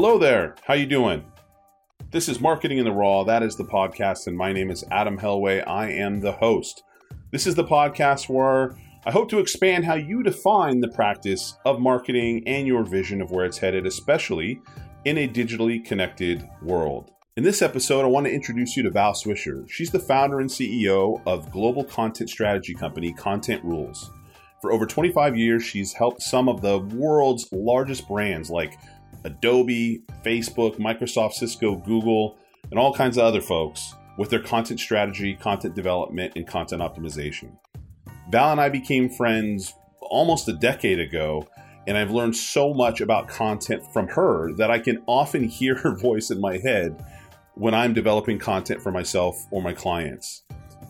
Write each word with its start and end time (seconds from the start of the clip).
Hello 0.00 0.16
there. 0.16 0.54
How 0.64 0.74
you 0.74 0.86
doing? 0.86 1.24
This 2.12 2.28
is 2.28 2.40
Marketing 2.40 2.78
in 2.78 2.84
the 2.84 2.92
Raw. 2.92 3.24
That 3.24 3.42
is 3.42 3.56
the 3.56 3.64
podcast, 3.64 4.28
and 4.28 4.38
my 4.38 4.52
name 4.52 4.70
is 4.70 4.84
Adam 4.92 5.18
Helweh. 5.18 5.66
I 5.66 5.90
am 5.90 6.20
the 6.20 6.30
host. 6.30 6.84
This 7.32 7.48
is 7.48 7.56
the 7.56 7.64
podcast 7.64 8.28
where 8.28 8.76
I 9.06 9.10
hope 9.10 9.28
to 9.30 9.40
expand 9.40 9.84
how 9.84 9.96
you 9.96 10.22
define 10.22 10.78
the 10.78 10.86
practice 10.86 11.58
of 11.64 11.80
marketing 11.80 12.44
and 12.46 12.64
your 12.64 12.84
vision 12.84 13.20
of 13.20 13.32
where 13.32 13.44
it's 13.44 13.58
headed, 13.58 13.88
especially 13.88 14.60
in 15.04 15.18
a 15.18 15.26
digitally 15.26 15.84
connected 15.84 16.48
world. 16.62 17.10
In 17.36 17.42
this 17.42 17.60
episode, 17.60 18.02
I 18.02 18.06
want 18.06 18.26
to 18.26 18.32
introduce 18.32 18.76
you 18.76 18.84
to 18.84 18.90
Val 18.90 19.14
Swisher. 19.14 19.68
She's 19.68 19.90
the 19.90 19.98
founder 19.98 20.38
and 20.38 20.48
CEO 20.48 21.20
of 21.26 21.50
global 21.50 21.82
content 21.82 22.30
strategy 22.30 22.72
company 22.72 23.12
Content 23.12 23.64
Rules. 23.64 24.12
For 24.60 24.72
over 24.72 24.86
25 24.86 25.36
years, 25.36 25.64
she's 25.64 25.92
helped 25.92 26.22
some 26.22 26.48
of 26.48 26.62
the 26.62 26.78
world's 26.78 27.48
largest 27.52 28.08
brands 28.08 28.50
like 28.50 28.78
Adobe, 29.24 30.02
Facebook, 30.24 30.78
Microsoft, 30.78 31.34
Cisco, 31.34 31.76
Google, 31.76 32.38
and 32.70 32.78
all 32.78 32.94
kinds 32.94 33.16
of 33.16 33.24
other 33.24 33.40
folks 33.40 33.94
with 34.16 34.30
their 34.30 34.42
content 34.42 34.80
strategy, 34.80 35.34
content 35.34 35.74
development, 35.74 36.32
and 36.36 36.46
content 36.46 36.82
optimization. 36.82 37.56
Val 38.30 38.52
and 38.52 38.60
I 38.60 38.68
became 38.68 39.08
friends 39.08 39.74
almost 40.00 40.48
a 40.48 40.52
decade 40.52 40.98
ago, 40.98 41.46
and 41.86 41.96
I've 41.96 42.10
learned 42.10 42.36
so 42.36 42.74
much 42.74 43.00
about 43.00 43.28
content 43.28 43.82
from 43.92 44.08
her 44.08 44.52
that 44.54 44.70
I 44.70 44.78
can 44.78 45.02
often 45.06 45.44
hear 45.48 45.76
her 45.76 45.96
voice 45.96 46.30
in 46.30 46.40
my 46.40 46.58
head 46.58 47.02
when 47.54 47.74
I'm 47.74 47.94
developing 47.94 48.38
content 48.38 48.82
for 48.82 48.92
myself 48.92 49.46
or 49.50 49.62
my 49.62 49.72
clients. 49.72 50.42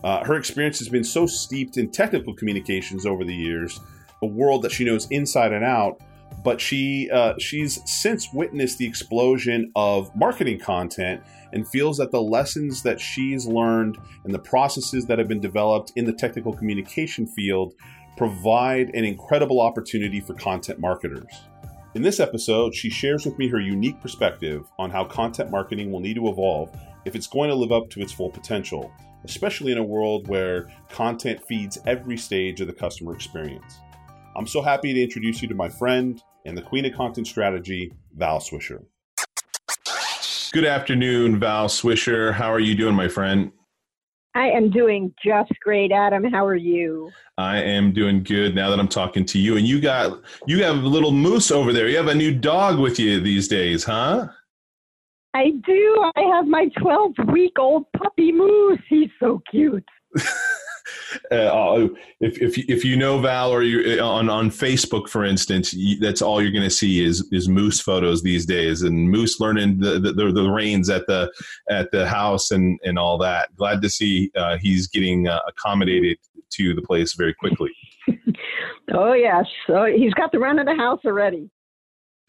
Uh, 0.03 0.23
her 0.23 0.35
experience 0.35 0.79
has 0.79 0.89
been 0.89 1.03
so 1.03 1.25
steeped 1.25 1.77
in 1.77 1.91
technical 1.91 2.33
communications 2.33 3.05
over 3.05 3.23
the 3.23 3.35
years, 3.35 3.79
a 4.21 4.27
world 4.27 4.61
that 4.61 4.71
she 4.71 4.85
knows 4.85 5.07
inside 5.11 5.51
and 5.51 5.65
out. 5.65 6.01
But 6.43 6.61
she 6.61 7.09
uh, 7.11 7.33
she's 7.37 7.81
since 7.89 8.31
witnessed 8.33 8.77
the 8.77 8.87
explosion 8.87 9.71
of 9.75 10.15
marketing 10.15 10.59
content 10.59 11.21
and 11.51 11.67
feels 11.67 11.97
that 11.97 12.11
the 12.11 12.21
lessons 12.21 12.83
that 12.83 12.99
she's 12.99 13.45
learned 13.45 13.97
and 14.23 14.33
the 14.33 14.39
processes 14.39 15.05
that 15.07 15.19
have 15.19 15.27
been 15.27 15.41
developed 15.41 15.91
in 15.95 16.05
the 16.05 16.13
technical 16.13 16.53
communication 16.53 17.27
field 17.27 17.73
provide 18.15 18.93
an 18.95 19.05
incredible 19.05 19.59
opportunity 19.59 20.19
for 20.19 20.33
content 20.33 20.79
marketers. 20.79 21.43
In 21.95 22.03
this 22.03 22.19
episode, 22.19 22.75
she 22.75 22.89
shares 22.89 23.25
with 23.25 23.37
me 23.39 23.47
her 23.47 23.59
unique 23.59 23.99
perspective 23.99 24.65
on 24.77 24.91
how 24.91 25.05
content 25.05 25.49
marketing 25.49 25.91
will 25.91 25.99
need 25.99 26.15
to 26.15 26.27
evolve 26.27 26.69
if 27.05 27.15
it's 27.15 27.27
going 27.27 27.49
to 27.49 27.55
live 27.55 27.71
up 27.71 27.89
to 27.89 28.01
its 28.01 28.11
full 28.11 28.29
potential, 28.29 28.91
especially 29.23 29.71
in 29.71 29.79
a 29.79 29.83
world 29.83 30.27
where 30.27 30.69
content 30.89 31.43
feeds 31.47 31.79
every 31.87 32.17
stage 32.17 32.61
of 32.61 32.67
the 32.67 32.73
customer 32.73 33.15
experience. 33.15 33.79
I'm 34.39 34.47
so 34.47 34.61
happy 34.61 34.93
to 34.93 35.03
introduce 35.03 35.41
you 35.41 35.49
to 35.49 35.53
my 35.53 35.67
friend 35.67 36.23
and 36.45 36.57
the 36.57 36.61
queen 36.61 36.85
of 36.85 36.93
content 36.93 37.27
strategy, 37.27 37.91
Val 38.15 38.39
Swisher. 38.39 38.81
Good 40.53 40.63
afternoon, 40.63 41.41
Val 41.41 41.67
Swisher. 41.67 42.31
How 42.31 42.49
are 42.49 42.61
you 42.61 42.73
doing, 42.73 42.95
my 42.95 43.09
friend? 43.09 43.51
I 44.35 44.45
am 44.45 44.69
doing 44.69 45.13
just 45.21 45.51
great, 45.61 45.91
Adam. 45.91 46.23
How 46.23 46.45
are 46.45 46.55
you? 46.55 47.11
I 47.37 47.57
am 47.61 47.91
doing 47.91 48.23
good 48.23 48.55
now 48.55 48.69
that 48.69 48.79
I'm 48.79 48.87
talking 48.87 49.25
to 49.25 49.37
you. 49.37 49.57
And 49.57 49.67
you 49.67 49.81
got 49.81 50.21
you 50.47 50.63
have 50.63 50.77
a 50.77 50.87
little 50.87 51.11
moose 51.11 51.51
over 51.51 51.73
there. 51.73 51.89
You 51.89 51.97
have 51.97 52.07
a 52.07 52.15
new 52.15 52.33
dog 52.33 52.79
with 52.79 52.97
you 52.97 53.19
these 53.19 53.49
days, 53.49 53.83
huh? 53.83 54.29
I 55.33 55.49
do. 55.65 56.11
I 56.15 56.21
have 56.21 56.47
my 56.47 56.69
12 56.81 57.11
week 57.27 57.59
old 57.59 57.91
puppy 57.91 58.31
moose. 58.31 58.79
He's 58.87 59.09
so 59.19 59.41
cute. 59.51 59.83
uh, 61.31 61.49
oh, 61.51 61.95
if, 62.19 62.41
if, 62.41 62.57
if 62.69 62.85
you 62.85 62.95
know 62.95 63.19
Val 63.19 63.51
or 63.51 63.63
you 63.63 63.99
uh, 63.99 64.05
on, 64.05 64.29
on 64.29 64.49
Facebook, 64.49 65.09
for 65.09 65.25
instance, 65.25 65.75
that's 65.99 66.21
all 66.21 66.41
you're 66.41 66.51
going 66.51 66.63
to 66.63 66.69
see 66.69 67.03
is, 67.03 67.27
is 67.31 67.47
moose 67.47 67.79
photos 67.79 68.21
these 68.21 68.45
days 68.45 68.83
and 68.83 69.09
moose 69.09 69.39
learning 69.39 69.79
the, 69.79 69.99
the, 69.99 70.11
the, 70.11 70.49
reins 70.49 70.89
at 70.89 71.05
the, 71.07 71.31
at 71.69 71.91
the 71.91 72.07
house 72.07 72.51
and, 72.51 72.79
and 72.83 72.97
all 72.97 73.17
that. 73.17 73.55
Glad 73.55 73.81
to 73.81 73.89
see 73.89 74.31
uh, 74.35 74.57
he's 74.57 74.87
getting 74.87 75.27
uh, 75.27 75.39
accommodated 75.47 76.17
to 76.51 76.73
the 76.73 76.81
place 76.81 77.13
very 77.13 77.33
quickly. 77.33 77.71
oh 78.93 79.13
yes. 79.13 79.45
So 79.67 79.85
he's 79.85 80.13
got 80.13 80.31
the 80.31 80.39
run 80.39 80.59
of 80.59 80.65
the 80.65 80.75
house 80.75 81.01
already. 81.05 81.49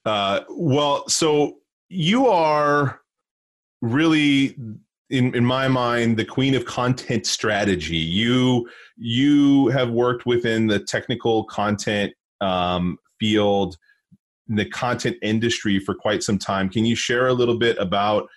Uh, 0.04 0.40
well, 0.48 1.08
so 1.08 1.58
you 1.88 2.28
are 2.28 3.00
really 3.82 4.56
in, 5.10 5.34
in 5.34 5.44
my 5.44 5.68
mind 5.68 6.16
the 6.16 6.24
queen 6.24 6.54
of 6.54 6.64
content 6.64 7.26
strategy 7.26 7.96
you 7.96 8.68
you 8.96 9.68
have 9.68 9.90
worked 9.90 10.26
within 10.26 10.66
the 10.66 10.78
technical 10.78 11.44
content 11.44 12.12
um, 12.40 12.96
field 13.18 13.76
the 14.48 14.64
content 14.64 15.16
industry 15.22 15.78
for 15.78 15.94
quite 15.94 16.22
some 16.22 16.38
time 16.38 16.68
can 16.68 16.84
you 16.84 16.96
share 16.96 17.26
a 17.26 17.32
little 17.32 17.58
bit 17.58 17.76
about 17.78 18.28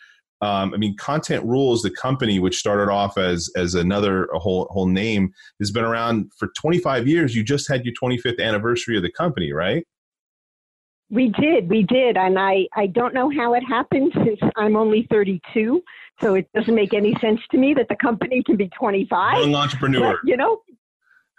um, 0.44 0.74
I 0.74 0.78
mean, 0.78 0.98
Content 0.98 1.46
Rules, 1.46 1.84
the 1.84 1.90
company 1.90 2.38
which 2.38 2.58
started 2.58 2.92
off 2.92 3.18
as 3.18 3.50
as 3.56 3.76
another 3.76 4.26
a 4.26 4.40
whole 4.40 4.68
whole 4.72 4.88
name, 4.88 5.32
has 5.62 5.72
been 5.72 5.86
around 5.86 6.34
for 6.38 6.50
25 6.58 7.08
years. 7.08 7.34
You 7.34 7.46
just 7.46 7.70
had 7.70 7.86
your 7.86 7.94
25th 7.94 8.44
anniversary 8.44 8.98
of 8.98 9.04
the 9.04 9.12
company, 9.12 9.54
right? 9.54 9.88
We 11.14 11.30
did, 11.30 11.70
we 11.70 11.84
did, 11.84 12.18
and 12.18 12.40
I 12.40 12.68
I 12.76 12.88
don't 12.88 13.14
know 13.14 13.30
how 13.30 13.54
it 13.54 13.62
happened 13.62 14.12
since 14.16 14.40
I'm 14.56 14.76
only 14.76 15.08
32. 15.12 15.84
So 16.22 16.36
it 16.36 16.48
doesn't 16.56 16.74
make 16.74 16.94
any 16.94 17.16
sense 17.22 17.40
to 17.52 17.58
me 17.58 17.74
that 17.76 17.88
the 17.88 17.96
company 17.96 18.42
can 18.44 18.56
be 18.56 18.70
25. 18.70 19.38
Young 19.38 19.56
entrepreneur. 19.56 20.12
But, 20.12 20.30
you 20.30 20.38
know, 20.38 20.62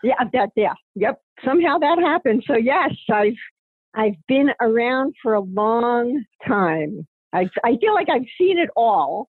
yeah, 0.03 0.23
that, 0.33 0.51
yeah, 0.57 0.75
yep. 0.95 1.21
Somehow 1.45 1.79
that 1.79 1.99
happened. 1.99 2.45
So 2.47 2.57
yes, 2.57 2.93
I've, 3.11 3.35
I've 3.95 4.17
been 4.29 4.51
around 4.61 5.15
for 5.23 5.35
a 5.35 5.41
long 5.41 6.25
time. 6.47 7.07
I, 7.33 7.49
I 7.65 7.77
feel 7.81 7.95
like 7.95 8.09
I've 8.09 8.27
seen 8.39 8.59
it 8.59 8.71
all. 8.77 9.29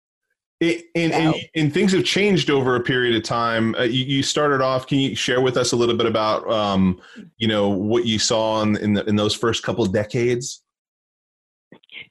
It, 0.61 0.87
and, 0.97 1.13
and, 1.13 1.35
and, 1.55 1.73
things 1.73 1.93
have 1.93 2.05
changed 2.05 2.51
over 2.51 2.75
a 2.75 2.81
period 2.81 3.15
of 3.15 3.23
time. 3.23 3.77
Uh, 3.77 3.83
you, 3.85 4.05
you, 4.05 4.23
started 4.25 4.61
off. 4.61 4.89
Can 4.89 4.99
you 4.99 5.15
share 5.15 5.41
with 5.41 5.57
us 5.57 5.71
a 5.71 5.77
little 5.77 5.97
bit 5.97 6.07
about, 6.07 6.51
um, 6.51 7.01
you 7.37 7.47
know, 7.47 7.69
what 7.69 8.07
you 8.07 8.19
saw 8.19 8.63
in 8.63 8.77
in, 8.79 8.93
the, 8.93 9.05
in 9.05 9.15
those 9.15 9.37
first 9.37 9.63
couple 9.63 9.85
of 9.85 9.93
decades? 9.93 10.65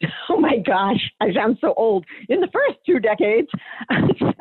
oh 0.29 0.39
my 0.39 0.59
gosh, 0.59 1.11
I 1.19 1.33
sound 1.33 1.57
so 1.59 1.73
old. 1.75 2.05
In 2.29 2.39
the 2.39 2.47
first 2.53 2.77
two 2.85 2.99
decades. 2.99 3.49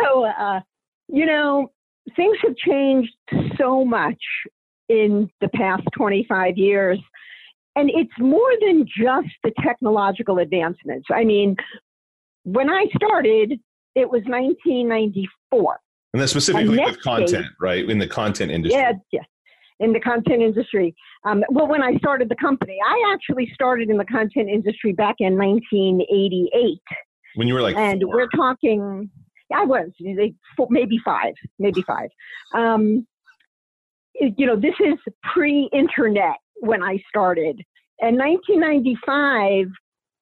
so, 0.00 0.24
uh, 0.24 0.60
you 1.08 1.26
know, 1.26 1.72
things 2.14 2.36
have 2.42 2.56
changed 2.56 3.12
so 3.58 3.84
much 3.84 4.22
in 4.88 5.28
the 5.40 5.48
past 5.48 5.82
25 5.96 6.56
years. 6.56 6.98
And 7.74 7.90
it's 7.90 8.12
more 8.18 8.52
than 8.60 8.86
just 8.86 9.28
the 9.42 9.52
technological 9.62 10.38
advancements. 10.38 11.08
I 11.12 11.24
mean, 11.24 11.56
when 12.44 12.70
I 12.70 12.86
started, 12.94 13.60
it 13.96 14.08
was 14.08 14.22
1994. 14.26 15.80
And 16.12 16.22
that's 16.22 16.30
specifically 16.30 16.78
with 16.78 17.02
content, 17.02 17.46
right? 17.60 17.88
In 17.88 17.98
the 17.98 18.06
content 18.06 18.52
industry. 18.52 18.80
Yeah, 18.80 18.92
yeah 19.10 19.22
in 19.80 19.92
the 19.92 20.00
content 20.00 20.42
industry. 20.42 20.94
Um, 21.24 21.44
well, 21.50 21.66
when 21.66 21.82
I 21.82 21.96
started 21.98 22.28
the 22.28 22.36
company, 22.36 22.78
I 22.86 23.12
actually 23.12 23.50
started 23.54 23.90
in 23.90 23.98
the 23.98 24.04
content 24.04 24.48
industry 24.48 24.92
back 24.92 25.16
in 25.18 25.36
1988. 25.36 26.80
When 27.34 27.48
you 27.48 27.54
were 27.54 27.62
like, 27.62 27.76
and 27.76 28.00
we 28.00 28.06
we're 28.06 28.28
talking, 28.28 29.10
I 29.54 29.64
was 29.64 29.90
maybe 30.70 30.98
five, 31.04 31.34
maybe 31.58 31.82
five. 31.82 32.08
Um, 32.54 33.06
you 34.14 34.46
know, 34.46 34.56
this 34.56 34.74
is 34.80 34.94
pre-internet 35.34 36.36
when 36.60 36.82
I 36.82 36.98
started. 37.08 37.60
In 37.98 38.16
1995, 38.16 39.66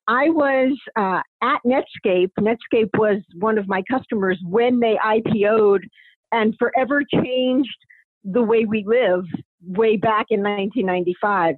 I 0.06 0.29
was 0.31 0.77
uh, 0.97 1.20
at 1.44 1.61
Netscape. 1.67 2.31
Netscape 2.41 2.91
was 2.96 3.19
one 3.38 3.58
of 3.58 3.69
my 3.69 3.82
customers 3.91 4.41
when 4.49 4.81
they 4.81 4.96
IPO'd 5.05 5.85
and 6.32 6.55
forever 6.58 7.02
changed 7.23 7.76
the 8.25 8.43
way 8.43 8.64
we 8.64 8.82
live 8.87 9.25
way 9.67 9.96
back 9.96 10.26
in 10.31 10.41
1995. 10.41 11.56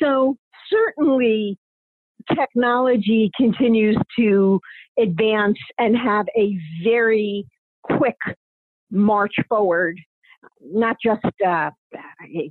So 0.00 0.36
certainly 0.70 1.58
technology 2.34 3.30
continues 3.36 3.96
to 4.18 4.60
advance 4.98 5.58
and 5.78 5.96
have 5.96 6.26
a 6.36 6.58
very 6.84 7.46
quick 7.82 8.16
march 8.90 9.34
forward. 9.48 9.98
Not 10.60 10.96
just 11.02 11.24
uh, 11.46 11.70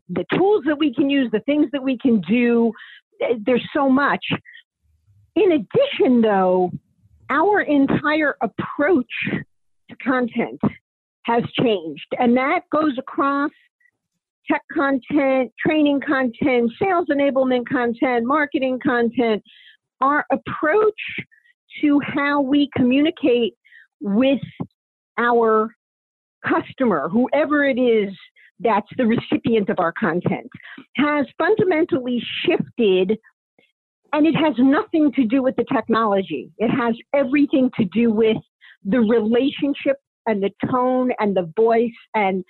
the 0.09 0.25
tools 0.33 0.63
that 0.65 0.77
we 0.77 0.94
can 0.94 1.09
use, 1.09 1.29
the 1.31 1.41
things 1.41 1.67
that 1.73 1.83
we 1.83 1.97
can 1.97 2.21
do. 2.21 2.71
There's 3.45 3.65
so 3.73 3.89
much. 3.89 4.25
In 5.35 5.51
addition, 5.51 6.21
though, 6.21 6.71
our 7.29 7.61
entire 7.61 8.35
approach 8.41 9.11
to 9.89 9.95
content 10.01 10.59
has 11.23 11.43
changed. 11.59 12.07
And 12.19 12.37
that 12.37 12.61
goes 12.71 12.97
across 12.97 13.51
tech 14.49 14.61
content, 14.71 15.51
training 15.65 16.01
content, 16.05 16.71
sales 16.81 17.07
enablement 17.11 17.67
content, 17.67 18.25
marketing 18.25 18.79
content. 18.85 19.43
Our 20.01 20.25
approach 20.31 21.01
to 21.81 21.99
how 22.01 22.41
we 22.41 22.69
communicate 22.75 23.55
with 24.01 24.41
our 25.17 25.75
customer, 26.47 27.09
whoever 27.09 27.65
it 27.65 27.79
is 27.79 28.13
that's 28.59 28.88
the 28.97 29.05
recipient 29.05 29.69
of 29.69 29.79
our 29.79 29.91
content, 29.91 30.49
has 30.95 31.25
fundamentally 31.38 32.23
shifted 32.45 33.17
And 34.13 34.25
it 34.25 34.35
has 34.35 34.53
nothing 34.57 35.11
to 35.13 35.25
do 35.25 35.43
with 35.43 35.55
the 35.55 35.65
technology. 35.73 36.51
It 36.57 36.69
has 36.69 36.95
everything 37.13 37.69
to 37.77 37.85
do 37.85 38.11
with 38.11 38.37
the 38.83 38.99
relationship 38.99 39.97
and 40.25 40.41
the 40.41 40.51
tone 40.71 41.11
and 41.19 41.35
the 41.35 41.51
voice 41.55 41.91
and 42.13 42.43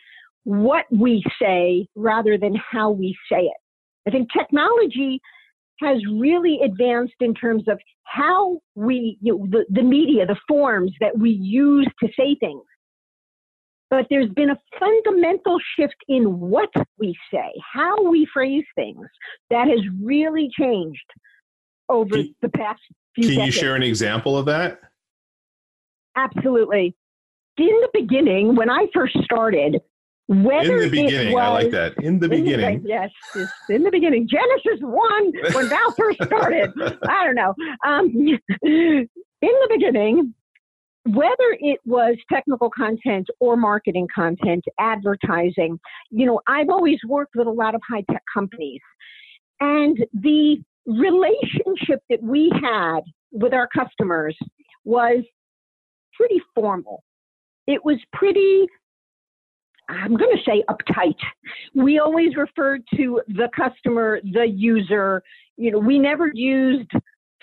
what 0.44 0.86
we 0.92 1.24
say 1.42 1.88
rather 1.96 2.38
than 2.38 2.56
how 2.72 2.92
we 2.92 3.18
say 3.32 3.42
it. 3.42 3.58
I 4.08 4.12
think 4.12 4.30
technology 4.32 5.20
has 5.82 5.98
really 6.14 6.60
advanced 6.64 7.16
in 7.20 7.34
terms 7.34 7.64
of 7.68 7.80
how 8.04 8.60
we, 8.76 9.18
you 9.22 9.38
know, 9.38 9.48
the, 9.50 9.66
the 9.70 9.82
media, 9.82 10.26
the 10.26 10.38
forms 10.48 10.92
that 11.02 11.18
we 11.18 11.32
use 11.32 11.88
to 12.02 12.10
say 12.18 12.36
things. 12.40 12.64
But 13.90 14.06
there's 14.10 14.30
been 14.30 14.50
a 14.52 14.60
fundamental 14.80 15.58
shift 15.78 15.96
in 16.08 16.40
what 16.40 16.70
we 17.00 17.16
say, 17.32 17.52
how 17.74 18.10
we 18.10 18.28
phrase 18.34 18.66
things, 18.76 19.06
that 19.50 19.68
has 19.68 19.80
really 20.02 20.50
changed 20.58 21.06
over 21.90 22.16
can, 22.16 22.36
the 22.42 22.50
past 22.50 22.82
few 23.16 23.28
Can 23.28 23.38
decades. 23.38 23.56
you 23.56 23.62
share 23.62 23.76
an 23.76 23.84
example 23.84 24.38
of 24.38 24.46
that? 24.46 24.80
Absolutely. 26.16 26.96
In 27.58 27.66
the 27.66 27.90
beginning, 27.94 28.56
when 28.56 28.70
I 28.70 28.88
first 28.94 29.18
started, 29.24 29.80
whether 30.28 30.76
in 30.76 30.82
the 30.82 30.90
beginning, 30.90 31.34
was, 31.34 31.44
I 31.44 31.48
like 31.50 31.72
that. 31.72 31.94
In 32.04 32.20
the 32.20 32.28
beginning, 32.28 32.82
the, 32.84 32.90
yes, 32.90 33.12
in 33.70 33.84
the 33.84 33.92
beginning, 33.92 34.28
Genesis 34.28 34.82
one 34.82 35.32
when 35.54 35.70
Val 35.70 35.92
first 35.92 36.24
started. 36.24 36.72
I 37.08 37.26
don't 37.26 37.36
know. 37.36 37.54
Um, 37.86 38.10
in 38.64 39.08
the 39.42 39.68
beginning, 39.70 40.34
whether 41.06 41.58
it 41.60 41.80
was 41.86 42.18
technical 42.32 42.72
content 42.72 43.28
or 43.40 43.56
marketing 43.56 44.08
content, 44.14 44.66
advertising, 44.80 45.80
you 46.10 46.26
know, 46.26 46.42
I've 46.48 46.70
always 46.70 46.98
worked 47.08 47.36
with 47.36 47.46
a 47.46 47.52
lot 47.52 47.76
of 47.76 47.82
high 47.88 48.04
tech 48.10 48.24
companies, 48.34 48.82
and 49.60 50.04
the 50.14 50.58
relationship 50.86 52.02
that 52.10 52.22
we 52.22 52.52
had 52.62 53.02
with 53.32 53.54
our 53.54 53.68
customers 53.76 54.38
was 54.84 55.24
pretty 56.16 56.42
formal. 56.54 57.04
It 57.68 57.84
was 57.84 57.98
pretty 58.14 58.68
I'm 59.88 60.16
going 60.16 60.36
to 60.36 60.44
say 60.44 60.64
uptight. 60.68 61.18
We 61.76 62.00
always 62.00 62.36
referred 62.36 62.82
to 62.96 63.22
the 63.28 63.50
customer, 63.56 64.20
the 64.24 64.48
user. 64.48 65.22
You 65.58 65.72
know, 65.72 65.78
we 65.80 66.00
never 66.00 66.32
used 66.34 66.92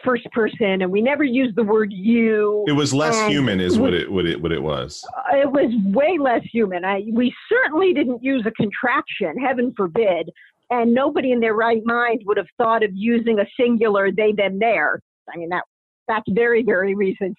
first 0.04 0.24
person 0.32 0.82
and 0.82 0.90
we 0.90 1.00
never 1.00 1.22
used 1.22 1.56
the 1.56 1.62
word 1.62 1.92
you. 1.92 2.64
It 2.66 2.72
was 2.72 2.92
less 2.92 3.16
human 3.28 3.60
is 3.60 3.78
what 3.78 3.94
it 3.94 4.10
what 4.10 4.26
it 4.26 4.40
what 4.40 4.52
it 4.52 4.62
was. 4.62 5.04
Uh, 5.16 5.36
it 5.36 5.50
was 5.50 5.70
way 5.94 6.18
less 6.18 6.42
human. 6.52 6.84
I, 6.84 7.04
we 7.12 7.32
certainly 7.48 7.92
didn't 7.92 8.22
use 8.22 8.44
a 8.46 8.50
contraction, 8.52 9.38
heaven 9.38 9.72
forbid, 9.76 10.30
and 10.72 10.92
nobody 10.92 11.30
in 11.30 11.40
their 11.40 11.54
right 11.54 11.82
mind 11.84 12.22
would 12.26 12.38
have 12.38 12.46
thought 12.58 12.82
of 12.82 12.90
using 12.94 13.38
a 13.38 13.46
singular 13.60 14.10
they 14.10 14.32
them 14.32 14.58
there. 14.58 15.00
I 15.32 15.36
mean 15.36 15.50
that 15.50 15.64
that's 16.08 16.26
very 16.30 16.64
very 16.64 16.94
recent 16.94 17.36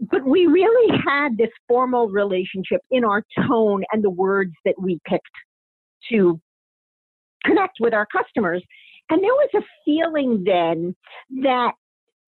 but 0.00 0.24
we 0.24 0.46
really 0.46 0.96
had 1.04 1.36
this 1.36 1.50
formal 1.66 2.08
relationship 2.08 2.80
in 2.90 3.04
our 3.04 3.22
tone 3.48 3.82
and 3.92 4.02
the 4.02 4.10
words 4.10 4.52
that 4.64 4.74
we 4.80 5.00
picked 5.06 5.26
to 6.10 6.40
connect 7.44 7.78
with 7.80 7.94
our 7.94 8.06
customers. 8.06 8.62
And 9.10 9.22
there 9.22 9.32
was 9.32 9.50
a 9.56 9.62
feeling 9.84 10.44
then 10.44 10.94
that 11.42 11.72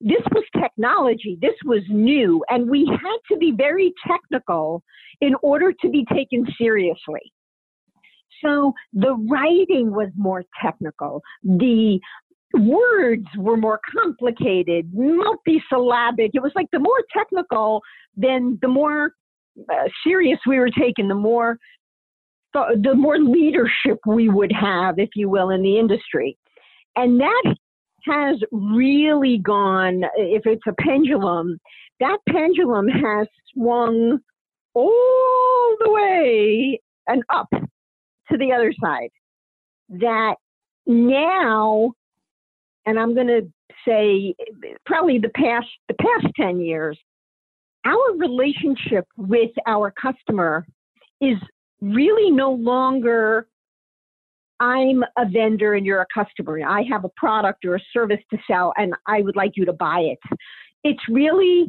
this 0.00 0.22
was 0.32 0.44
technology, 0.60 1.38
this 1.40 1.54
was 1.64 1.82
new, 1.90 2.42
and 2.48 2.69
we 2.69 2.87
had 2.87 3.19
to 3.31 3.37
be 3.38 3.52
very 3.52 3.92
technical 4.08 4.82
in 5.20 5.34
order 5.42 5.72
to 5.72 5.88
be 5.90 6.06
taken 6.12 6.46
seriously. 6.58 7.32
So 8.44 8.72
the 8.92 9.14
writing 9.31 9.92
was 9.92 10.08
more 10.16 10.44
technical. 10.60 11.22
The 11.42 12.00
words 12.54 13.26
were 13.37 13.56
more 13.56 13.81
complicated, 13.92 14.90
multisyllabic. 14.92 16.31
It 16.34 16.42
was 16.42 16.52
like 16.54 16.66
the 16.72 16.78
more 16.78 17.02
technical, 17.12 17.81
then 18.16 18.58
the 18.62 18.69
more 18.69 19.12
uh, 19.70 19.88
serious 20.04 20.38
we 20.46 20.58
were 20.58 20.70
taken, 20.70 21.08
the 21.08 21.14
more 21.14 21.58
the, 22.52 22.81
the 22.82 22.94
more 22.94 23.19
leadership 23.19 23.98
we 24.06 24.28
would 24.28 24.52
have, 24.52 24.98
if 24.98 25.10
you 25.14 25.28
will, 25.28 25.50
in 25.50 25.62
the 25.62 25.78
industry. 25.78 26.37
And 26.96 27.20
that 27.20 27.54
has 28.06 28.40
really 28.50 29.38
gone, 29.38 30.02
if 30.16 30.42
it's 30.46 30.66
a 30.66 30.75
pendulum, 30.81 31.60
that 32.00 32.19
pendulum 32.28 32.88
has 32.88 33.28
swung 33.54 34.19
all 34.75 35.76
the 35.81 35.90
way 35.90 36.81
and 37.06 37.22
up 37.32 37.48
to 38.30 38.38
the 38.38 38.52
other 38.52 38.72
side. 38.80 39.10
That 39.88 40.36
now 40.86 41.92
and 42.86 42.98
I'm 42.98 43.14
going 43.14 43.26
to 43.26 43.50
say 43.86 44.34
probably 44.86 45.18
the 45.18 45.30
past 45.30 45.68
the 45.88 45.94
past 45.94 46.32
10 46.36 46.60
years 46.60 46.98
our 47.86 48.16
relationship 48.16 49.06
with 49.16 49.50
our 49.66 49.90
customer 49.90 50.66
is 51.20 51.38
really 51.80 52.30
no 52.30 52.52
longer 52.52 53.46
I'm 54.60 55.02
a 55.16 55.26
vendor 55.26 55.72
and 55.72 55.86
you're 55.86 56.02
a 56.02 56.06
customer. 56.12 56.60
I 56.68 56.82
have 56.90 57.04
a 57.06 57.10
product 57.16 57.64
or 57.64 57.76
a 57.76 57.80
service 57.94 58.20
to 58.30 58.38
sell 58.46 58.74
and 58.76 58.92
I 59.06 59.22
would 59.22 59.34
like 59.34 59.52
you 59.56 59.64
to 59.64 59.72
buy 59.72 60.00
it. 60.00 60.18
It's 60.84 61.00
really, 61.08 61.66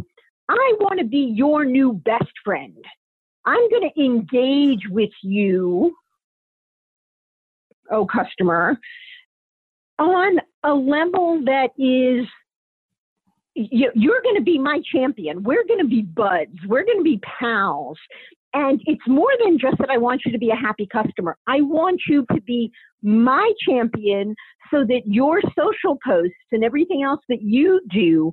I 0.49 0.73
want 0.81 0.99
to 0.99 1.05
be 1.05 1.31
your 1.33 1.63
new 1.63 1.93
best 1.93 2.31
friend. 2.43 2.75
I'm 3.45 3.69
going 3.69 3.89
to 3.89 4.03
engage 4.03 4.81
with 4.89 5.11
you, 5.23 5.95
oh 7.91 8.05
customer, 8.05 8.77
on 9.99 10.38
a 10.63 10.73
level 10.73 11.41
that 11.45 11.69
is 11.77 12.27
you're 13.53 14.21
going 14.23 14.35
to 14.35 14.41
be 14.41 14.57
my 14.57 14.81
champion. 14.93 15.43
We're 15.43 15.65
going 15.67 15.81
to 15.81 15.88
be 15.88 16.03
buds. 16.03 16.55
We're 16.67 16.85
going 16.85 16.99
to 16.99 17.03
be 17.03 17.19
pals. 17.39 17.97
And 18.53 18.81
it's 18.85 19.05
more 19.07 19.31
than 19.43 19.57
just 19.59 19.77
that 19.79 19.89
I 19.89 19.97
want 19.97 20.21
you 20.25 20.31
to 20.31 20.38
be 20.38 20.49
a 20.49 20.55
happy 20.55 20.88
customer. 20.91 21.38
I 21.47 21.61
want 21.61 22.01
you 22.07 22.25
to 22.33 22.41
be 22.41 22.71
my 23.01 23.51
champion 23.65 24.35
so 24.71 24.85
that 24.85 25.01
your 25.05 25.42
social 25.57 25.97
posts 26.06 26.35
and 26.51 26.63
everything 26.63 27.04
else 27.04 27.21
that 27.30 27.42
you 27.42 27.81
do 27.89 28.31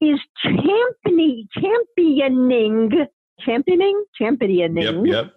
is 0.00 0.18
championing, 0.42 1.46
championing, 1.60 2.90
championing, 3.40 4.04
championing 4.16 4.76
yep, 4.76 4.94
yep. 5.04 5.32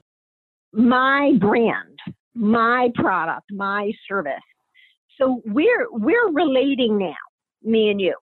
my 0.73 1.33
brand, 1.39 1.99
my 2.35 2.89
product, 2.95 3.45
my 3.51 3.91
service 4.07 4.33
so 5.17 5.41
we're 5.45 5.87
we're 5.91 6.31
relating 6.31 6.97
now, 6.97 7.15
me 7.63 7.89
and 7.89 8.01
you. 8.01 8.15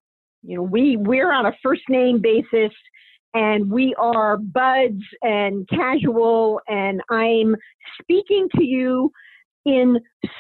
You 0.44 0.58
know, 0.58 0.64
we 0.64 0.98
we're 0.98 1.32
on 1.32 1.46
a 1.46 1.54
first 1.64 1.84
name 1.90 2.22
basis 2.22 2.72
and 3.34 3.72
we 3.72 3.96
are 3.98 4.38
buds 4.38 5.02
and 5.22 5.68
casual 5.70 6.62
and 6.68 7.02
I'm 7.10 7.56
speaking 8.02 8.48
to 8.58 8.64
you 8.64 9.12
in 9.66 9.98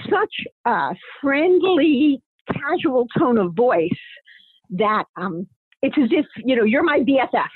such 0.09 0.33
a 0.65 0.93
friendly, 1.21 2.21
casual 2.51 3.07
tone 3.17 3.37
of 3.37 3.53
voice 3.53 3.89
that 4.71 5.05
um, 5.15 5.47
it's 5.81 5.97
as 5.97 6.09
if, 6.11 6.25
you 6.43 6.55
know, 6.55 6.65
you're 6.65 6.83
my 6.83 6.99
BFF, 6.99 7.47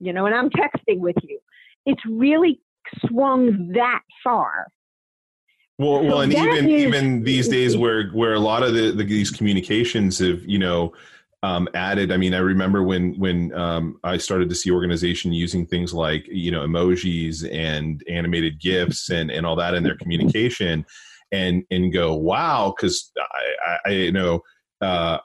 you 0.00 0.12
know, 0.12 0.26
and 0.26 0.34
I'm 0.34 0.48
texting 0.50 0.98
with 0.98 1.16
you. 1.22 1.38
It's 1.84 2.00
really 2.08 2.60
swung 3.06 3.72
that 3.74 4.00
far 4.24 4.66
well, 5.80 6.04
well, 6.04 6.20
and 6.20 6.32
even 6.32 6.68
is, 6.68 6.82
even 6.84 7.22
these 7.22 7.48
days, 7.48 7.74
where 7.74 8.10
where 8.10 8.34
a 8.34 8.38
lot 8.38 8.62
of 8.62 8.74
the, 8.74 8.90
the 8.90 9.02
these 9.02 9.30
communications 9.30 10.18
have 10.18 10.44
you 10.44 10.58
know 10.58 10.92
um, 11.42 11.68
added. 11.72 12.12
I 12.12 12.18
mean, 12.18 12.34
I 12.34 12.38
remember 12.38 12.82
when 12.82 13.18
when 13.18 13.54
um, 13.54 13.98
I 14.04 14.18
started 14.18 14.50
to 14.50 14.54
see 14.54 14.70
organization 14.70 15.32
using 15.32 15.66
things 15.66 15.94
like 15.94 16.26
you 16.28 16.50
know 16.50 16.66
emojis 16.66 17.50
and 17.50 18.04
animated 18.10 18.60
gifs 18.60 19.08
and 19.08 19.30
and 19.30 19.46
all 19.46 19.56
that 19.56 19.72
in 19.72 19.82
their 19.82 19.96
communication, 19.96 20.84
and 21.32 21.64
and 21.70 21.90
go 21.94 22.14
wow, 22.14 22.74
because 22.76 23.10
I, 23.18 23.70
I, 23.70 23.78
I 23.86 23.90
you 23.92 24.12
know. 24.12 24.42
Uh, 24.82 25.18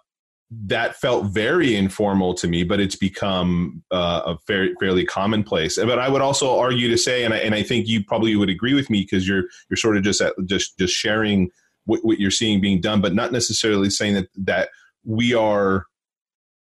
that 0.68 0.96
felt 0.96 1.26
very 1.26 1.76
informal 1.76 2.34
to 2.36 2.48
me, 2.48 2.64
but 2.64 2.80
it's 2.80 2.96
become 2.96 3.84
uh, 3.92 4.22
a 4.26 4.38
fair, 4.48 4.70
fairly 4.80 5.06
commonplace. 5.06 5.78
But 5.78 6.00
I 6.00 6.10
would 6.10 6.22
also 6.22 6.58
argue 6.58 6.88
to 6.90 6.98
say, 6.98 7.24
and 7.24 7.34
I, 7.34 7.38
and 7.38 7.56
I 7.56 7.64
think 7.64 7.88
you 7.88 8.04
probably 8.04 8.36
would 8.36 8.50
agree 8.50 8.74
with 8.74 8.90
me 8.90 9.02
because 9.02 9.28
you're 9.28 9.44
you're 9.70 9.78
sort 9.78 9.98
of 9.98 10.04
just 10.04 10.22
at, 10.22 10.34
just 10.46 10.78
just 10.78 10.94
sharing 10.94 11.50
what, 11.86 12.04
what 12.04 12.20
you're 12.20 12.32
seeing 12.32 12.62
being 12.62 12.82
done, 12.82 13.02
but 13.02 13.14
not 13.14 13.32
necessarily 13.32 13.90
saying 13.90 14.14
that 14.16 14.28
that 14.36 14.70
we 15.04 15.34
are 15.34 15.86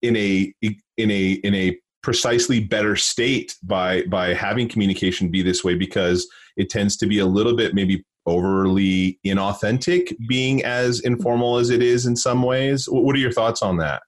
in 0.01 0.15
a 0.15 0.53
in 0.61 1.11
a 1.11 1.31
in 1.31 1.55
a 1.55 1.77
precisely 2.01 2.59
better 2.59 2.95
state 2.95 3.55
by 3.63 4.03
by 4.03 4.33
having 4.33 4.67
communication 4.67 5.29
be 5.29 5.41
this 5.41 5.63
way 5.63 5.75
because 5.75 6.27
it 6.57 6.69
tends 6.69 6.97
to 6.97 7.07
be 7.07 7.19
a 7.19 7.25
little 7.25 7.55
bit 7.55 7.73
maybe 7.73 8.03
overly 8.25 9.19
inauthentic 9.25 10.15
being 10.27 10.63
as 10.63 11.01
informal 11.01 11.57
as 11.57 11.69
it 11.69 11.81
is 11.81 12.05
in 12.05 12.15
some 12.15 12.43
ways 12.43 12.87
what 12.89 13.15
are 13.15 13.19
your 13.19 13.31
thoughts 13.31 13.61
on 13.61 13.77
that 13.77 14.01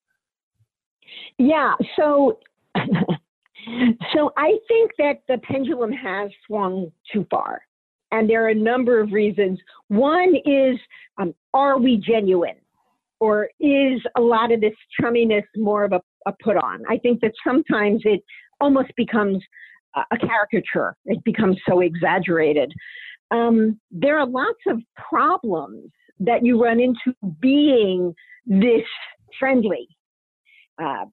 yeah 1.38 1.74
so 1.98 2.40
so 4.14 4.32
i 4.38 4.58
think 4.68 4.92
that 4.98 5.22
the 5.28 5.38
pendulum 5.40 5.92
has 5.92 6.30
swung 6.48 6.92
too 7.12 7.26
far 7.30 7.62
and 8.12 8.30
there 8.30 8.46
are 8.46 8.50
a 8.50 8.56
number 8.56 9.00
of 9.00 9.12
reasons 9.12 9.60
one 9.90 10.36
is 10.46 10.78
um, 11.18 11.34
are 11.54 11.78
we 11.78 11.98
genuine 11.98 12.56
or 13.20 13.50
is 13.60 14.02
a 14.18 14.22
lot 14.22 14.52
of 14.52 14.62
this 14.62 14.74
chumminess 15.02 15.44
more 15.56 15.84
of 15.84 15.94
a, 15.94 16.02
a 16.26 16.34
put 16.44 16.58
on? 16.58 16.84
I 16.90 16.98
think 16.98 17.22
that 17.22 17.32
sometimes 17.46 18.02
it 18.06 18.22
almost 18.60 18.92
becomes 18.96 19.44
a 20.12 20.18
caricature. 20.18 20.96
It 21.06 21.24
becomes 21.24 21.58
so 21.68 21.80
exaggerated. 21.80 22.74
Um, 23.32 23.80
there 23.92 24.20
are 24.20 24.28
lots 24.28 24.60
of 24.68 24.82
problems 25.10 25.92
that 26.20 26.46
you 26.46 26.62
run 26.62 26.80
into 26.80 27.16
being 27.40 28.14
this 28.46 28.84
friendly. 29.40 29.88
Uh, 30.82 31.06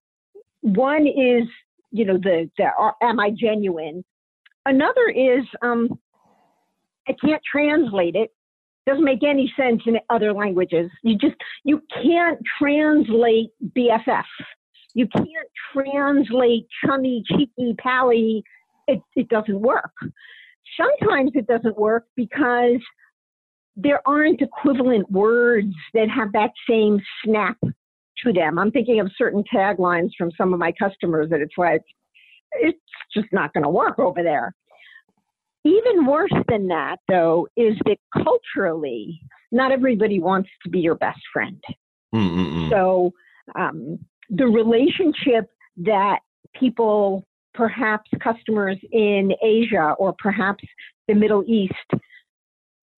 one 0.61 1.07
is, 1.07 1.45
you 1.91 2.05
know, 2.05 2.19
the, 2.19 2.51
the 2.59 2.65
uh, 2.65 2.93
am 3.03 3.19
I 3.19 3.31
genuine? 3.31 4.05
Another 4.65 5.09
is 5.09 5.45
um, 5.63 5.89
I 7.09 7.15
can't 7.25 7.43
translate 7.51 8.15
it. 8.15 8.31
Doesn't 8.87 9.05
make 9.05 9.23
any 9.23 9.53
sense 9.57 9.83
in 9.87 9.99
other 10.11 10.33
languages. 10.33 10.91
You 11.03 11.17
just 11.17 11.37
you 11.65 11.83
can't 12.03 12.39
translate 12.59 13.51
BFF. 13.77 14.25
You 14.95 15.07
can't 15.09 15.29
translate 15.73 16.67
chummy, 16.85 17.23
cheeky, 17.27 17.75
pally. 17.79 18.43
It 18.89 19.01
it 19.15 19.29
doesn't 19.29 19.61
work. 19.61 19.93
Sometimes 20.77 21.33
it 21.35 21.47
doesn't 21.47 21.79
work 21.79 22.07
because 22.17 22.81
there 23.77 24.01
aren't 24.07 24.43
equivalent 24.43 25.11
words 25.11 25.75
that 25.95 26.09
have 26.11 26.33
that 26.33 26.51
same 26.69 27.01
snap 27.25 27.57
to 27.63 28.33
them. 28.33 28.59
I'm 28.59 28.71
thinking 28.71 29.01
of 29.01 29.11
certain 29.17 29.43
taglines 29.53 30.11
from 30.17 30.31
some 30.37 30.53
of 30.53 30.59
my 30.59 30.73
customers 30.73 31.31
that 31.31 31.41
it's 31.41 31.57
like, 31.57 31.83
it's 32.53 32.79
just 33.15 33.29
not 33.33 33.53
going 33.55 33.65
to 33.65 33.71
work 33.71 33.99
over 33.99 34.23
there. 34.23 34.55
Even 35.65 36.07
worse 36.07 36.33
than 36.49 36.69
that, 36.69 36.97
though, 37.09 37.47
is 37.57 37.77
that 37.87 37.97
culturally, 38.13 39.21
not 39.53 39.73
everybody 39.73 40.19
wants 40.21 40.51
to 40.65 40.69
be 40.71 40.81
your 40.81 40.97
best 40.97 41.21
friend. 41.33 41.63
Mm-mm-mm. 42.15 42.69
So 42.69 43.13
um, 43.55 43.99
the 44.29 44.47
relationship 44.47 45.47
that 45.79 46.19
people, 46.55 47.27
perhaps 47.55 48.11
customers 48.23 48.79
in 48.91 49.33
Asia 49.43 49.95
or 49.99 50.15
perhaps 50.19 50.65
the 51.09 51.15
Middle 51.15 51.45
East, 51.47 51.75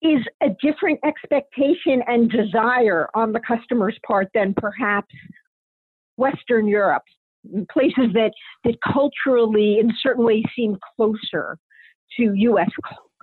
is 0.03 0.21
a 0.43 0.49
different 0.61 0.99
expectation 1.05 2.03
and 2.09 2.31
desire 2.31 3.09
on 3.15 3.33
the 3.33 3.41
customer's 3.41 3.97
part 4.05 4.29
than 4.35 4.53
perhaps 4.55 5.15
Western 6.17 6.67
Europe, 6.67 7.05
places 7.71 8.13
that, 8.15 8.33
that 8.65 8.77
culturally 8.93 9.79
in 9.79 9.93
certain 10.03 10.25
ways 10.25 10.45
seem 10.57 10.77
closer 10.97 11.57
to 12.17 12.35
U.S. 12.35 12.71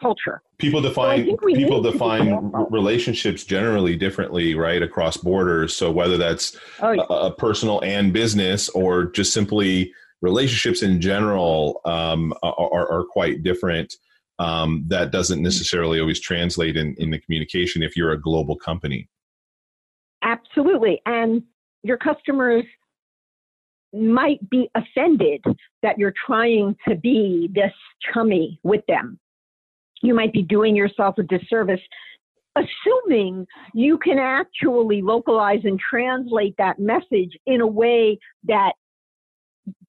culture. 0.02 0.42
People 0.58 0.82
define 0.82 1.30
so 1.30 1.38
people 1.48 1.82
define 1.82 2.52
relationships 2.70 3.44
generally 3.44 3.96
differently, 3.96 4.56
right, 4.56 4.82
across 4.82 5.18
borders. 5.18 5.76
So 5.76 5.92
whether 5.92 6.18
that's 6.18 6.58
oh, 6.82 6.92
yeah. 6.92 7.04
a, 7.10 7.14
a, 7.14 7.32
personal 7.34 7.82
and 7.82 8.12
business, 8.14 8.70
or 8.70 9.06
just 9.06 9.34
simply 9.34 9.94
relationships 10.22 10.84
in 10.84 11.00
general, 11.00 11.82
um, 11.86 12.34
are, 12.44 12.92
are, 12.92 13.06
quite 13.06 13.44
different 13.44 13.96
um, 14.40 14.86
that 14.88 15.12
doesn't 15.12 15.42
necessarily 15.42 16.00
always 16.00 16.20
translate 16.20 16.78
in, 16.78 16.96
in 16.98 17.10
the 17.10 17.20
communication 17.20 17.84
if 17.84 17.96
you're 17.96 18.12
a 18.12 18.22
global 18.22 18.56
company. 18.56 19.08
Absolutely. 20.22 21.02
And 21.06 21.44
your 21.84 21.98
customers 21.98 22.66
might 23.94 24.48
be 24.50 24.70
offended 24.76 25.44
that 25.82 25.98
you're 25.98 26.14
trying 26.26 26.76
to 26.88 26.96
be 26.96 27.50
this 27.54 27.72
chummy 28.14 28.60
with 28.64 28.86
them. 28.88 29.20
You 30.02 30.14
might 30.14 30.32
be 30.32 30.44
doing 30.44 30.76
yourself 30.76 31.16
a 31.18 31.24
disservice, 31.24 31.82
assuming 32.56 33.46
you 33.74 33.98
can 33.98 34.20
actually 34.20 35.02
localize 35.02 35.62
and 35.64 35.80
translate 35.80 36.56
that 36.58 36.80
message 36.80 37.38
in 37.46 37.62
a 37.62 37.68
way 37.68 38.18
that 38.46 38.74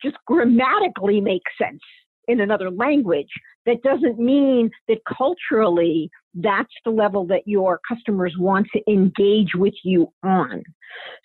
just 0.03 0.17
grammatically 0.27 1.21
makes 1.21 1.51
sense 1.61 1.81
in 2.29 2.41
another 2.41 2.71
language 2.71 3.31
that 3.67 3.83
doesn't 3.83 4.19
mean 4.19 4.71
that 4.89 4.99
culturally 5.17 6.11
that's 6.35 6.73
the 6.85 6.91
level 6.91 7.27
that 7.27 7.43
your 7.47 7.81
customers 7.89 8.35
want 8.39 8.67
to 8.73 8.81
engage 8.89 9.55
with 9.55 9.75
you 9.83 10.13
on. 10.23 10.63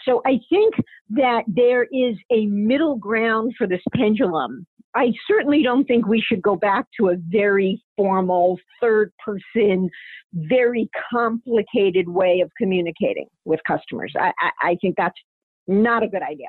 So 0.04 0.22
I 0.26 0.40
think 0.50 0.76
that 1.12 1.44
there 1.48 1.84
is 1.84 2.16
a 2.32 2.46
middle 2.48 2.96
ground 2.96 3.54
for 3.58 3.68
this 3.68 3.82
pendulum. 3.94 4.66
I 4.96 5.12
certainly 5.28 5.62
don't 5.62 5.86
think 5.86 6.08
we 6.08 6.22
should 6.22 6.42
go 6.42 6.56
back 6.56 6.86
to 7.00 7.10
a 7.10 7.16
very 7.30 7.84
formal, 7.98 8.58
third 8.80 9.12
person, 9.24 9.90
very 10.34 10.90
complicated 11.12 12.08
way 12.08 12.40
of 12.40 12.50
communicating 12.58 13.28
with 13.44 13.60
customers. 13.68 14.14
I, 14.18 14.32
I, 14.40 14.70
I 14.70 14.78
think 14.82 14.96
that's 14.98 15.20
not 15.68 16.04
a 16.04 16.08
good 16.08 16.24
idea. 16.24 16.48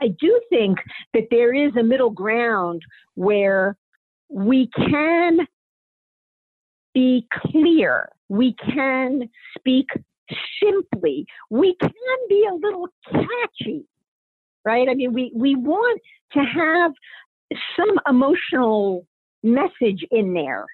I 0.00 0.08
do 0.08 0.40
think 0.50 0.78
that 1.14 1.28
there 1.30 1.54
is 1.54 1.72
a 1.76 1.82
middle 1.82 2.10
ground 2.10 2.82
where 3.14 3.76
we 4.28 4.68
can 4.76 5.46
be 6.94 7.26
clear, 7.32 8.10
we 8.28 8.54
can 8.54 9.28
speak 9.56 9.88
simply, 10.62 11.26
we 11.50 11.76
can 11.80 11.90
be 12.28 12.46
a 12.50 12.54
little 12.54 12.88
catchy, 13.10 13.84
right? 14.64 14.88
I 14.88 14.94
mean, 14.94 15.12
we, 15.12 15.30
we 15.34 15.54
want 15.54 16.00
to 16.32 16.40
have 16.40 16.92
some 17.76 17.94
emotional 18.08 19.06
message 19.42 20.04
in 20.10 20.32
there. 20.32 20.66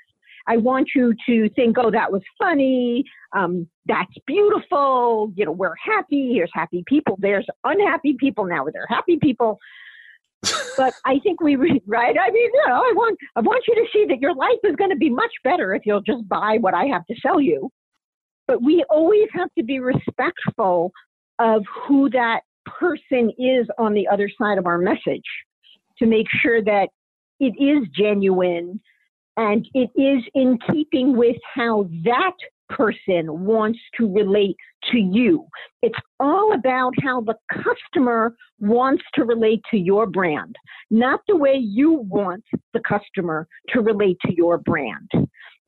I 0.47 0.57
want 0.57 0.91
you 0.95 1.15
to 1.27 1.49
think, 1.51 1.77
oh, 1.79 1.91
that 1.91 2.11
was 2.11 2.23
funny. 2.39 3.05
Um, 3.35 3.69
that's 3.87 4.13
beautiful. 4.27 5.33
You 5.37 5.47
know, 5.47 5.53
we're 5.53 5.75
happy. 5.77 6.33
Here's 6.35 6.51
happy 6.53 6.85
people. 6.87 7.17
There's 7.21 7.47
unhappy 7.65 8.17
people. 8.19 8.45
Now 8.45 8.67
they're 8.73 8.87
happy 8.89 9.19
people. 9.21 9.59
but 10.77 10.95
I 11.05 11.19
think 11.21 11.41
we, 11.41 11.57
right? 11.87 12.17
I 12.19 12.31
mean, 12.31 12.51
you 12.53 12.65
know, 12.67 12.75
I 12.75 12.93
want, 12.95 13.19
I 13.37 13.41
want 13.41 13.65
you 13.69 13.75
to 13.77 13.87
see 13.93 14.07
that 14.09 14.21
your 14.21 14.35
life 14.35 14.59
is 14.65 14.75
going 14.77 14.91
to 14.91 14.97
be 14.97 15.11
much 15.11 15.33
better 15.45 15.75
if 15.75 15.83
you'll 15.85 16.03
just 16.03 16.29
buy 16.29 16.59
what 16.61 16.75
I 16.75 16.87
have 16.87 17.07
to 17.07 17.15
sell 17.21 17.41
you. 17.41 17.71
But 18.49 18.63
we 18.63 18.85
always 18.91 19.29
have 19.35 19.49
to 19.57 19.63
be 19.63 19.79
respectful 19.79 20.93
of 21.39 21.63
who 21.87 22.11
that 22.11 22.41
person 22.67 23.31
is 23.39 23.67
on 23.79 23.95
the 23.95 24.09
other 24.09 24.29
side 24.41 24.59
of 24.59 24.67
our 24.67 24.79
message 24.79 25.25
to 25.99 26.07
make 26.07 26.27
sure 26.43 26.63
that 26.63 26.89
it 27.41 27.55
is 27.59 27.89
genuine 27.97 28.81
and 29.37 29.67
it 29.75 29.91
is 29.97 30.23
in 30.35 30.59
keeping 30.71 31.17
with 31.17 31.37
how 31.55 31.89
that 32.05 32.35
person 32.69 33.45
wants 33.45 33.79
to 33.99 34.11
relate 34.12 34.57
to 34.91 34.99
you. 34.99 35.47
It's 35.83 35.99
all 36.21 36.55
about 36.55 36.95
how 37.03 37.21
the 37.21 37.37
customer 37.51 38.35
wants 38.61 39.03
to 39.15 39.25
relate 39.25 39.61
to 39.71 39.77
your 39.77 40.07
brand, 40.07 40.57
not 40.91 41.21
the 41.29 41.37
way 41.37 41.55
you 41.55 41.93
want 42.09 42.45
the 42.73 42.81
customer 42.81 43.47
to 43.69 43.81
relate 43.81 44.17
to 44.27 44.35
your 44.35 44.59
brand. 44.59 45.11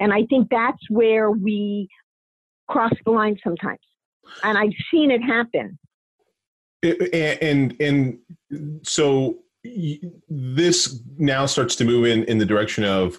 And 0.01 0.13
I 0.13 0.25
think 0.27 0.49
that's 0.51 0.79
where 0.89 1.31
we 1.31 1.89
cross 2.69 2.93
the 3.05 3.13
line 3.13 3.39
sometimes. 3.45 3.81
And 4.43 4.57
I've 4.57 4.73
seen 4.91 5.11
it 5.11 5.23
happen. 5.23 5.79
And 7.13 7.77
and 7.81 8.19
so 8.83 9.39
this 10.29 11.01
now 11.17 11.47
starts 11.47 11.77
to 11.77 11.85
move 11.85 12.07
in 12.07 12.25
in 12.25 12.39
the 12.39 12.47
direction 12.47 12.85
of 12.85 13.19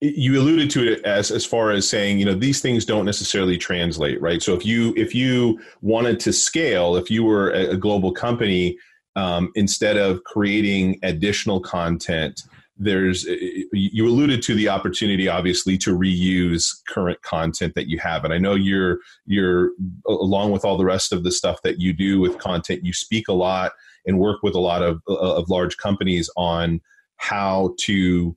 you 0.00 0.40
alluded 0.40 0.70
to 0.70 0.92
it 0.92 1.04
as 1.04 1.30
as 1.30 1.44
far 1.44 1.72
as 1.72 1.88
saying 1.88 2.18
you 2.18 2.24
know 2.24 2.34
these 2.34 2.60
things 2.60 2.84
don't 2.84 3.04
necessarily 3.04 3.58
translate 3.58 4.20
right? 4.20 4.42
So 4.42 4.54
if 4.54 4.64
you 4.64 4.94
if 4.96 5.14
you 5.14 5.60
wanted 5.82 6.20
to 6.20 6.32
scale 6.32 6.96
if 6.96 7.10
you 7.10 7.24
were 7.24 7.50
a, 7.50 7.76
global 7.76 8.12
company 8.12 8.78
um, 9.16 9.50
instead 9.54 9.96
of 9.96 10.22
creating 10.24 10.98
additional 11.02 11.60
content 11.60 12.42
there's 12.80 13.24
you 13.24 14.06
alluded 14.06 14.40
to 14.42 14.54
the 14.54 14.68
opportunity 14.68 15.26
obviously 15.26 15.76
to 15.78 15.96
reuse 15.96 16.70
current 16.86 17.20
content 17.22 17.74
that 17.74 17.88
you 17.88 17.98
have. 17.98 18.24
And 18.24 18.32
i 18.32 18.38
know 18.38 18.54
you're 18.54 18.98
you're 19.26 19.72
along 20.06 20.52
with 20.52 20.64
all 20.64 20.76
the 20.76 20.84
rest 20.84 21.12
of 21.12 21.24
the 21.24 21.32
stuff 21.32 21.60
that 21.62 21.80
you 21.80 21.92
do 21.92 22.20
with 22.20 22.38
content 22.38 22.84
you 22.84 22.92
speak 22.92 23.26
a 23.26 23.32
lot 23.32 23.72
and 24.06 24.20
work 24.20 24.44
with 24.44 24.54
a 24.54 24.60
lot 24.60 24.82
of 24.82 25.02
of 25.08 25.50
large 25.50 25.76
companies 25.76 26.30
on 26.36 26.80
how 27.16 27.74
to 27.80 28.36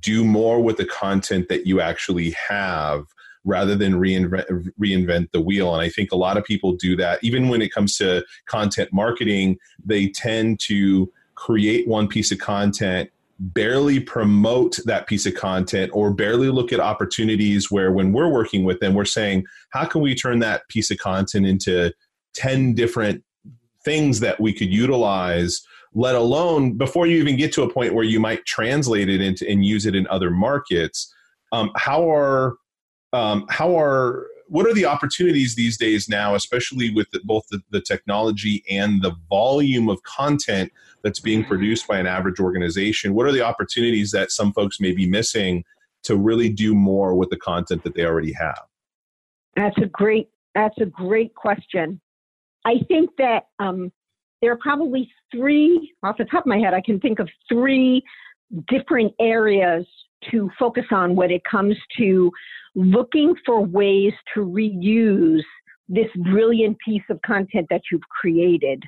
do 0.00 0.24
more 0.24 0.62
with 0.62 0.76
the 0.76 0.84
content 0.84 1.48
that 1.48 1.66
you 1.66 1.80
actually 1.80 2.34
have 2.48 3.06
rather 3.44 3.74
than 3.74 3.94
reinvent, 3.94 4.72
reinvent 4.78 5.30
the 5.32 5.40
wheel. 5.40 5.72
And 5.74 5.82
I 5.82 5.88
think 5.88 6.12
a 6.12 6.16
lot 6.16 6.36
of 6.36 6.44
people 6.44 6.72
do 6.72 6.96
that. 6.96 7.22
Even 7.22 7.48
when 7.48 7.62
it 7.62 7.72
comes 7.72 7.96
to 7.98 8.24
content 8.46 8.90
marketing, 8.92 9.58
they 9.84 10.08
tend 10.08 10.60
to 10.60 11.10
create 11.34 11.86
one 11.88 12.08
piece 12.08 12.32
of 12.32 12.38
content 12.38 13.10
barely 13.40 14.00
promote 14.00 14.80
that 14.84 15.06
piece 15.06 15.24
of 15.24 15.34
content 15.34 15.90
or 15.94 16.12
barely 16.12 16.48
look 16.48 16.72
at 16.72 16.80
opportunities 16.80 17.70
where 17.70 17.92
when 17.92 18.12
we're 18.12 18.28
working 18.28 18.64
with 18.64 18.80
them 18.80 18.94
we're 18.94 19.04
saying 19.04 19.46
how 19.70 19.84
can 19.84 20.00
we 20.00 20.12
turn 20.14 20.40
that 20.40 20.66
piece 20.68 20.90
of 20.90 20.98
content 20.98 21.46
into 21.46 21.92
10 22.34 22.74
different 22.74 23.22
things 23.84 24.18
that 24.20 24.40
we 24.40 24.52
could 24.52 24.72
utilize 24.72 25.62
let 25.98 26.14
alone 26.14 26.74
before 26.74 27.08
you 27.08 27.16
even 27.18 27.36
get 27.36 27.52
to 27.52 27.64
a 27.64 27.72
point 27.72 27.92
where 27.92 28.04
you 28.04 28.20
might 28.20 28.46
translate 28.46 29.08
it 29.08 29.20
into 29.20 29.46
and 29.50 29.64
use 29.64 29.84
it 29.84 29.96
in 29.96 30.06
other 30.06 30.30
markets. 30.30 31.12
Um, 31.50 31.72
how 31.74 32.08
are 32.08 32.54
um, 33.12 33.46
how 33.50 33.76
are 33.76 34.28
what 34.46 34.64
are 34.64 34.72
the 34.72 34.86
opportunities 34.86 35.56
these 35.56 35.76
days 35.76 36.08
now, 36.08 36.36
especially 36.36 36.94
with 36.94 37.10
the, 37.10 37.20
both 37.24 37.48
the, 37.50 37.60
the 37.70 37.80
technology 37.80 38.62
and 38.70 39.02
the 39.02 39.12
volume 39.28 39.88
of 39.88 40.00
content 40.04 40.72
that's 41.02 41.18
being 41.18 41.44
produced 41.44 41.88
by 41.88 41.98
an 41.98 42.06
average 42.06 42.38
organization? 42.38 43.12
What 43.12 43.26
are 43.26 43.32
the 43.32 43.44
opportunities 43.44 44.12
that 44.12 44.30
some 44.30 44.52
folks 44.52 44.78
may 44.78 44.92
be 44.92 45.10
missing 45.10 45.64
to 46.04 46.16
really 46.16 46.48
do 46.48 46.76
more 46.76 47.16
with 47.16 47.30
the 47.30 47.36
content 47.36 47.82
that 47.82 47.96
they 47.96 48.04
already 48.04 48.32
have? 48.34 48.62
That's 49.56 49.76
a 49.78 49.86
great 49.86 50.28
that's 50.54 50.78
a 50.80 50.86
great 50.86 51.34
question. 51.34 52.00
I 52.64 52.74
think 52.86 53.10
that 53.18 53.46
um, 53.58 53.90
there 54.40 54.52
are 54.52 54.58
probably 54.58 55.10
three 55.32 55.92
off 56.02 56.16
the 56.18 56.24
top 56.24 56.44
of 56.44 56.46
my 56.46 56.58
head. 56.58 56.74
I 56.74 56.80
can 56.80 57.00
think 57.00 57.18
of 57.18 57.28
three 57.48 58.02
different 58.68 59.12
areas 59.20 59.86
to 60.30 60.50
focus 60.58 60.84
on 60.90 61.14
when 61.14 61.30
it 61.30 61.42
comes 61.44 61.76
to 61.98 62.30
looking 62.74 63.34
for 63.44 63.64
ways 63.64 64.12
to 64.34 64.40
reuse 64.40 65.42
this 65.88 66.08
brilliant 66.30 66.76
piece 66.84 67.02
of 67.10 67.20
content 67.22 67.66
that 67.70 67.82
you've 67.90 68.08
created. 68.20 68.82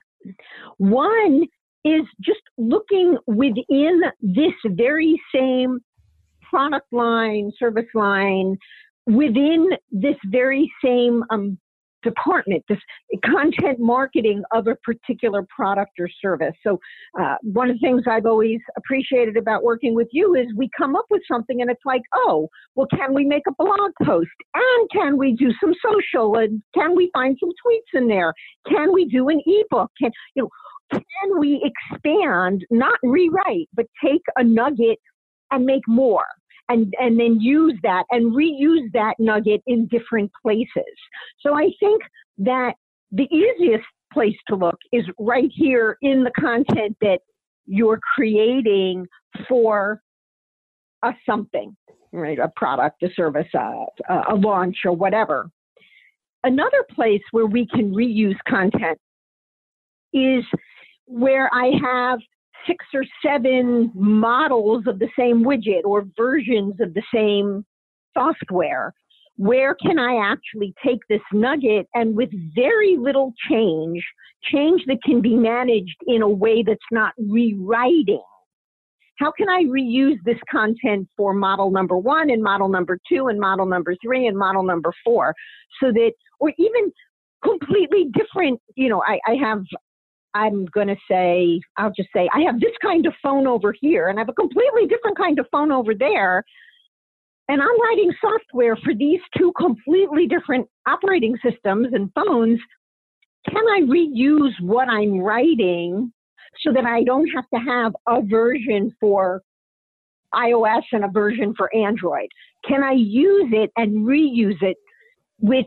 One 0.78 1.44
is 1.84 2.02
just 2.20 2.42
looking 2.58 3.16
within 3.26 4.02
this 4.20 4.52
very 4.66 5.20
same 5.34 5.80
product 6.48 6.92
line, 6.92 7.52
service 7.58 7.86
line, 7.94 8.58
within 9.06 9.70
this 9.90 10.16
very 10.26 10.70
same 10.84 11.24
um, 11.30 11.58
department, 12.02 12.64
this 12.68 12.78
content 13.24 13.78
marketing 13.78 14.42
of 14.52 14.66
a 14.66 14.76
particular 14.76 15.46
product 15.54 15.92
or 15.98 16.08
service. 16.20 16.54
So, 16.62 16.78
uh, 17.20 17.36
one 17.42 17.70
of 17.70 17.76
the 17.76 17.86
things 17.86 18.02
I've 18.08 18.26
always 18.26 18.60
appreciated 18.76 19.36
about 19.36 19.62
working 19.62 19.94
with 19.94 20.08
you 20.12 20.34
is 20.34 20.46
we 20.56 20.68
come 20.76 20.96
up 20.96 21.06
with 21.10 21.22
something 21.30 21.60
and 21.60 21.70
it's 21.70 21.84
like, 21.84 22.02
oh, 22.14 22.48
well, 22.74 22.86
can 22.94 23.14
we 23.14 23.24
make 23.24 23.42
a 23.48 23.62
blog 23.62 23.92
post? 24.02 24.28
And 24.54 24.90
can 24.90 25.18
we 25.18 25.32
do 25.32 25.52
some 25.60 25.74
social? 25.84 26.36
And 26.36 26.62
can 26.74 26.94
we 26.96 27.10
find 27.12 27.36
some 27.40 27.50
tweets 27.50 27.98
in 27.98 28.08
there? 28.08 28.32
Can 28.68 28.92
we 28.92 29.06
do 29.06 29.28
an 29.28 29.40
ebook? 29.46 29.90
Can, 30.00 30.10
you 30.34 30.42
know, 30.42 30.48
can 30.92 31.38
we 31.38 31.62
expand, 31.92 32.64
not 32.70 32.98
rewrite, 33.02 33.68
but 33.74 33.86
take 34.04 34.22
a 34.36 34.44
nugget 34.44 34.98
and 35.50 35.64
make 35.64 35.86
more? 35.86 36.24
And, 36.70 36.94
and 37.00 37.18
then 37.18 37.40
use 37.40 37.74
that 37.82 38.04
and 38.10 38.32
reuse 38.32 38.90
that 38.92 39.14
nugget 39.18 39.60
in 39.66 39.86
different 39.88 40.30
places. 40.40 40.94
So 41.40 41.54
I 41.54 41.70
think 41.80 42.02
that 42.38 42.74
the 43.10 43.28
easiest 43.34 43.84
place 44.12 44.36
to 44.48 44.54
look 44.54 44.78
is 44.92 45.04
right 45.18 45.50
here 45.52 45.98
in 46.02 46.22
the 46.22 46.30
content 46.38 46.96
that 47.00 47.18
you're 47.66 48.00
creating 48.14 49.06
for 49.48 50.00
a 51.02 51.12
something, 51.26 51.76
right? 52.12 52.38
A 52.38 52.50
product, 52.54 53.02
a 53.02 53.08
service, 53.14 53.48
a, 53.54 53.86
a 54.30 54.34
launch, 54.34 54.76
or 54.84 54.92
whatever. 54.92 55.50
Another 56.44 56.84
place 56.94 57.22
where 57.32 57.46
we 57.46 57.66
can 57.66 57.92
reuse 57.92 58.38
content 58.48 58.98
is 60.12 60.44
where 61.06 61.50
I 61.52 61.72
have 61.82 62.20
six 62.66 62.84
or 62.94 63.04
seven 63.24 63.90
models 63.94 64.84
of 64.86 64.98
the 64.98 65.08
same 65.18 65.44
widget 65.44 65.84
or 65.84 66.06
versions 66.16 66.74
of 66.80 66.94
the 66.94 67.02
same 67.14 67.64
software. 68.16 68.92
Where 69.36 69.74
can 69.74 69.98
I 69.98 70.16
actually 70.16 70.74
take 70.84 71.00
this 71.08 71.22
nugget 71.32 71.86
and 71.94 72.14
with 72.14 72.30
very 72.54 72.96
little 72.98 73.32
change, 73.48 74.04
change 74.44 74.82
that 74.86 75.02
can 75.02 75.20
be 75.20 75.34
managed 75.34 75.96
in 76.06 76.22
a 76.22 76.28
way 76.28 76.62
that's 76.62 76.78
not 76.90 77.14
rewriting? 77.18 78.22
How 79.18 79.30
can 79.30 79.48
I 79.48 79.64
reuse 79.64 80.16
this 80.24 80.38
content 80.50 81.08
for 81.16 81.34
model 81.34 81.70
number 81.70 81.96
one 81.96 82.30
and 82.30 82.42
model 82.42 82.68
number 82.68 82.98
two 83.10 83.28
and 83.28 83.38
model 83.38 83.66
number 83.66 83.94
three 84.02 84.26
and 84.26 84.36
model 84.36 84.62
number 84.62 84.92
four 85.04 85.34
so 85.82 85.92
that, 85.92 86.12
or 86.38 86.52
even 86.58 86.92
completely 87.44 88.10
different, 88.12 88.60
you 88.76 88.88
know, 88.88 89.02
I, 89.06 89.20
I 89.26 89.34
have 89.34 89.62
I'm 90.34 90.66
going 90.66 90.88
to 90.88 90.96
say, 91.10 91.60
I'll 91.76 91.92
just 91.96 92.10
say, 92.14 92.28
I 92.34 92.40
have 92.42 92.60
this 92.60 92.72
kind 92.82 93.06
of 93.06 93.14
phone 93.22 93.46
over 93.46 93.74
here, 93.78 94.08
and 94.08 94.18
I 94.18 94.22
have 94.22 94.28
a 94.28 94.34
completely 94.34 94.86
different 94.86 95.16
kind 95.16 95.38
of 95.38 95.46
phone 95.50 95.72
over 95.72 95.94
there. 95.94 96.44
And 97.48 97.60
I'm 97.60 97.80
writing 97.80 98.12
software 98.20 98.76
for 98.76 98.94
these 98.94 99.20
two 99.36 99.52
completely 99.56 100.28
different 100.28 100.68
operating 100.86 101.36
systems 101.42 101.88
and 101.92 102.10
phones. 102.14 102.60
Can 103.48 103.56
I 103.56 103.80
reuse 103.82 104.52
what 104.60 104.88
I'm 104.88 105.18
writing 105.18 106.12
so 106.62 106.72
that 106.72 106.84
I 106.84 107.02
don't 107.02 107.28
have 107.34 107.48
to 107.54 107.60
have 107.60 107.92
a 108.06 108.22
version 108.22 108.94
for 109.00 109.42
iOS 110.32 110.82
and 110.92 111.04
a 111.04 111.08
version 111.08 111.54
for 111.56 111.74
Android? 111.74 112.28
Can 112.68 112.84
I 112.84 112.92
use 112.92 113.50
it 113.52 113.70
and 113.76 114.06
reuse 114.06 114.62
it 114.62 114.76
with 115.40 115.66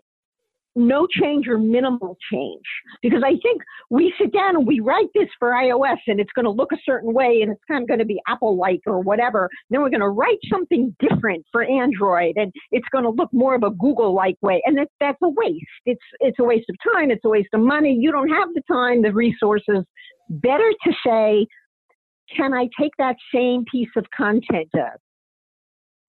no 0.75 1.07
change 1.07 1.47
or 1.47 1.57
minimal 1.57 2.17
change. 2.31 2.63
Because 3.01 3.21
I 3.23 3.31
think 3.41 3.62
we 3.89 4.13
sit 4.19 4.33
down 4.33 4.55
and 4.55 4.67
we 4.67 4.79
write 4.79 5.09
this 5.13 5.29
for 5.38 5.51
iOS 5.51 5.97
and 6.07 6.19
it's 6.19 6.31
going 6.33 6.45
to 6.45 6.51
look 6.51 6.71
a 6.71 6.77
certain 6.86 7.13
way 7.13 7.41
and 7.41 7.51
it's 7.51 7.62
kind 7.67 7.83
of 7.83 7.88
going 7.88 7.99
to 7.99 8.05
be 8.05 8.19
Apple 8.27 8.57
like 8.57 8.81
or 8.88 8.99
whatever. 8.99 9.49
Then 9.69 9.81
we're 9.81 9.89
going 9.89 10.01
to 10.01 10.09
write 10.09 10.39
something 10.49 10.95
different 10.99 11.45
for 11.51 11.63
Android 11.63 12.33
and 12.38 12.51
it's 12.71 12.88
going 12.91 13.03
to 13.03 13.09
look 13.09 13.31
more 13.31 13.55
of 13.55 13.63
a 13.63 13.71
Google 13.71 14.13
like 14.13 14.36
way. 14.41 14.62
And 14.65 14.77
that, 14.77 14.88
that's 14.99 15.19
a 15.23 15.29
waste. 15.29 15.65
It's, 15.86 16.01
it's 16.19 16.39
a 16.39 16.43
waste 16.43 16.69
of 16.69 16.75
time. 16.93 17.12
It's 17.12 17.25
a 17.25 17.29
waste 17.29 17.49
of 17.53 17.62
money. 17.62 17.93
You 17.99 18.12
don't 18.12 18.29
have 18.29 18.49
the 18.53 18.63
time, 18.71 19.01
the 19.01 19.13
resources. 19.13 19.83
Better 20.29 20.71
to 20.86 20.93
say, 21.05 21.47
can 22.36 22.53
I 22.53 22.67
take 22.79 22.93
that 22.97 23.15
same 23.33 23.65
piece 23.71 23.89
of 23.95 24.05
content, 24.15 24.69
uh, 24.73 24.97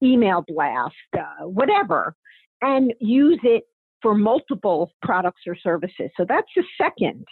email 0.03 0.45
blast, 0.47 0.95
uh, 1.19 1.47
whatever, 1.47 2.15
and 2.63 2.95
use 3.01 3.41
it 3.43 3.65
for 4.05 4.15
multiple 4.15 4.93
products 5.01 5.41
or 5.47 5.57
services. 5.57 6.11
So 6.15 6.27
that's 6.29 6.51
the 6.55 6.63
second. 6.77 7.25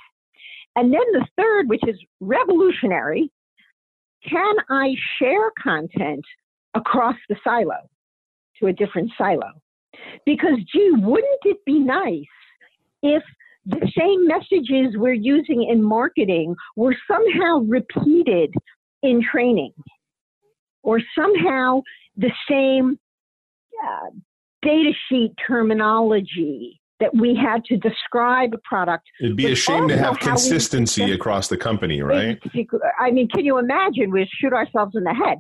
And 0.75 0.91
then 0.91 1.05
the 1.13 1.27
third, 1.37 1.69
which 1.69 1.83
is 1.87 1.97
revolutionary, 2.21 3.31
can 4.27 4.55
I 4.71 4.95
share 5.19 5.51
content 5.63 6.25
across 6.73 7.17
the 7.29 7.37
silo 7.45 7.77
to 8.59 8.69
a 8.69 8.73
different 8.73 9.11
silo? 9.19 9.51
Because, 10.25 10.57
gee, 10.73 10.93
wouldn't 10.95 11.41
it 11.45 11.59
be 11.67 11.79
nice 11.79 12.25
if 13.03 13.23
the 13.67 13.93
same 13.97 14.27
messages 14.27 14.97
we're 14.97 15.13
using 15.13 15.69
in 15.71 15.83
marketing 15.83 16.57
were 16.77 16.97
somehow 17.07 17.59
repeated 17.69 18.55
in 19.03 19.23
training 19.23 19.75
or 20.83 21.03
somehow 21.15 21.83
the 22.17 22.33
same 22.49 22.99
uh, 23.85 24.09
data 24.63 24.93
sheet 25.09 25.33
terminology 25.47 26.81
that 27.03 27.15
we 27.17 27.35
had 27.35 27.65
to 27.65 27.77
describe 27.77 28.55
a 28.55 28.59
product. 28.59 29.05
It'd 29.21 29.37
be 29.37 29.51
a 29.51 29.57
shame 29.57 29.89
to 29.89 29.99
have 29.99 30.21
consistency 30.21 31.11
across 31.11 31.49
the 31.49 31.57
company, 31.57 32.01
right? 32.01 32.41
I 33.01 33.11
mean, 33.11 33.29
can 33.29 33.45
you 33.45 33.59
imagine? 33.59 34.13
We 34.13 34.29
shoot 34.41 34.53
ourselves 34.53 34.95
in 34.95 35.03
the 35.03 35.13
head. 35.13 35.39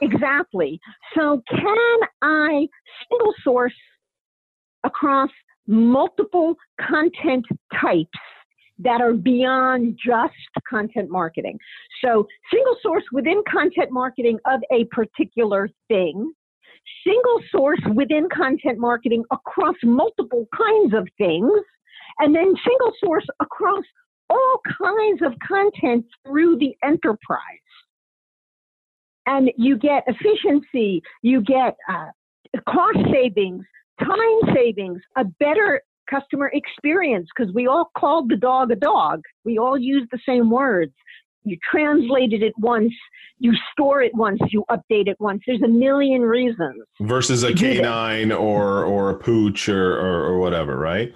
Exactly. 0.00 0.78
So, 1.16 1.42
can 1.48 1.98
I 2.22 2.68
single 3.10 3.34
source 3.42 3.74
across 4.84 5.30
multiple 5.66 6.54
content 6.80 7.46
types 7.80 8.08
that 8.78 9.00
are 9.00 9.14
beyond 9.14 9.98
just 10.04 10.34
content 10.70 11.10
marketing? 11.10 11.58
So, 12.04 12.28
single 12.52 12.76
source 12.80 13.04
within 13.10 13.42
content 13.50 13.90
marketing 13.90 14.38
of 14.46 14.60
a 14.72 14.84
particular 14.92 15.68
thing 15.88 16.32
single 17.06 17.40
source 17.50 17.80
within 17.94 18.28
content 18.34 18.78
marketing 18.78 19.24
across 19.30 19.76
multiple 19.82 20.46
kinds 20.56 20.94
of 20.94 21.06
things, 21.18 21.52
and 22.18 22.34
then 22.34 22.54
single 22.66 22.92
source 23.02 23.26
across 23.40 23.84
all 24.30 24.60
kinds 24.80 25.20
of 25.22 25.32
content 25.46 26.04
through 26.26 26.58
the 26.58 26.74
enterprise. 26.82 27.38
And 29.26 29.50
you 29.56 29.78
get 29.78 30.04
efficiency, 30.06 31.02
you 31.22 31.42
get 31.42 31.76
uh, 31.88 32.08
cost 32.68 32.98
savings, 33.12 33.64
time 34.00 34.54
savings, 34.54 35.00
a 35.16 35.24
better 35.38 35.82
customer 36.10 36.50
experience 36.52 37.28
because 37.34 37.52
we 37.54 37.66
all 37.66 37.90
called 37.96 38.28
the 38.28 38.36
dog 38.36 38.70
a 38.70 38.76
dog. 38.76 39.20
We 39.44 39.58
all 39.58 39.78
use 39.78 40.06
the 40.10 40.18
same 40.26 40.50
words 40.50 40.92
you 41.44 41.56
translate 41.70 42.32
it 42.32 42.42
at 42.42 42.52
once, 42.58 42.92
you 43.38 43.52
store 43.72 44.02
it 44.02 44.14
once, 44.14 44.40
you 44.50 44.64
update 44.70 45.08
it 45.08 45.16
once. 45.18 45.42
There's 45.46 45.62
a 45.62 45.68
million 45.68 46.22
reasons. 46.22 46.82
Versus 47.00 47.42
a 47.42 47.52
canine 47.52 48.32
or 48.32 48.84
or 48.84 49.10
a 49.10 49.14
pooch 49.14 49.68
or, 49.68 49.98
or, 49.98 50.24
or 50.26 50.38
whatever, 50.38 50.76
right? 50.78 51.14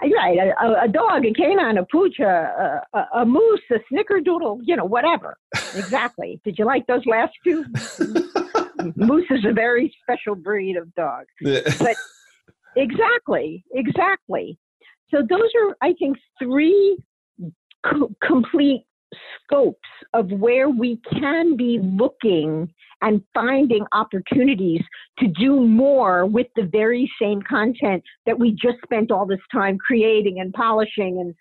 Right, 0.00 0.38
a, 0.38 0.82
a, 0.84 0.88
dog, 0.88 1.24
a 1.26 1.32
canine, 1.32 1.78
a 1.78 1.84
pooch, 1.84 2.18
a, 2.18 2.82
a, 2.92 3.06
a 3.20 3.26
moose, 3.26 3.60
a 3.70 3.76
snickerdoodle, 3.92 4.60
you 4.64 4.74
know, 4.74 4.84
whatever. 4.84 5.36
Exactly. 5.76 6.40
Did 6.44 6.58
you 6.58 6.64
like 6.64 6.86
those 6.86 7.06
last 7.06 7.32
two? 7.44 7.64
moose 8.96 9.26
is 9.30 9.44
a 9.44 9.52
very 9.52 9.94
special 10.02 10.34
breed 10.34 10.76
of 10.76 10.92
dog. 10.94 11.26
but 11.40 11.96
exactly, 12.74 13.64
exactly. 13.74 14.58
So 15.12 15.18
those 15.28 15.50
are, 15.60 15.76
I 15.82 15.92
think, 15.98 16.16
three 16.42 16.98
co- 17.86 18.12
complete 18.22 18.84
scopes 19.44 19.78
of 20.14 20.30
where 20.30 20.68
we 20.68 21.00
can 21.12 21.56
be 21.56 21.78
looking 21.82 22.72
and 23.02 23.22
finding 23.34 23.84
opportunities 23.92 24.80
to 25.18 25.26
do 25.26 25.60
more 25.60 26.24
with 26.24 26.46
the 26.56 26.64
very 26.64 27.10
same 27.20 27.42
content 27.42 28.02
that 28.26 28.38
we 28.38 28.52
just 28.52 28.78
spent 28.84 29.10
all 29.10 29.26
this 29.26 29.40
time 29.52 29.76
creating 29.78 30.40
and 30.40 30.52
polishing 30.52 31.18
and 31.20 31.34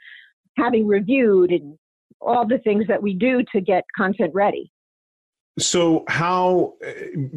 having 0.58 0.88
reviewed 0.88 1.52
and 1.52 1.78
all 2.20 2.48
the 2.48 2.58
things 2.60 2.86
that 2.88 3.02
we 3.02 3.14
do 3.14 3.44
to 3.54 3.62
get 3.62 3.84
content 3.96 4.32
ready. 4.34 4.72
So 5.60 6.04
how 6.08 6.74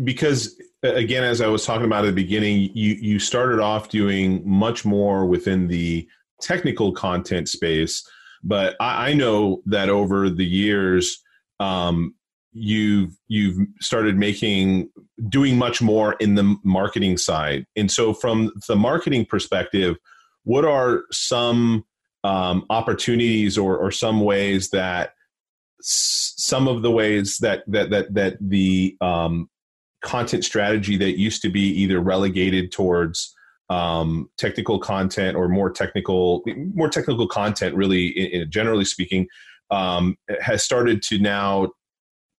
because 0.05 0.61
uh, 0.85 0.95
again 0.95 1.25
as 1.25 1.41
I 1.41 1.49
was 1.49 1.67
talking 1.67 1.85
about 1.85 2.05
at 2.05 2.09
the 2.09 2.23
beginning 2.23 2.71
you 2.73 2.95
you 2.95 3.19
started 3.19 3.61
off 3.61 3.89
doing 3.89 4.43
much 4.49 4.85
more 4.85 5.27
within 5.27 5.67
the 5.67 6.09
technical 6.41 6.93
content 6.93 7.49
space 7.49 8.09
but 8.45 8.77
I, 8.81 9.11
I 9.11 9.15
know 9.15 9.63
that 9.67 9.89
over 9.89 10.31
the 10.31 10.45
years 10.45 11.19
um, 11.59 12.15
you've 12.53 13.17
you've 13.27 13.59
started 13.81 14.17
making 14.17 14.91
doing 15.29 15.57
much 15.59 15.83
more 15.83 16.15
in 16.15 16.35
the 16.35 16.57
marketing 16.63 17.17
side. 17.17 17.67
And 17.75 17.91
so 17.91 18.15
from 18.15 18.53
the 18.69 18.77
marketing 18.77 19.27
perspective 19.27 19.97
what 20.45 20.65
are 20.65 21.05
some 21.11 21.85
um, 22.23 22.65
opportunities 22.71 23.59
or, 23.59 23.77
or 23.77 23.91
some 23.91 24.21
ways 24.21 24.71
that 24.71 25.15
some 25.81 26.69
of 26.69 26.83
the 26.83 26.91
ways 26.91 27.39
that 27.39 27.65
that 27.67 27.91
that 27.91 28.15
that 28.15 28.37
the 28.41 28.97
um, 29.01 29.51
content 30.03 30.45
strategy 30.45 30.97
that 30.97 31.19
used 31.19 31.43
to 31.43 31.51
be 31.51 31.61
either 31.61 32.01
relegated 32.01 32.73
towards 32.73 33.34
um, 33.71 34.29
technical 34.37 34.79
content 34.79 35.37
or 35.37 35.49
more 35.49 35.71
technical 35.71 36.43
more 36.75 36.89
technical 36.89 37.27
content 37.27 37.75
really 37.75 38.09
in, 38.09 38.43
in 38.43 38.51
generally 38.51 38.85
speaking 38.85 39.27
um, 39.71 40.17
has 40.41 40.63
started 40.63 41.03
to 41.03 41.19
now 41.19 41.69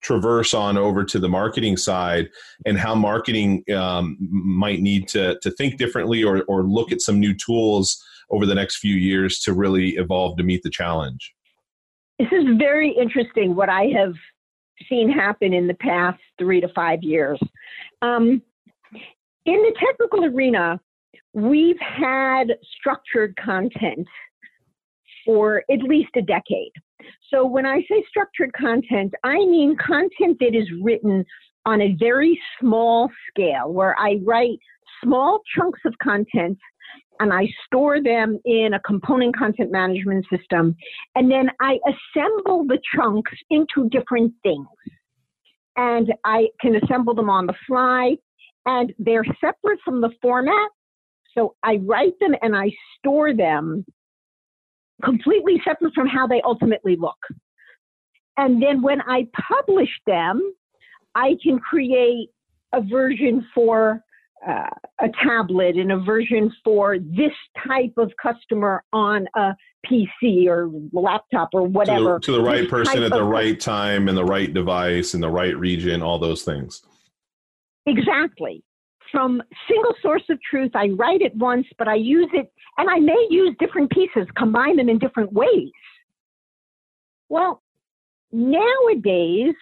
traverse 0.03 0.53
on 0.53 0.77
over 0.77 1.03
to 1.03 1.17
the 1.17 1.27
marketing 1.27 1.75
side 1.75 2.29
and 2.67 2.77
how 2.77 2.93
marketing 2.93 3.63
um, 3.75 4.15
might 4.19 4.79
need 4.79 5.07
to, 5.07 5.35
to 5.41 5.49
think 5.51 5.77
differently 5.77 6.23
or, 6.23 6.43
or 6.43 6.61
look 6.61 6.91
at 6.91 7.01
some 7.01 7.19
new 7.19 7.33
tools 7.33 7.99
over 8.29 8.45
the 8.45 8.53
next 8.53 8.77
few 8.77 8.93
years 8.93 9.39
to 9.39 9.51
really 9.53 9.95
evolve 9.95 10.37
to 10.37 10.43
meet 10.43 10.61
the 10.61 10.69
challenge 10.69 11.33
this 12.19 12.29
is 12.31 12.45
very 12.57 12.91
interesting 12.91 13.55
what 13.55 13.69
I 13.69 13.87
have 13.87 14.13
seen 14.89 15.09
happen 15.09 15.53
in 15.53 15.67
the 15.67 15.73
past 15.75 16.19
three 16.37 16.61
to 16.61 16.69
five 16.69 17.03
years. 17.03 17.39
Um, 18.01 18.41
in 19.45 19.61
the 19.61 19.75
technical 19.79 20.25
arena, 20.25 20.79
we've 21.33 21.79
had 21.79 22.55
structured 22.77 23.35
content 23.37 24.07
for 25.25 25.63
at 25.71 25.79
least 25.79 26.11
a 26.15 26.21
decade. 26.21 26.71
So 27.31 27.45
when 27.45 27.65
I 27.65 27.81
say 27.89 28.03
structured 28.07 28.53
content, 28.53 29.13
I 29.23 29.37
mean 29.37 29.75
content 29.77 30.37
that 30.39 30.55
is 30.55 30.69
written 30.81 31.25
on 31.65 31.81
a 31.81 31.95
very 31.99 32.39
small 32.59 33.09
scale 33.29 33.71
where 33.71 33.99
I 33.99 34.19
write 34.23 34.59
small 35.03 35.41
chunks 35.55 35.81
of 35.85 35.93
content 36.01 36.57
and 37.19 37.33
I 37.33 37.47
store 37.65 38.01
them 38.01 38.39
in 38.45 38.73
a 38.73 38.79
component 38.81 39.35
content 39.35 39.71
management 39.71 40.25
system. 40.29 40.75
And 41.15 41.31
then 41.31 41.49
I 41.61 41.79
assemble 41.87 42.65
the 42.65 42.79
chunks 42.95 43.31
into 43.49 43.89
different 43.89 44.33
things. 44.43 44.67
And 45.77 46.13
I 46.23 46.47
can 46.61 46.75
assemble 46.75 47.13
them 47.13 47.29
on 47.29 47.47
the 47.47 47.55
fly, 47.67 48.15
and 48.65 48.93
they're 48.97 49.25
separate 49.41 49.79
from 49.83 50.01
the 50.01 50.11
format. 50.21 50.69
So 51.37 51.55
I 51.63 51.77
write 51.77 52.13
them 52.19 52.35
and 52.41 52.55
I 52.55 52.71
store 52.97 53.33
them 53.33 53.85
completely 55.03 55.61
separate 55.65 55.93
from 55.93 56.07
how 56.07 56.27
they 56.27 56.41
ultimately 56.41 56.95
look. 56.95 57.17
And 58.37 58.61
then 58.61 58.81
when 58.81 59.01
I 59.01 59.27
publish 59.49 59.89
them, 60.05 60.41
I 61.13 61.37
can 61.41 61.59
create 61.59 62.29
a 62.73 62.81
version 62.81 63.45
for 63.53 64.01
uh, 64.47 64.69
a 65.01 65.09
tablet 65.23 65.75
and 65.75 65.91
a 65.91 65.99
version 65.99 66.53
for 66.63 66.99
this 66.99 67.31
type 67.65 67.93
of 67.97 68.11
customer 68.21 68.83
on 68.93 69.27
a 69.35 69.55
PC 69.89 70.47
or 70.47 70.69
laptop 70.91 71.49
or 71.53 71.63
whatever. 71.63 72.19
To 72.19 72.31
the, 72.31 72.37
to 72.37 72.43
the 72.43 72.43
right 72.43 72.69
person 72.69 73.03
at 73.03 73.11
the 73.11 73.23
right 73.23 73.59
time 73.59 74.07
and 74.07 74.17
the 74.17 74.25
right 74.25 74.53
device 74.53 75.13
in 75.13 75.21
the 75.21 75.29
right 75.29 75.57
region, 75.57 76.01
all 76.01 76.19
those 76.19 76.43
things. 76.43 76.81
Exactly. 77.87 78.63
From 79.11 79.41
single 79.69 79.93
source 80.01 80.23
of 80.29 80.39
truth, 80.41 80.71
I 80.75 80.89
write 80.89 81.21
it 81.21 81.35
once, 81.35 81.67
but 81.77 81.87
I 81.87 81.95
use 81.95 82.29
it, 82.33 82.51
and 82.77 82.89
I 82.89 82.99
may 82.99 83.27
use 83.29 83.55
different 83.59 83.91
pieces, 83.91 84.27
combine 84.35 84.77
them 84.77 84.89
in 84.89 84.99
different 84.99 85.31
ways. 85.31 85.71
Well, 87.29 87.61
nowadays, 88.31 89.55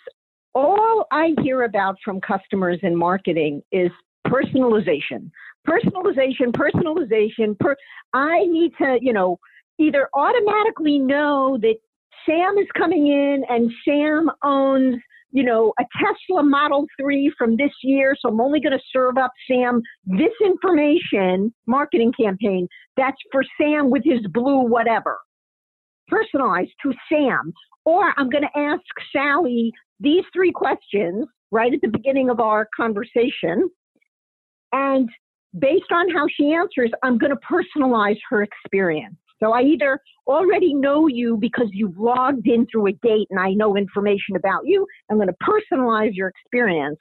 all 0.56 1.06
I 1.12 1.34
hear 1.42 1.64
about 1.64 1.98
from 2.04 2.22
customers 2.22 2.80
in 2.84 2.96
marketing 2.96 3.62
is 3.72 3.92
personalization, 4.28 5.32
personalization, 5.68 6.52
personalization. 6.52 7.58
Per- 7.60 7.76
I 8.14 8.46
need 8.46 8.72
to, 8.78 8.98
you 9.02 9.14
know, 9.14 9.40
either 9.80 10.10
automatically 10.14 11.00
know 11.00 11.58
that 11.62 11.76
Sam 12.26 12.58
is 12.58 12.68
coming 12.78 13.08
in 13.08 13.44
and 13.50 13.72
Sam 13.86 14.30
owns, 14.44 14.96
you 15.34 15.44
know, 15.44 15.74
a 15.80 15.84
Tesla 15.98 16.44
Model 16.44 16.86
3 17.02 17.34
from 17.38 17.58
this 17.58 17.72
year, 17.82 18.16
so 18.20 18.30
I'm 18.30 18.40
only 18.40 18.62
going 18.62 18.78
to 18.78 18.84
serve 18.92 19.18
up 19.18 19.32
Sam 19.50 19.82
this 20.06 20.32
information, 20.46 21.52
marketing 21.66 22.14
campaign, 22.14 22.68
that's 22.96 23.18
for 23.32 23.44
Sam 23.60 23.90
with 23.90 24.04
his 24.06 24.20
blue 24.32 24.60
whatever. 24.60 25.18
Personalized 26.08 26.72
to 26.84 26.94
Sam. 27.12 27.52
Or 27.84 28.14
I'm 28.16 28.30
going 28.30 28.44
to 28.44 28.60
ask 28.60 28.82
Sally 29.12 29.72
these 30.00 30.24
three 30.32 30.52
questions 30.52 31.28
right 31.52 31.74
at 31.74 31.82
the 31.82 31.90
beginning 31.90 32.30
of 32.30 32.40
our 32.40 32.68
conversation. 32.78 33.70
And 34.72 35.10
based 35.58 35.92
on 35.92 36.12
how 36.12 36.28
she 36.30 36.54
answers, 36.54 36.92
I'm 37.04 37.18
going 37.18 37.32
to 37.32 37.40
personalize 37.52 38.20
her 38.30 38.44
experience. 38.44 39.16
So 39.44 39.52
I 39.52 39.62
either 39.62 40.00
already 40.26 40.74
know 40.74 41.08
you 41.08 41.38
because 41.38 41.68
you've 41.72 41.98
logged 41.98 42.48
in 42.48 42.66
through 42.72 42.88
a 42.88 42.92
date 42.94 43.28
and 43.30 43.40
I 43.40 43.52
know 43.52 43.76
information 43.76 44.36
about 44.38 44.62
you. 44.66 44.88
I'm 45.10 45.18
going 45.18 45.28
to 45.28 45.36
personalize 45.44 46.12
your 46.14 46.30
experience. 46.30 47.00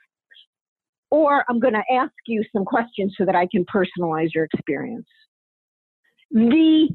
Or 1.11 1.45
I'm 1.49 1.61
going 1.61 1.75
to 1.75 1.95
ask 1.95 2.13
you 2.27 2.43
some 2.53 2.65
questions 2.65 3.15
so 3.19 3.25
that 3.27 3.37
I 3.37 3.47
can 3.47 3.65
personalize 3.67 4.31
your 4.35 4.45
experience. 4.45 5.07
The, 6.31 6.89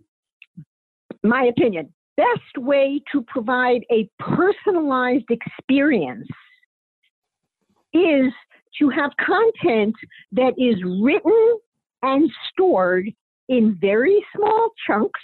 my 1.24 1.44
opinion, 1.44 1.94
best 2.18 2.58
way 2.58 3.00
to 3.12 3.22
provide 3.22 3.82
a 3.92 4.10
personalized 4.20 5.30
experience 5.30 6.28
is 7.94 8.34
to 8.80 8.90
have 8.90 9.12
content 9.24 9.96
that 10.32 10.54
is 10.58 10.84
written 10.84 11.60
and 12.02 12.30
stored 12.52 13.12
in 13.50 13.78
very 13.80 14.26
small 14.36 14.70
chunks, 14.86 15.22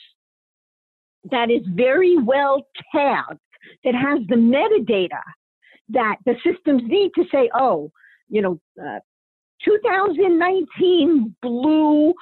that 1.32 1.50
is 1.50 1.62
very 1.68 2.18
well 2.18 2.66
tagged, 2.94 3.40
that 3.84 3.96
has 3.96 4.20
the 4.28 4.36
metadata 4.36 5.22
that 5.90 6.18
the 6.26 6.36
systems 6.44 6.82
need 6.86 7.12
to 7.16 7.24
say, 7.32 7.50
oh, 7.56 7.92
you 8.30 8.42
know, 8.42 8.60
uh, 8.82 9.00
2019 9.64 11.36
blue 11.42 12.14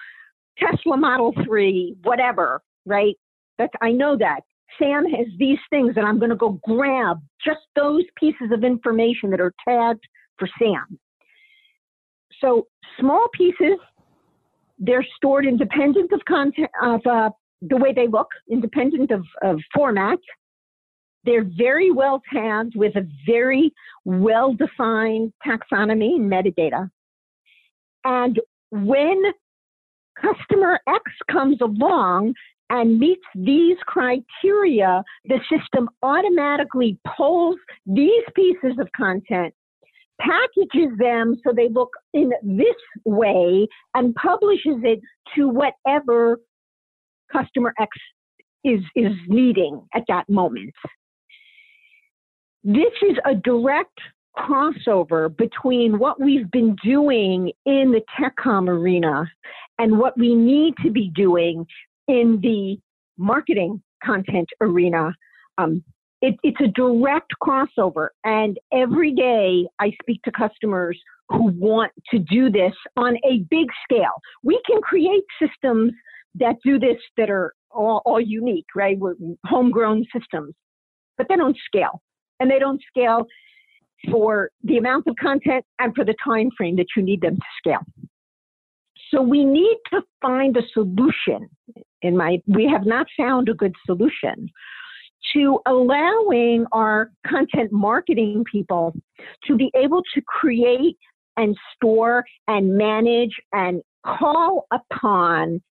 Tesla 0.57 0.97
Model 0.97 1.33
3, 1.45 1.95
whatever, 2.03 2.61
right? 2.85 3.15
That's, 3.57 3.73
I 3.81 3.91
know 3.91 4.17
that. 4.17 4.41
Sam 4.79 5.05
has 5.05 5.27
these 5.37 5.57
things, 5.69 5.93
and 5.97 6.05
I'm 6.05 6.17
going 6.17 6.29
to 6.29 6.35
go 6.35 6.59
grab 6.63 7.17
just 7.43 7.59
those 7.75 8.03
pieces 8.15 8.51
of 8.51 8.63
information 8.63 9.29
that 9.31 9.41
are 9.41 9.53
tagged 9.67 10.03
for 10.37 10.47
Sam. 10.57 10.99
So 12.39 12.67
small 12.99 13.27
pieces, 13.33 13.77
they're 14.79 15.05
stored 15.17 15.45
independent 15.45 16.11
of 16.11 16.21
content 16.25 16.71
of 16.81 17.01
uh, 17.05 17.29
the 17.61 17.77
way 17.77 17.93
they 17.93 18.07
look, 18.07 18.29
independent 18.49 19.11
of, 19.11 19.25
of 19.43 19.59
format. 19.73 20.19
They're 21.23 21.45
very 21.45 21.91
well 21.91 22.21
tagged 22.33 22.75
with 22.75 22.95
a 22.95 23.07
very 23.25 23.71
well 24.05 24.53
defined 24.53 25.33
taxonomy 25.45 26.15
and 26.15 26.31
metadata. 26.31 26.89
And 28.03 28.39
when 28.71 29.21
customer 30.19 30.79
X 30.87 31.03
comes 31.31 31.61
along 31.61 32.33
and 32.71 32.97
meets 32.97 33.21
these 33.35 33.77
criteria, 33.85 35.03
the 35.25 35.39
system 35.51 35.89
automatically 36.01 36.97
pulls 37.15 37.57
these 37.85 38.23
pieces 38.35 38.79
of 38.79 38.87
content 38.97 39.53
packages 40.21 40.95
them 40.99 41.35
so 41.43 41.53
they 41.53 41.69
look 41.69 41.89
in 42.13 42.31
this 42.43 42.75
way 43.05 43.67
and 43.95 44.13
publishes 44.15 44.77
it 44.83 44.99
to 45.35 45.47
whatever 45.47 46.37
customer 47.31 47.73
X 47.79 47.89
is, 48.63 48.81
is 48.95 49.13
needing 49.27 49.81
at 49.95 50.03
that 50.07 50.29
moment. 50.29 50.73
This 52.63 52.93
is 53.01 53.17
a 53.25 53.33
direct 53.33 53.97
crossover 54.37 55.35
between 55.35 55.99
what 55.99 56.19
we've 56.19 56.49
been 56.51 56.75
doing 56.83 57.51
in 57.65 57.91
the 57.91 58.01
TechCom 58.19 58.69
arena 58.69 59.29
and 59.79 59.97
what 59.97 60.17
we 60.17 60.35
need 60.35 60.75
to 60.83 60.91
be 60.91 61.11
doing 61.15 61.65
in 62.07 62.39
the 62.41 62.77
marketing 63.17 63.81
content 64.03 64.47
arena. 64.61 65.13
Um, 65.57 65.83
it, 66.21 66.35
it's 66.43 66.61
a 66.61 66.67
direct 66.67 67.31
crossover. 67.41 68.09
And 68.23 68.59
every 68.71 69.13
day 69.13 69.67
I 69.79 69.91
speak 70.01 70.21
to 70.23 70.31
customers 70.31 70.99
who 71.29 71.47
want 71.57 71.91
to 72.11 72.19
do 72.19 72.51
this 72.51 72.73
on 72.95 73.17
a 73.25 73.39
big 73.49 73.67
scale. 73.83 74.13
We 74.43 74.61
can 74.67 74.81
create 74.81 75.23
systems 75.41 75.93
that 76.35 76.55
do 76.63 76.79
this 76.79 76.97
that 77.17 77.29
are 77.29 77.53
all, 77.69 78.01
all 78.05 78.21
unique, 78.21 78.67
right? 78.75 78.97
We're 78.97 79.15
homegrown 79.45 80.05
systems, 80.13 80.53
but 81.17 81.27
they 81.29 81.35
don't 81.35 81.57
scale. 81.65 82.01
And 82.39 82.49
they 82.49 82.59
don't 82.59 82.81
scale 82.87 83.25
for 84.09 84.49
the 84.63 84.77
amount 84.77 85.05
of 85.07 85.15
content 85.17 85.63
and 85.79 85.93
for 85.95 86.03
the 86.03 86.15
time 86.23 86.49
frame 86.57 86.75
that 86.77 86.87
you 86.95 87.03
need 87.03 87.21
them 87.21 87.35
to 87.35 87.41
scale. 87.57 87.81
So 89.09 89.21
we 89.21 89.45
need 89.45 89.77
to 89.91 90.01
find 90.21 90.55
a 90.57 90.63
solution. 90.73 91.49
In 92.01 92.17
my, 92.17 92.41
we 92.47 92.67
have 92.67 92.85
not 92.85 93.05
found 93.15 93.49
a 93.49 93.53
good 93.53 93.75
solution 93.85 94.49
to 95.33 95.59
allowing 95.67 96.65
our 96.71 97.11
content 97.27 97.71
marketing 97.71 98.43
people 98.51 98.95
to 99.45 99.55
be 99.55 99.69
able 99.75 100.01
to 100.15 100.21
create 100.25 100.97
and 101.37 101.55
store 101.75 102.23
and 102.47 102.75
manage 102.75 103.35
and 103.53 103.81
call 104.03 104.65
upon 104.71 105.61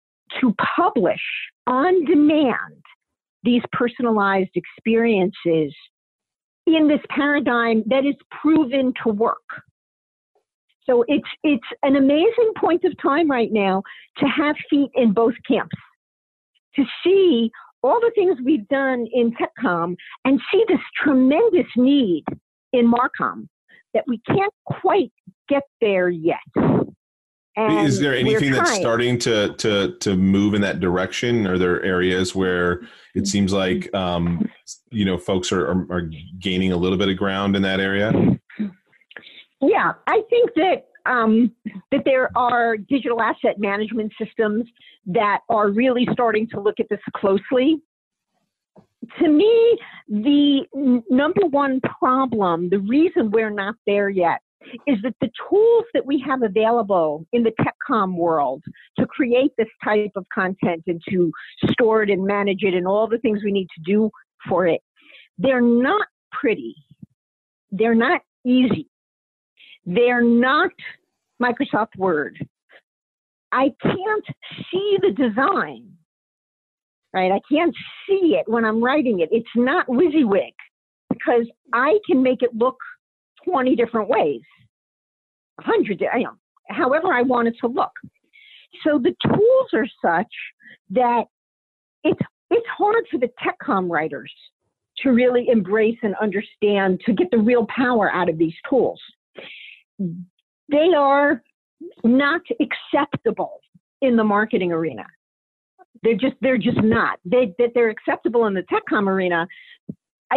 to 0.40 0.54
publish 0.76 1.20
on 1.66 2.04
demand 2.04 2.82
these 3.42 3.62
personalized 3.72 4.50
experiences 4.54 5.74
in 6.66 6.88
this 6.88 7.00
paradigm 7.08 7.82
that 7.86 8.04
is 8.04 8.14
proven 8.42 8.92
to 9.02 9.12
work. 9.12 9.38
So 10.84 11.04
it's 11.08 11.28
it's 11.42 11.66
an 11.82 11.96
amazing 11.96 12.52
point 12.58 12.84
of 12.84 12.92
time 13.00 13.30
right 13.30 13.52
now 13.52 13.82
to 14.18 14.26
have 14.26 14.56
feet 14.68 14.90
in 14.94 15.12
both 15.12 15.34
camps, 15.46 15.76
to 16.76 16.84
see 17.04 17.50
all 17.82 18.00
the 18.00 18.12
things 18.14 18.36
we've 18.44 18.68
done 18.68 19.06
in 19.12 19.32
TechCom 19.32 19.96
and 20.24 20.40
see 20.52 20.64
this 20.68 20.80
tremendous 21.02 21.66
need 21.76 22.24
in 22.72 22.90
Marcom 22.90 23.48
that 23.94 24.04
we 24.06 24.20
can't 24.26 24.52
quite 24.66 25.12
get 25.48 25.62
there 25.80 26.08
yet. 26.08 26.38
And 27.56 27.86
is 27.86 27.98
there 27.98 28.14
anything 28.14 28.52
that's 28.52 28.74
starting 28.76 29.18
to 29.20 29.54
to 29.54 29.96
to 29.98 30.16
move 30.16 30.54
in 30.54 30.60
that 30.62 30.80
direction? 30.80 31.46
Are 31.46 31.58
there 31.58 31.82
areas 31.82 32.34
where 32.34 32.82
it 33.14 33.26
seems 33.26 33.52
like 33.52 33.92
um, 33.94 34.48
you 34.90 35.04
know 35.04 35.18
folks 35.18 35.52
are, 35.52 35.66
are, 35.66 35.86
are 35.90 36.10
gaining 36.38 36.72
a 36.72 36.76
little 36.76 36.96
bit 36.96 37.08
of 37.08 37.16
ground 37.16 37.56
in 37.56 37.62
that 37.62 37.80
area? 37.80 38.12
Yeah, 39.60 39.92
I 40.06 40.22
think 40.30 40.50
that 40.54 40.86
um, 41.06 41.52
that 41.90 42.02
there 42.04 42.30
are 42.36 42.76
digital 42.76 43.20
asset 43.20 43.58
management 43.58 44.12
systems 44.22 44.66
that 45.06 45.40
are 45.48 45.70
really 45.70 46.06
starting 46.12 46.48
to 46.50 46.60
look 46.60 46.78
at 46.78 46.88
this 46.88 47.00
closely. 47.16 47.80
To 49.18 49.28
me, 49.28 49.78
the 50.08 50.66
number 51.10 51.46
one 51.46 51.80
problem, 51.80 52.68
the 52.68 52.78
reason 52.78 53.30
we're 53.30 53.50
not 53.50 53.74
there 53.86 54.08
yet, 54.08 54.40
is 54.86 54.98
that 55.02 55.14
the 55.20 55.30
tools 55.48 55.84
that 55.94 56.04
we 56.04 56.22
have 56.26 56.42
available 56.42 57.26
in 57.32 57.42
the 57.42 57.52
TechCom 57.60 58.14
world 58.14 58.62
to 58.98 59.06
create 59.06 59.52
this 59.56 59.68
type 59.82 60.12
of 60.16 60.26
content 60.32 60.82
and 60.86 61.00
to 61.08 61.32
store 61.70 62.02
it 62.02 62.10
and 62.10 62.24
manage 62.24 62.62
it 62.62 62.74
and 62.74 62.86
all 62.86 63.08
the 63.08 63.18
things 63.18 63.40
we 63.42 63.52
need 63.52 63.68
to 63.74 63.82
do 63.84 64.10
for 64.48 64.66
it, 64.66 64.80
they're 65.38 65.60
not 65.60 66.06
pretty. 66.32 66.74
They're 67.70 67.94
not 67.94 68.20
easy. 68.44 68.88
They're 69.86 70.24
not 70.24 70.70
Microsoft 71.42 71.96
Word. 71.96 72.38
I 73.52 73.72
can't 73.82 74.24
see 74.70 74.98
the 75.00 75.10
design, 75.10 75.92
right? 77.12 77.32
I 77.32 77.40
can't 77.50 77.74
see 78.06 78.36
it 78.36 78.46
when 78.46 78.64
I'm 78.64 78.82
writing 78.82 79.20
it. 79.20 79.30
It's 79.32 79.48
not 79.56 79.88
WYSIWYG 79.88 80.52
because 81.12 81.46
I 81.72 81.98
can 82.06 82.22
make 82.22 82.42
it 82.42 82.54
look 82.54 82.76
20 83.44 83.76
different 83.76 84.08
ways, 84.08 84.40
100, 85.56 86.00
you 86.00 86.24
know, 86.24 86.32
however 86.68 87.12
I 87.12 87.22
want 87.22 87.48
it 87.48 87.54
to 87.60 87.66
look. 87.66 87.92
So 88.84 88.98
the 88.98 89.14
tools 89.26 89.68
are 89.72 89.86
such 90.02 90.32
that 90.90 91.24
it's, 92.04 92.20
it's 92.50 92.66
hard 92.76 93.04
for 93.10 93.18
the 93.18 93.30
TechCom 93.42 93.90
writers 93.90 94.32
to 94.98 95.10
really 95.10 95.48
embrace 95.48 95.98
and 96.02 96.14
understand 96.20 97.00
to 97.06 97.12
get 97.12 97.30
the 97.30 97.38
real 97.38 97.66
power 97.74 98.12
out 98.12 98.28
of 98.28 98.38
these 98.38 98.54
tools. 98.68 99.00
They 99.98 100.94
are 100.96 101.42
not 102.04 102.40
acceptable 102.60 103.60
in 104.02 104.16
the 104.16 104.24
marketing 104.24 104.72
arena. 104.72 105.04
They're 106.02 106.16
just 106.16 106.36
they're 106.40 106.58
just 106.58 106.82
not. 106.82 107.18
They 107.24 107.54
that 107.58 107.72
they're 107.74 107.90
acceptable 107.90 108.46
in 108.46 108.54
the 108.54 108.62
TechCom 108.62 109.06
arena 109.06 109.46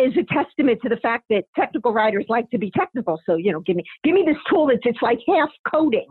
is 0.02 0.14
a 0.18 0.24
testament 0.34 0.80
to 0.84 0.90
the 0.90 0.98
fact 0.98 1.26
that 1.30 1.44
technical 1.56 1.94
writers 1.94 2.26
like 2.30 2.50
to 2.50 2.58
be 2.58 2.72
technical. 2.72 3.20
So, 3.26 3.36
you 3.36 3.52
know, 3.52 3.60
give 3.62 3.76
me 3.76 3.84
give 4.04 4.14
me 4.14 4.24
this 4.26 4.38
tool 4.50 4.68
that's 4.68 4.80
it's 4.84 5.02
like 5.02 5.20
half 5.28 5.50
coding. 5.72 6.08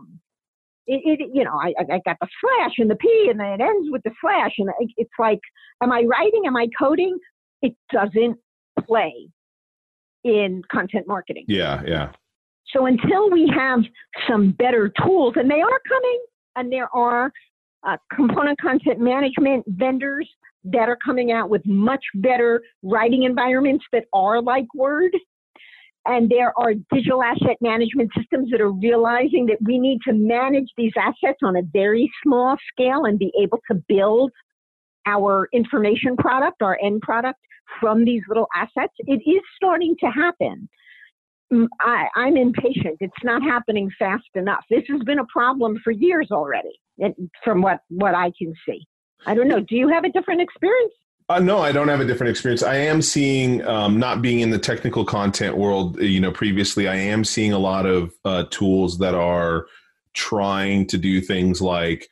It, 0.87 1.19
it 1.19 1.29
you 1.33 1.43
know, 1.43 1.57
I, 1.61 1.73
I 1.79 1.99
got 2.05 2.17
the 2.19 2.27
slash 2.41 2.73
and 2.77 2.89
the 2.89 2.95
P 2.95 3.27
and 3.29 3.39
then 3.39 3.47
it 3.47 3.61
ends 3.61 3.89
with 3.91 4.03
the 4.03 4.11
slash 4.21 4.51
and 4.57 4.69
it's 4.97 5.11
like, 5.19 5.39
am 5.81 5.91
I 5.91 6.03
writing? 6.07 6.43
Am 6.45 6.55
I 6.55 6.67
coding? 6.77 7.17
It 7.61 7.75
doesn't 7.91 8.37
play 8.85 9.29
in 10.23 10.61
content 10.71 11.07
marketing. 11.07 11.45
Yeah, 11.47 11.81
yeah. 11.85 12.11
So 12.73 12.85
until 12.85 13.29
we 13.29 13.51
have 13.55 13.81
some 14.27 14.51
better 14.51 14.91
tools, 15.03 15.33
and 15.35 15.49
they 15.49 15.61
are 15.61 15.79
coming, 15.87 16.23
and 16.55 16.71
there 16.71 16.89
are 16.95 17.31
uh, 17.87 17.97
component 18.15 18.59
content 18.59 18.99
management 18.99 19.65
vendors 19.67 20.29
that 20.65 20.89
are 20.89 20.97
coming 21.03 21.31
out 21.31 21.49
with 21.49 21.65
much 21.65 22.03
better 22.15 22.61
writing 22.81 23.23
environments 23.23 23.85
that 23.91 24.05
are 24.13 24.41
like 24.41 24.65
Word. 24.73 25.11
And 26.05 26.29
there 26.29 26.51
are 26.57 26.73
digital 26.91 27.23
asset 27.23 27.57
management 27.61 28.11
systems 28.17 28.49
that 28.51 28.59
are 28.59 28.71
realizing 28.71 29.45
that 29.45 29.57
we 29.61 29.79
need 29.79 29.99
to 30.05 30.13
manage 30.13 30.67
these 30.77 30.91
assets 30.97 31.39
on 31.43 31.55
a 31.55 31.61
very 31.71 32.11
small 32.21 32.57
scale 32.71 33.05
and 33.05 33.17
be 33.17 33.31
able 33.41 33.59
to 33.71 33.81
build 33.87 34.31
our 35.05 35.47
information 35.53 36.17
product, 36.17 36.61
our 36.61 36.77
end 36.83 37.01
product 37.01 37.39
from 37.79 38.03
these 38.03 38.21
little 38.27 38.47
assets. 38.55 38.93
It 38.99 39.21
is 39.25 39.41
starting 39.55 39.95
to 40.01 40.07
happen. 40.07 40.67
Mm, 41.51 41.67
I, 41.79 42.07
I'm 42.15 42.37
impatient. 42.37 42.97
It's 42.99 43.13
not 43.23 43.41
happening 43.41 43.89
fast 43.97 44.23
enough. 44.35 44.63
This 44.69 44.83
has 44.89 45.01
been 45.05 45.19
a 45.19 45.25
problem 45.31 45.77
for 45.83 45.91
years 45.91 46.29
already, 46.31 46.79
from 47.43 47.61
what, 47.61 47.79
what 47.89 48.15
I 48.15 48.31
can 48.37 48.53
see. 48.67 48.85
I 49.25 49.33
don't 49.33 49.47
know. 49.47 49.59
Do 49.59 49.75
you 49.75 49.87
have 49.89 50.03
a 50.03 50.09
different 50.09 50.41
experience? 50.41 50.93
Uh, 51.29 51.39
no, 51.39 51.59
I 51.59 51.71
don't 51.71 51.87
have 51.87 52.01
a 52.01 52.05
different 52.05 52.31
experience. 52.31 52.63
I 52.63 52.75
am 52.75 53.01
seeing, 53.01 53.65
um, 53.65 53.97
not 53.97 54.21
being 54.21 54.41
in 54.41 54.49
the 54.49 54.59
technical 54.59 55.05
content 55.05 55.57
world, 55.57 55.99
you 56.01 56.19
know, 56.19 56.31
previously, 56.31 56.87
I 56.87 56.95
am 56.95 57.23
seeing 57.23 57.53
a 57.53 57.59
lot 57.59 57.85
of 57.85 58.13
uh, 58.25 58.43
tools 58.49 58.97
that 58.97 59.15
are 59.15 59.65
trying 60.13 60.85
to 60.87 60.97
do 60.97 61.21
things 61.21 61.61
like 61.61 62.09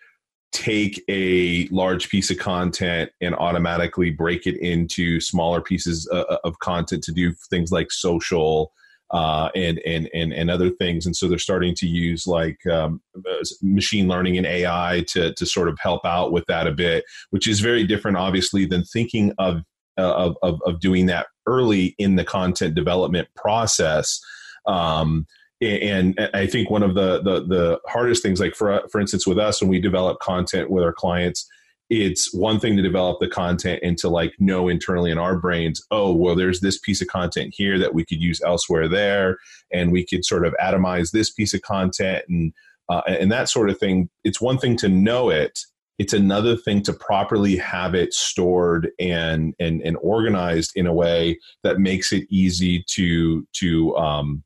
take 0.52 1.02
a 1.10 1.68
large 1.70 2.10
piece 2.10 2.32
of 2.32 2.38
content 2.38 3.12
and 3.22 3.36
automatically 3.36 4.12
break 4.12 4.48
it 4.48 4.58
into 4.58 5.20
smaller 5.22 5.62
pieces 5.62 6.10
uh, 6.12 6.26
uh 6.30 6.38
of 6.44 6.60
content 6.60 7.04
to 7.04 7.14
do 7.14 7.32
things 7.50 7.72
like 7.72 7.90
social 7.90 8.74
uh, 9.12 9.50
and, 9.56 9.80
and 9.86 10.10
and 10.14 10.34
and 10.34 10.50
other 10.50 10.70
things. 10.70 11.06
And 11.06 11.16
so 11.16 11.28
they're 11.28 11.38
starting 11.38 11.76
to 11.76 11.88
use 11.88 12.26
like 12.26 12.66
um, 12.68 13.02
machine 13.62 14.08
learning 14.08 14.38
and 14.38 14.48
AI 14.48 15.04
to 15.10 15.34
to 15.34 15.46
sort 15.46 15.70
of 15.70 15.78
help 15.82 16.06
out 16.06 16.32
with 16.32 16.46
that 16.48 16.68
a 16.68 16.72
bit, 16.72 17.04
which 17.30 17.48
is 17.48 17.60
very 17.60 17.86
different, 17.86 18.18
obviously, 18.18 18.66
than 18.66 18.84
thinking 18.84 19.34
of 19.38 19.64
of 19.98 20.38
of, 20.42 20.60
of 20.66 20.80
doing 20.80 21.08
that 21.08 21.28
early 21.46 21.96
in 21.98 22.16
the 22.16 22.24
content 22.24 22.76
development 22.76 23.28
process. 23.36 24.20
Um, 24.66 25.26
and 25.62 26.20
I 26.34 26.48
think 26.48 26.72
one 26.72 26.82
of 26.82 26.96
the, 26.96 27.22
the 27.22 27.46
the 27.46 27.80
hardest 27.88 28.24
things, 28.24 28.40
like 28.40 28.56
for 28.56 28.82
for 28.92 29.00
instance, 29.00 29.28
with 29.28 29.38
us 29.38 29.62
when 29.62 29.70
we 29.70 29.80
develop 29.80 30.20
content 30.20 30.72
with 30.72 30.84
our 30.84 30.94
clients, 30.94 31.48
it's 31.94 32.34
one 32.34 32.58
thing 32.58 32.78
to 32.78 32.82
develop 32.82 33.20
the 33.20 33.28
content 33.28 33.80
and 33.84 33.98
to 33.98 34.08
like 34.08 34.34
know 34.40 34.70
internally 34.70 35.12
in 35.12 35.18
our 35.18 35.36
brains 35.36 35.86
oh 35.92 36.14
well 36.14 36.36
there's 36.36 36.62
this 36.62 36.80
piece 36.80 37.02
of 37.02 37.08
content 37.10 37.54
here 37.56 37.78
that 37.78 37.94
we 37.94 38.06
could 38.06 38.22
use 38.22 38.42
elsewhere 38.42 38.88
there 38.88 39.38
and 39.74 39.92
we 39.92 40.06
could 40.06 40.24
sort 40.24 40.46
of 40.46 40.56
atomize 40.62 41.12
this 41.12 41.30
piece 41.30 41.54
of 41.54 41.62
content 41.62 42.24
and 42.30 42.54
uh, 42.92 43.02
and 43.08 43.32
that 43.32 43.48
sort 43.48 43.70
of 43.70 43.80
thing. 43.80 44.10
It's 44.26 44.42
one 44.42 44.58
thing 44.58 44.76
to 44.78 44.90
know 44.90 45.30
it. 45.30 45.60
It's 45.98 46.14
another 46.14 46.58
thing 46.58 46.82
to 46.84 46.94
properly 46.94 47.56
have 47.56 47.96
it 47.96 48.14
stored 48.14 48.92
and 49.00 49.54
and 49.60 49.82
and 49.82 49.98
organized 50.02 50.72
in 50.76 50.88
a 50.88 50.94
way 50.94 51.40
that 51.64 51.80
makes 51.80 52.12
it 52.12 52.26
easy 52.30 52.84
to 52.90 53.48
to 53.54 53.96
um, 53.96 54.44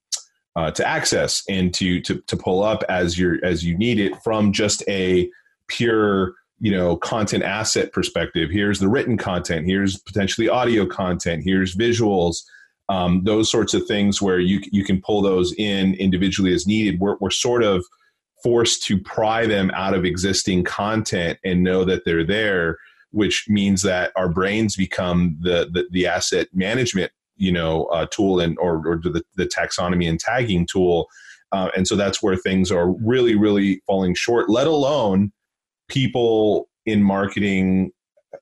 uh, 0.56 0.70
to 0.72 0.88
access 0.88 1.44
and 1.50 1.74
to, 1.74 2.02
to 2.02 2.22
to 2.28 2.38
pull 2.38 2.62
up 2.62 2.84
as 2.88 3.18
you 3.18 3.40
as 3.42 3.64
you 3.66 3.78
need 3.78 4.00
it 4.00 4.14
from 4.24 4.52
just 4.54 4.84
a 4.88 5.30
pure 5.68 6.36
you 6.60 6.72
know 6.72 6.98
content 6.98 7.44
asset 7.44 7.92
perspective. 7.92 8.50
Here's 8.52 8.80
the 8.80 8.90
written 8.90 9.18
content. 9.18 9.66
Here's 9.66 10.00
potentially 10.00 10.50
audio 10.50 10.86
content. 10.86 11.44
Here's 11.46 11.76
visuals. 11.76 12.38
Um, 12.88 13.24
those 13.24 13.50
sorts 13.50 13.74
of 13.74 13.86
things 13.88 14.22
where 14.22 14.40
you 14.40 14.62
you 14.72 14.84
can 14.84 15.02
pull 15.02 15.22
those 15.22 15.54
in 15.58 15.96
individually 15.96 16.54
as 16.54 16.68
needed. 16.68 17.00
We're, 17.00 17.18
we're 17.20 17.32
sort 17.32 17.64
of 17.64 17.84
forced 18.44 18.84
to 18.84 19.00
pry 19.00 19.48
them 19.48 19.72
out 19.74 19.96
of 19.96 20.06
existing 20.06 20.64
content 20.64 21.40
and 21.44 21.64
know 21.64 21.84
that 21.84 22.06
they're 22.06 22.26
there 22.26 22.78
which 23.16 23.46
means 23.48 23.82
that 23.82 24.12
our 24.18 24.28
brains 24.28 24.76
become 24.76 25.38
the 25.40 25.70
the, 25.72 25.88
the 25.90 26.06
asset 26.06 26.48
management 26.54 27.12
you 27.38 27.52
know 27.52 27.86
uh, 27.86 28.06
tool 28.12 28.40
and 28.40 28.58
or, 28.60 28.86
or 28.86 28.98
the, 29.02 29.24
the 29.36 29.46
taxonomy 29.46 30.08
and 30.08 30.20
tagging 30.20 30.68
tool. 30.70 31.08
Uh, 31.52 31.70
and 31.78 31.88
so 31.88 31.96
that's 31.96 32.22
where 32.22 32.36
things 32.36 32.72
are 32.72 32.92
really 32.92 33.36
really 33.36 33.82
falling 33.88 34.14
short 34.14 34.50
let 34.50 34.68
alone 34.68 35.32
people 35.88 36.70
in 36.86 37.04
marketing 37.04 37.92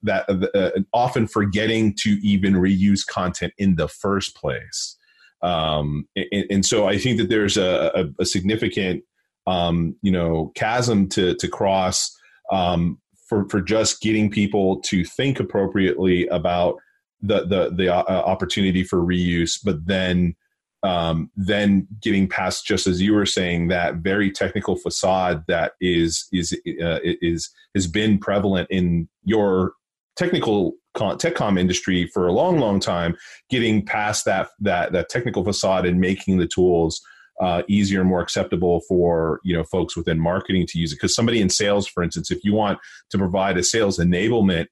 that 0.01 0.25
uh, 0.29 0.81
often 0.93 1.27
forgetting 1.27 1.95
to 1.99 2.09
even 2.23 2.53
reuse 2.53 3.05
content 3.05 3.53
in 3.57 3.75
the 3.75 3.87
first 3.87 4.35
place. 4.35 4.97
Um, 5.41 6.07
and, 6.15 6.45
and, 6.49 6.65
so 6.65 6.87
i 6.87 6.97
think 6.97 7.17
that 7.17 7.27
there's 7.27 7.57
a, 7.57 7.91
a, 7.93 8.21
a 8.21 8.25
significant 8.25 9.03
um, 9.45 9.93
you 10.01 10.09
know 10.09 10.53
chasm 10.55 11.09
to 11.09 11.35
to 11.35 11.47
cross 11.49 12.15
um, 12.49 12.97
for 13.27 13.47
for 13.49 13.61
just 13.61 14.01
getting 14.01 14.29
people 14.29 14.79
to 14.81 15.03
think 15.03 15.41
appropriately 15.41 16.27
about 16.27 16.77
the 17.23 17.45
the 17.45 17.73
the 17.75 17.93
uh, 17.93 18.03
opportunity 18.03 18.83
for 18.83 18.99
reuse, 18.99 19.59
but 19.63 19.85
then 19.85 20.35
um, 20.83 21.31
then 21.35 21.87
getting 22.01 22.27
past 22.27 22.65
just 22.65 22.87
as 22.87 23.01
you 23.01 23.13
were 23.13 23.25
saying 23.25 23.69
that 23.69 23.95
very 23.95 24.29
technical 24.29 24.75
facade 24.75 25.43
that 25.47 25.73
is 25.79 26.27
is 26.33 26.53
uh, 26.81 26.99
is 27.03 27.49
has 27.73 27.87
been 27.87 28.19
prevalent 28.19 28.67
in 28.69 29.07
your 29.23 29.73
technical 30.15 30.73
techcom 30.95 31.59
industry 31.59 32.05
for 32.13 32.27
a 32.27 32.33
long 32.33 32.59
long 32.59 32.79
time 32.79 33.15
getting 33.49 33.83
past 33.83 34.25
that 34.25 34.49
that 34.59 34.91
that 34.91 35.09
technical 35.09 35.43
facade 35.43 35.85
and 35.85 35.99
making 35.99 36.37
the 36.37 36.47
tools 36.47 37.01
uh, 37.41 37.63
easier 37.67 38.01
and 38.01 38.09
more 38.09 38.21
acceptable 38.21 38.81
for 38.87 39.39
you 39.43 39.55
know 39.55 39.63
folks 39.63 39.97
within 39.97 40.19
marketing 40.19 40.67
to 40.67 40.77
use 40.77 40.91
it. 40.91 40.95
Because 40.95 41.15
somebody 41.15 41.41
in 41.41 41.49
sales 41.49 41.87
for 41.87 42.03
instance 42.03 42.29
if 42.29 42.43
you 42.43 42.53
want 42.53 42.77
to 43.09 43.17
provide 43.17 43.57
a 43.57 43.63
sales 43.63 43.97
enablement 43.97 44.67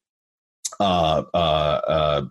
uh, 0.80 1.24
uh, 1.34 1.82
uh, 1.88 2.22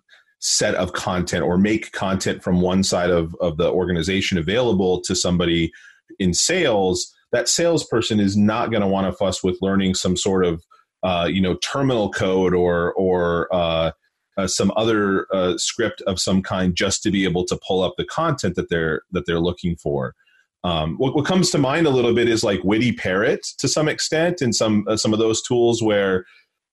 set 0.41 0.75
of 0.75 0.93
content 0.93 1.45
or 1.45 1.57
make 1.57 1.93
content 1.93 2.43
from 2.43 2.61
one 2.61 2.83
side 2.83 3.11
of, 3.11 3.37
of 3.41 3.57
the 3.59 3.71
organization 3.71 4.39
available 4.39 5.01
to 5.03 5.15
somebody 5.15 5.71
in 6.19 6.35
sales 6.35 7.15
that 7.33 7.49
salesperson 7.49 8.21
is 8.21 8.37
not 8.37 8.71
going 8.71 8.83
to 8.83 8.89
want 8.89 9.07
to 9.07 9.13
fuss 9.13 9.43
with 9.43 9.59
learning 9.61 9.95
some 9.95 10.17
sort 10.17 10.45
of 10.45 10.65
uh, 11.03 11.29
you 11.31 11.41
know 11.41 11.55
terminal 11.57 12.11
code 12.11 12.55
or 12.55 12.93
or 12.95 13.53
uh, 13.55 13.91
uh, 14.37 14.47
some 14.47 14.73
other 14.77 15.27
uh, 15.33 15.57
script 15.57 16.03
of 16.03 16.21
some 16.21 16.43
kind 16.43 16.75
just 16.75 17.03
to 17.03 17.11
be 17.11 17.25
able 17.25 17.45
to 17.45 17.59
pull 17.67 17.83
up 17.83 17.95
the 17.97 18.05
content 18.05 18.55
that 18.57 18.69
they're 18.69 19.03
that 19.11 19.27
they're 19.27 19.41
looking 19.41 19.77
for. 19.77 20.15
Um, 20.63 20.97
what, 20.99 21.15
what, 21.15 21.25
comes 21.25 21.49
to 21.51 21.59
mind 21.59 21.87
a 21.87 21.91
little 21.91 22.15
bit 22.15 22.29
is 22.29 22.45
like 22.45 22.63
Witty 22.63 22.93
Parrot 22.93 23.41
to 23.59 23.67
some 23.67 23.89
extent, 23.89 24.43
and 24.43 24.55
some 24.55 24.85
uh, 24.89 24.97
some 24.97 25.13
of 25.13 25.19
those 25.19 25.41
tools 25.43 25.83
where 25.83 26.27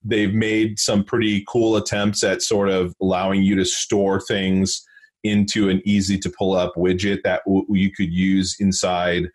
they've 0.07 0.33
made 0.33 0.79
some 0.79 1.03
pretty 1.03 1.43
cool 1.47 1.75
attempts 1.75 2.23
at 2.23 2.41
sort 2.41 2.69
of 2.69 2.93
allowing 3.01 3.43
you 3.43 3.55
to 3.55 3.65
store 3.65 4.19
things 4.19 4.83
into 5.23 5.69
an 5.69 5.81
easy 5.85 6.17
to 6.17 6.29
pull 6.29 6.53
up 6.53 6.73
widget 6.75 7.19
that 7.23 7.41
w- 7.45 7.65
you 7.69 7.91
could 7.91 8.11
use 8.11 8.55
inside 8.59 9.29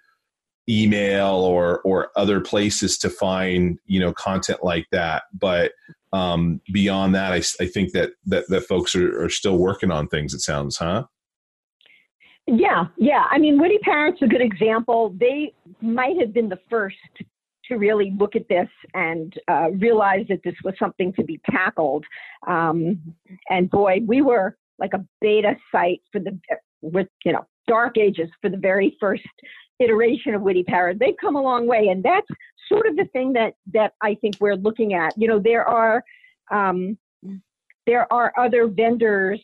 email 0.68 1.34
or 1.34 1.80
or 1.80 2.08
other 2.16 2.40
places 2.40 2.96
to 2.96 3.10
find 3.10 3.78
you 3.86 3.98
know 3.98 4.12
content 4.12 4.62
like 4.62 4.86
that 4.92 5.24
but 5.38 5.72
um, 6.12 6.60
beyond 6.70 7.14
that, 7.14 7.32
I, 7.32 7.42
I 7.62 7.66
think 7.66 7.92
that, 7.92 8.10
that, 8.26 8.44
that 8.48 8.62
folks 8.62 8.94
are, 8.94 9.24
are 9.24 9.30
still 9.30 9.56
working 9.56 9.90
on 9.90 10.08
things, 10.08 10.34
it 10.34 10.40
sounds, 10.40 10.76
huh? 10.76 11.04
Yeah, 12.46 12.86
yeah. 12.98 13.24
I 13.30 13.38
mean, 13.38 13.60
Witty 13.60 13.78
Parrot's 13.78 14.20
a 14.20 14.26
good 14.26 14.42
example. 14.42 15.14
They 15.18 15.54
might 15.80 16.18
have 16.20 16.32
been 16.34 16.48
the 16.48 16.58
first 16.68 16.96
to 17.72 17.78
really 17.78 18.12
look 18.18 18.34
at 18.36 18.48
this 18.48 18.68
and 18.94 19.34
uh, 19.48 19.68
realize 19.86 20.26
that 20.28 20.42
this 20.44 20.54
was 20.64 20.74
something 20.78 21.12
to 21.14 21.24
be 21.24 21.40
tackled. 21.50 22.04
Um, 22.46 23.14
and 23.48 23.70
boy, 23.70 24.00
we 24.06 24.22
were 24.22 24.56
like 24.78 24.94
a 24.94 25.04
beta 25.20 25.56
site 25.72 26.02
for 26.10 26.20
the, 26.20 26.38
with, 26.80 27.08
you 27.24 27.32
know, 27.32 27.44
dark 27.66 27.96
ages 27.96 28.28
for 28.40 28.50
the 28.50 28.56
very 28.56 28.96
first 29.00 29.22
iteration 29.78 30.34
of 30.34 30.42
Witty 30.42 30.64
Parrot. 30.64 30.98
They've 30.98 31.16
come 31.20 31.36
a 31.36 31.42
long 31.42 31.66
way, 31.66 31.88
and 31.88 32.02
that's 32.02 32.26
sort 32.68 32.86
of 32.86 32.96
the 32.96 33.06
thing 33.12 33.32
that 33.34 33.54
that 33.72 33.92
I 34.00 34.14
think 34.20 34.36
we're 34.40 34.56
looking 34.56 34.94
at. 34.94 35.12
You 35.16 35.28
know, 35.28 35.38
there 35.38 35.66
are 35.68 36.04
um, 36.50 36.98
there 37.86 38.12
are 38.12 38.32
other 38.38 38.66
vendors. 38.66 39.40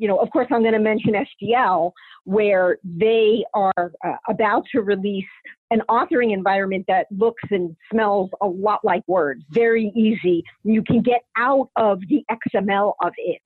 You 0.00 0.08
know, 0.08 0.16
of 0.16 0.30
course, 0.30 0.48
I'm 0.50 0.62
going 0.62 0.72
to 0.72 0.78
mention 0.78 1.12
SDL, 1.12 1.92
where 2.24 2.78
they 2.82 3.44
are 3.52 3.92
uh, 4.02 4.16
about 4.30 4.64
to 4.72 4.80
release 4.80 5.26
an 5.70 5.82
authoring 5.90 6.32
environment 6.32 6.86
that 6.88 7.06
looks 7.10 7.42
and 7.50 7.76
smells 7.92 8.30
a 8.40 8.46
lot 8.46 8.80
like 8.82 9.06
Word. 9.06 9.42
Very 9.50 9.92
easy. 9.94 10.42
You 10.64 10.82
can 10.82 11.02
get 11.02 11.20
out 11.36 11.68
of 11.76 12.00
the 12.08 12.24
XML 12.30 12.94
of 13.04 13.12
it. 13.18 13.42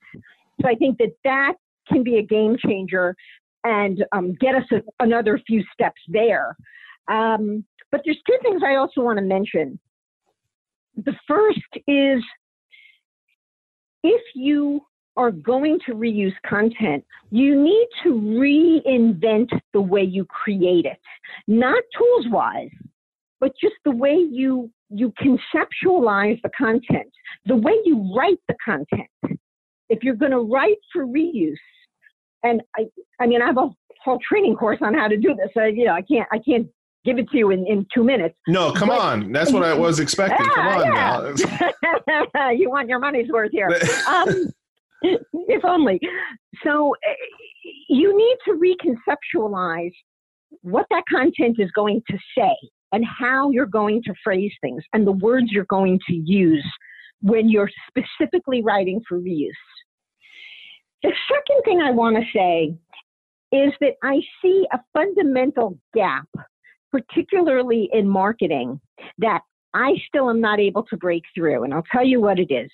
So 0.62 0.68
I 0.68 0.76
think 0.76 0.96
that 0.98 1.10
that 1.24 1.54
can 1.88 2.04
be 2.04 2.18
a 2.18 2.22
game 2.22 2.56
changer 2.64 3.16
and 3.64 4.04
um, 4.12 4.34
get 4.34 4.54
us 4.54 4.64
a, 4.70 4.76
another 5.02 5.40
few 5.48 5.64
steps 5.72 6.00
there. 6.06 6.56
Um, 7.08 7.64
but 7.90 8.02
there's 8.04 8.20
two 8.28 8.38
things 8.42 8.62
I 8.64 8.76
also 8.76 9.00
want 9.00 9.18
to 9.18 9.24
mention. 9.24 9.80
The 10.96 11.14
first 11.26 11.58
is 11.88 12.22
if 14.04 14.22
you 14.36 14.82
are 15.16 15.30
going 15.30 15.78
to 15.86 15.92
reuse 15.92 16.34
content, 16.46 17.04
you 17.30 17.60
need 17.60 17.86
to 18.02 18.10
reinvent 18.10 19.48
the 19.72 19.80
way 19.80 20.02
you 20.02 20.24
create 20.26 20.84
it, 20.84 20.98
not 21.46 21.82
tools 21.96 22.26
wise, 22.30 22.70
but 23.40 23.52
just 23.60 23.74
the 23.84 23.90
way 23.90 24.14
you 24.14 24.70
you 24.90 25.12
conceptualize 25.20 26.40
the 26.42 26.50
content, 26.56 27.10
the 27.46 27.56
way 27.56 27.72
you 27.84 28.14
write 28.16 28.38
the 28.48 28.54
content. 28.64 29.40
If 29.88 30.02
you're 30.02 30.14
going 30.14 30.32
to 30.32 30.40
write 30.40 30.76
for 30.92 31.04
reuse, 31.04 31.56
and 32.42 32.62
I, 32.76 32.84
I 33.20 33.26
mean, 33.26 33.42
I 33.42 33.46
have 33.46 33.56
a 33.56 33.70
whole 34.04 34.18
training 34.28 34.56
course 34.56 34.78
on 34.82 34.94
how 34.94 35.08
to 35.08 35.16
do 35.16 35.34
this. 35.34 35.50
I, 35.56 35.66
you 35.66 35.84
know, 35.86 35.94
I 35.94 36.02
can't, 36.02 36.28
I 36.30 36.38
can't 36.38 36.68
give 37.04 37.18
it 37.18 37.28
to 37.30 37.38
you 37.38 37.50
in, 37.50 37.66
in 37.66 37.86
two 37.92 38.04
minutes. 38.04 38.36
No, 38.46 38.72
come 38.72 38.88
but, 38.88 39.00
on. 39.00 39.32
That's 39.32 39.52
what 39.52 39.62
I 39.62 39.74
was 39.74 40.00
expecting. 40.00 40.46
come 40.46 40.68
on 40.68 41.36
yeah. 42.36 42.50
you 42.56 42.70
want 42.70 42.88
your 42.88 42.98
money's 42.98 43.30
worth 43.30 43.50
here. 43.52 43.68
Um, 44.08 44.52
if 45.32 45.64
only. 45.64 46.00
So 46.62 46.94
uh, 46.94 47.12
you 47.88 48.16
need 48.16 48.36
to 48.46 48.58
reconceptualize 49.38 49.92
what 50.62 50.86
that 50.90 51.04
content 51.10 51.56
is 51.58 51.70
going 51.72 52.02
to 52.10 52.18
say 52.36 52.54
and 52.92 53.04
how 53.04 53.50
you're 53.50 53.66
going 53.66 54.02
to 54.04 54.14
phrase 54.22 54.52
things 54.60 54.82
and 54.92 55.06
the 55.06 55.12
words 55.12 55.48
you're 55.50 55.66
going 55.66 55.98
to 56.08 56.14
use 56.14 56.64
when 57.20 57.48
you're 57.48 57.70
specifically 57.88 58.62
writing 58.62 59.00
for 59.08 59.18
reuse. 59.18 59.50
The 61.02 61.12
second 61.28 61.62
thing 61.64 61.82
I 61.82 61.90
want 61.90 62.16
to 62.16 62.22
say 62.34 62.74
is 63.52 63.72
that 63.80 63.94
I 64.02 64.20
see 64.40 64.66
a 64.72 64.80
fundamental 64.92 65.78
gap, 65.94 66.28
particularly 66.90 67.88
in 67.92 68.08
marketing, 68.08 68.80
that 69.18 69.40
I 69.74 69.94
still 70.08 70.30
am 70.30 70.40
not 70.40 70.60
able 70.60 70.84
to 70.84 70.96
break 70.96 71.24
through. 71.34 71.64
And 71.64 71.74
I'll 71.74 71.84
tell 71.90 72.04
you 72.04 72.20
what 72.20 72.38
it 72.38 72.50
is. 72.50 72.70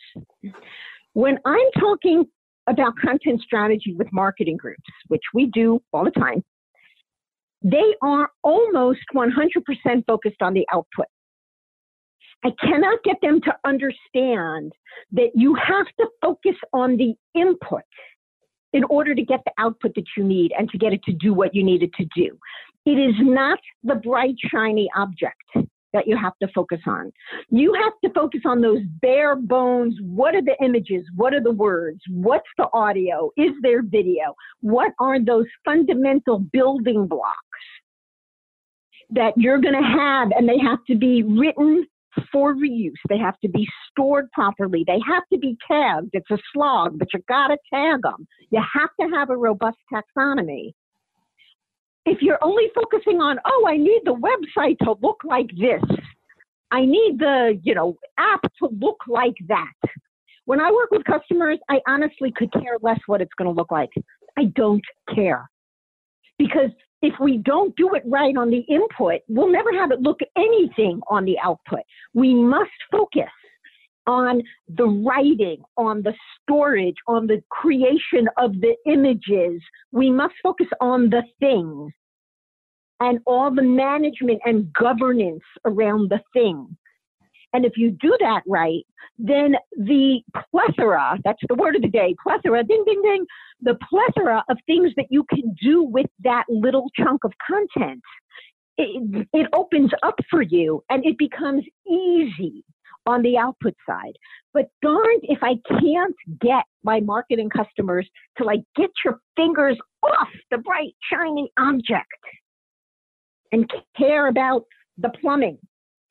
When 1.14 1.38
I'm 1.44 1.70
talking 1.78 2.24
about 2.68 2.94
content 3.02 3.40
strategy 3.42 3.94
with 3.98 4.08
marketing 4.12 4.56
groups, 4.56 4.82
which 5.08 5.22
we 5.34 5.46
do 5.46 5.82
all 5.92 6.04
the 6.04 6.10
time, 6.12 6.44
they 7.62 7.94
are 8.02 8.30
almost 8.42 9.00
100% 9.14 10.06
focused 10.06 10.40
on 10.40 10.54
the 10.54 10.66
output. 10.72 11.06
I 12.44 12.50
cannot 12.60 13.02
get 13.04 13.16
them 13.20 13.40
to 13.42 13.54
understand 13.66 14.72
that 15.12 15.30
you 15.34 15.54
have 15.56 15.86
to 15.98 16.06
focus 16.22 16.56
on 16.72 16.96
the 16.96 17.14
input 17.38 17.82
in 18.72 18.84
order 18.84 19.14
to 19.14 19.22
get 19.22 19.40
the 19.44 19.52
output 19.58 19.94
that 19.96 20.06
you 20.16 20.24
need 20.24 20.52
and 20.56 20.70
to 20.70 20.78
get 20.78 20.92
it 20.92 21.02
to 21.02 21.12
do 21.12 21.34
what 21.34 21.54
you 21.54 21.62
need 21.62 21.82
it 21.82 21.92
to 21.94 22.06
do. 22.16 22.38
It 22.86 22.98
is 22.98 23.14
not 23.18 23.58
the 23.82 23.96
bright, 23.96 24.36
shiny 24.50 24.88
object 24.96 25.42
that 25.92 26.06
you 26.06 26.16
have 26.16 26.32
to 26.42 26.48
focus 26.54 26.80
on. 26.86 27.12
You 27.50 27.74
have 27.74 27.92
to 28.04 28.10
focus 28.14 28.40
on 28.44 28.60
those 28.60 28.82
bare 29.00 29.36
bones. 29.36 29.96
What 30.02 30.34
are 30.34 30.42
the 30.42 30.56
images? 30.62 31.04
What 31.16 31.34
are 31.34 31.42
the 31.42 31.52
words? 31.52 32.00
What's 32.08 32.48
the 32.58 32.68
audio? 32.72 33.30
Is 33.36 33.52
there 33.62 33.82
video? 33.82 34.34
What 34.60 34.92
are 35.00 35.22
those 35.22 35.46
fundamental 35.64 36.38
building 36.38 37.06
blocks 37.06 37.34
that 39.10 39.32
you're 39.36 39.60
going 39.60 39.74
to 39.74 39.98
have? 39.98 40.30
And 40.36 40.48
they 40.48 40.58
have 40.58 40.84
to 40.88 40.96
be 40.96 41.22
written 41.22 41.86
for 42.32 42.54
reuse. 42.54 42.92
They 43.08 43.18
have 43.18 43.38
to 43.40 43.48
be 43.48 43.66
stored 43.90 44.30
properly. 44.32 44.84
They 44.86 45.00
have 45.06 45.22
to 45.32 45.38
be 45.38 45.56
tagged. 45.68 46.10
It's 46.12 46.30
a 46.30 46.38
slog, 46.52 46.98
but 46.98 47.08
you 47.12 47.20
got 47.28 47.48
to 47.48 47.58
tag 47.72 48.02
them. 48.02 48.26
You 48.50 48.60
have 48.74 48.90
to 49.00 49.16
have 49.16 49.30
a 49.30 49.36
robust 49.36 49.78
taxonomy. 49.92 50.72
If 52.06 52.22
you're 52.22 52.42
only 52.42 52.70
focusing 52.74 53.20
on, 53.20 53.38
oh, 53.44 53.66
I 53.68 53.76
need 53.76 54.02
the 54.04 54.14
website 54.14 54.78
to 54.78 54.94
look 55.02 55.20
like 55.24 55.50
this. 55.58 55.82
I 56.70 56.84
need 56.84 57.18
the, 57.18 57.60
you 57.62 57.74
know, 57.74 57.96
app 58.18 58.42
to 58.60 58.68
look 58.80 58.98
like 59.08 59.34
that. 59.48 59.72
When 60.44 60.60
I 60.60 60.70
work 60.70 60.90
with 60.90 61.04
customers, 61.04 61.58
I 61.68 61.80
honestly 61.86 62.32
could 62.34 62.52
care 62.52 62.78
less 62.80 62.98
what 63.06 63.20
it's 63.20 63.34
going 63.36 63.52
to 63.52 63.56
look 63.56 63.70
like. 63.70 63.90
I 64.38 64.44
don't 64.56 64.84
care. 65.14 65.50
Because 66.38 66.70
if 67.02 67.14
we 67.20 67.38
don't 67.38 67.74
do 67.76 67.94
it 67.94 68.02
right 68.06 68.36
on 68.36 68.50
the 68.50 68.60
input, 68.68 69.20
we'll 69.28 69.50
never 69.50 69.72
have 69.72 69.90
it 69.90 70.00
look 70.00 70.20
anything 70.36 71.00
on 71.08 71.24
the 71.24 71.38
output. 71.38 71.80
We 72.14 72.34
must 72.34 72.70
focus 72.90 73.30
on 74.10 74.42
the 74.68 74.86
writing, 74.86 75.62
on 75.76 76.02
the 76.02 76.12
storage, 76.42 76.96
on 77.06 77.28
the 77.28 77.40
creation 77.48 78.28
of 78.38 78.52
the 78.60 78.74
images. 78.84 79.62
We 79.92 80.10
must 80.10 80.34
focus 80.42 80.66
on 80.80 81.10
the 81.10 81.22
thing 81.38 81.92
and 82.98 83.20
all 83.24 83.54
the 83.54 83.62
management 83.62 84.40
and 84.44 84.72
governance 84.72 85.44
around 85.64 86.10
the 86.10 86.20
thing. 86.32 86.76
And 87.52 87.64
if 87.64 87.74
you 87.76 87.92
do 87.92 88.16
that 88.20 88.42
right, 88.48 88.84
then 89.16 89.54
the 89.76 90.20
plethora, 90.50 91.16
that's 91.24 91.42
the 91.48 91.54
word 91.54 91.76
of 91.76 91.82
the 91.82 91.88
day, 91.88 92.16
plethora, 92.20 92.64
ding, 92.64 92.82
ding, 92.86 93.02
ding, 93.02 93.24
the 93.60 93.78
plethora 93.88 94.42
of 94.48 94.56
things 94.66 94.90
that 94.96 95.06
you 95.08 95.24
can 95.32 95.54
do 95.62 95.84
with 95.84 96.06
that 96.24 96.44
little 96.48 96.90
chunk 96.96 97.22
of 97.22 97.32
content, 97.46 98.02
it, 98.76 99.28
it 99.32 99.46
opens 99.52 99.90
up 100.02 100.18
for 100.28 100.42
you 100.42 100.82
and 100.90 101.04
it 101.06 101.16
becomes 101.16 101.62
easy 101.88 102.64
on 103.06 103.22
the 103.22 103.36
output 103.36 103.74
side. 103.88 104.12
But 104.52 104.68
darned 104.82 105.22
if 105.22 105.38
I 105.42 105.54
can't 105.68 106.16
get 106.40 106.64
my 106.82 107.00
marketing 107.00 107.50
customers 107.50 108.08
to 108.38 108.44
like 108.44 108.60
get 108.76 108.90
your 109.04 109.20
fingers 109.36 109.78
off 110.02 110.28
the 110.50 110.58
bright, 110.58 110.94
shiny 111.12 111.50
object 111.58 112.06
and 113.52 113.70
care 113.96 114.28
about 114.28 114.64
the 114.98 115.10
plumbing. 115.20 115.58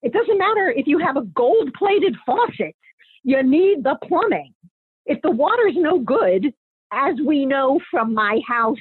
It 0.02 0.14
doesn't 0.14 0.38
matter 0.38 0.72
if 0.76 0.88
you 0.88 1.00
have 1.00 1.18
a 1.18 1.26
gold 1.36 1.74
plated 1.78 2.16
faucet, 2.26 2.76
you 3.24 3.44
need 3.44 3.84
the 3.84 3.98
plumbing. 4.04 4.54
If 5.06 5.22
the 5.22 5.32
water's 5.32 5.76
no 5.76 6.00
good, 6.00 6.54
as 6.92 7.16
we 7.26 7.46
know 7.46 7.80
from 7.92 8.14
my 8.14 8.40
house 8.48 8.78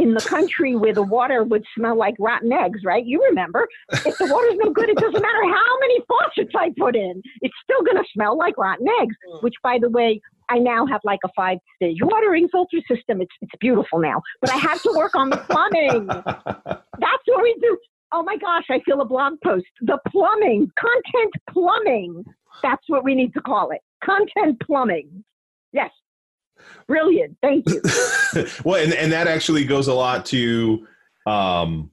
in 0.00 0.14
the 0.14 0.20
country 0.20 0.74
where 0.76 0.94
the 0.94 1.02
water 1.02 1.44
would 1.44 1.64
smell 1.76 1.96
like 1.96 2.14
rotten 2.18 2.50
eggs, 2.52 2.80
right? 2.84 3.04
You 3.04 3.22
remember. 3.28 3.68
If 3.92 4.16
the 4.16 4.26
water's 4.26 4.56
no 4.56 4.70
good, 4.70 4.88
it 4.88 4.96
doesn't 4.96 5.20
matter 5.20 5.44
how 5.44 5.78
many 5.80 6.00
faucets 6.08 6.52
I 6.56 6.70
put 6.78 6.96
in. 6.96 7.22
It's 7.42 7.54
still 7.62 7.82
going 7.82 8.02
to 8.02 8.08
smell 8.14 8.36
like 8.36 8.56
rotten 8.56 8.86
eggs, 9.02 9.14
hmm. 9.28 9.38
which, 9.40 9.54
by 9.62 9.78
the 9.78 9.90
way, 9.90 10.20
I 10.48 10.58
now 10.58 10.86
have 10.86 11.02
like 11.04 11.20
a 11.24 11.28
five 11.36 11.58
stage 11.76 11.98
watering 12.00 12.48
filter 12.48 12.78
system. 12.88 13.20
It's, 13.20 13.34
it's 13.42 13.52
beautiful 13.60 14.00
now, 14.00 14.22
but 14.40 14.50
I 14.50 14.56
have 14.56 14.82
to 14.82 14.92
work 14.96 15.14
on 15.14 15.28
the 15.28 15.36
plumbing. 15.36 16.06
That's 16.66 17.24
what 17.26 17.42
we 17.42 17.54
do. 17.60 17.76
Oh 18.12 18.22
my 18.22 18.36
gosh, 18.38 18.64
I 18.70 18.80
feel 18.84 19.00
a 19.02 19.04
blog 19.04 19.34
post. 19.44 19.66
The 19.82 19.98
plumbing, 20.08 20.68
content 20.78 21.34
plumbing. 21.50 22.24
That's 22.62 22.82
what 22.88 23.04
we 23.04 23.14
need 23.14 23.32
to 23.34 23.40
call 23.40 23.70
it. 23.70 23.80
Content 24.02 24.60
plumbing. 24.66 25.24
Yes. 25.72 25.90
Brilliant. 26.86 27.36
Thank 27.42 27.68
you. 27.68 27.82
well, 28.64 28.82
and, 28.82 28.92
and 28.94 29.12
that 29.12 29.26
actually 29.28 29.64
goes 29.64 29.88
a 29.88 29.94
lot 29.94 30.26
to 30.26 30.86
um, 31.26 31.90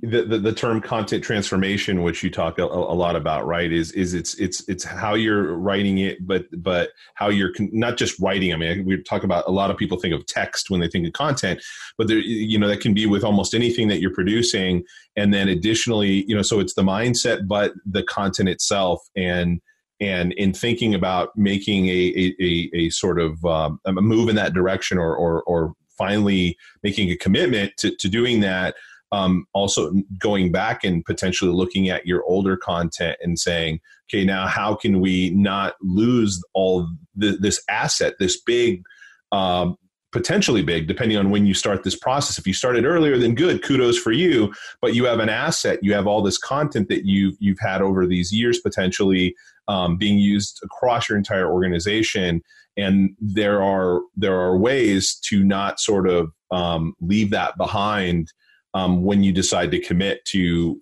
the, 0.00 0.22
the, 0.22 0.38
the 0.38 0.52
term 0.52 0.80
content 0.80 1.22
transformation, 1.22 2.02
which 2.02 2.22
you 2.22 2.30
talk 2.30 2.58
a, 2.58 2.62
a, 2.62 2.66
lot 2.66 3.14
about, 3.14 3.46
right? 3.46 3.70
Is 3.70 3.92
is 3.92 4.14
it's 4.14 4.34
it's 4.34 4.66
it's 4.68 4.84
how 4.84 5.14
you're 5.14 5.54
writing 5.54 5.98
it, 5.98 6.26
but 6.26 6.46
but 6.62 6.90
how 7.14 7.28
you're 7.28 7.52
con- 7.52 7.70
not 7.72 7.98
just 7.98 8.18
writing. 8.18 8.52
I 8.52 8.56
mean, 8.56 8.84
we 8.84 9.02
talk 9.02 9.22
about 9.22 9.46
a 9.46 9.50
lot 9.50 9.70
of 9.70 9.76
people 9.76 9.98
think 9.98 10.14
of 10.14 10.24
text 10.26 10.70
when 10.70 10.80
they 10.80 10.88
think 10.88 11.06
of 11.06 11.12
content, 11.12 11.62
but 11.98 12.08
there 12.08 12.18
you 12.18 12.58
know 12.58 12.68
that 12.68 12.80
can 12.80 12.94
be 12.94 13.06
with 13.06 13.22
almost 13.22 13.54
anything 13.54 13.88
that 13.88 14.00
you're 14.00 14.14
producing, 14.14 14.82
and 15.16 15.32
then 15.32 15.48
additionally, 15.48 16.24
you 16.26 16.34
know, 16.34 16.42
so 16.42 16.58
it's 16.58 16.74
the 16.74 16.82
mindset, 16.82 17.46
but 17.46 17.72
the 17.84 18.02
content 18.02 18.48
itself, 18.48 19.00
and 19.14 19.60
and 20.02 20.32
in 20.32 20.52
thinking 20.52 20.94
about 20.94 21.30
making 21.36 21.88
a 21.88 22.34
a, 22.40 22.70
a, 22.74 22.90
sort 22.90 23.20
of 23.20 23.44
um, 23.44 23.80
a 23.86 23.92
move 23.92 24.28
in 24.28 24.36
that 24.36 24.52
direction, 24.52 24.98
or 24.98 25.16
or, 25.16 25.42
or 25.44 25.74
finally 25.96 26.56
making 26.82 27.10
a 27.10 27.16
commitment 27.16 27.72
to, 27.78 27.94
to 27.96 28.08
doing 28.08 28.40
that 28.40 28.74
um, 29.12 29.46
also 29.52 29.92
going 30.18 30.50
back 30.50 30.82
and 30.84 31.04
potentially 31.04 31.52
looking 31.52 31.90
at 31.90 32.06
your 32.06 32.24
older 32.24 32.56
content 32.56 33.18
and 33.20 33.38
saying, 33.38 33.78
okay, 34.08 34.24
now 34.24 34.46
how 34.46 34.74
can 34.74 35.00
we 35.00 35.30
not 35.30 35.74
lose 35.82 36.42
all 36.54 36.88
this 37.14 37.62
asset, 37.68 38.14
this 38.18 38.40
big, 38.40 38.82
um, 39.30 39.76
potentially 40.12 40.62
big, 40.62 40.86
depending 40.86 41.16
on 41.16 41.30
when 41.30 41.46
you 41.46 41.54
start 41.54 41.82
this 41.82 41.96
process. 41.96 42.38
If 42.38 42.46
you 42.46 42.52
started 42.54 42.84
earlier, 42.84 43.18
then 43.18 43.34
good, 43.34 43.62
kudos 43.62 43.98
for 43.98 44.12
you. 44.12 44.52
But 44.80 44.94
you 44.94 45.04
have 45.06 45.18
an 45.18 45.28
asset, 45.28 45.80
you 45.82 45.94
have 45.94 46.06
all 46.06 46.22
this 46.22 46.38
content 46.38 46.88
that 46.88 47.06
you've 47.06 47.36
you've 47.40 47.58
had 47.60 47.82
over 47.82 48.06
these 48.06 48.32
years, 48.32 48.60
potentially 48.60 49.34
um, 49.68 49.96
being 49.96 50.18
used 50.18 50.60
across 50.62 51.08
your 51.08 51.18
entire 51.18 51.50
organization. 51.50 52.42
And 52.76 53.16
there 53.20 53.62
are 53.62 54.00
there 54.14 54.38
are 54.38 54.56
ways 54.56 55.16
to 55.28 55.42
not 55.42 55.80
sort 55.80 56.08
of 56.08 56.30
um, 56.50 56.94
leave 57.00 57.30
that 57.30 57.56
behind 57.56 58.32
um, 58.74 59.02
when 59.02 59.22
you 59.22 59.32
decide 59.32 59.70
to 59.72 59.80
commit 59.80 60.24
to 60.26 60.80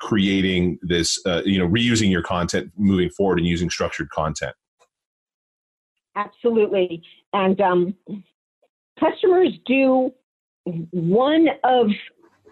creating 0.00 0.78
this, 0.82 1.20
uh, 1.26 1.42
you 1.44 1.58
know, 1.58 1.68
reusing 1.68 2.10
your 2.10 2.22
content 2.22 2.70
moving 2.76 3.10
forward 3.10 3.38
and 3.38 3.48
using 3.48 3.68
structured 3.68 4.08
content. 4.10 4.54
Absolutely. 6.14 7.02
And 7.32 7.60
um, 7.60 7.94
customers 9.00 9.48
do 9.66 10.12
one 10.90 11.48
of 11.64 11.88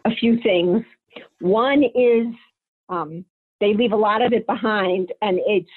a 0.04 0.10
few 0.10 0.40
things. 0.42 0.82
One 1.40 1.82
is 1.82 2.26
um, 2.88 3.24
they 3.60 3.74
leave 3.74 3.92
a 3.92 3.96
lot 3.96 4.22
of 4.22 4.32
it 4.32 4.46
behind, 4.46 5.12
and 5.22 5.38
it's 5.46 5.70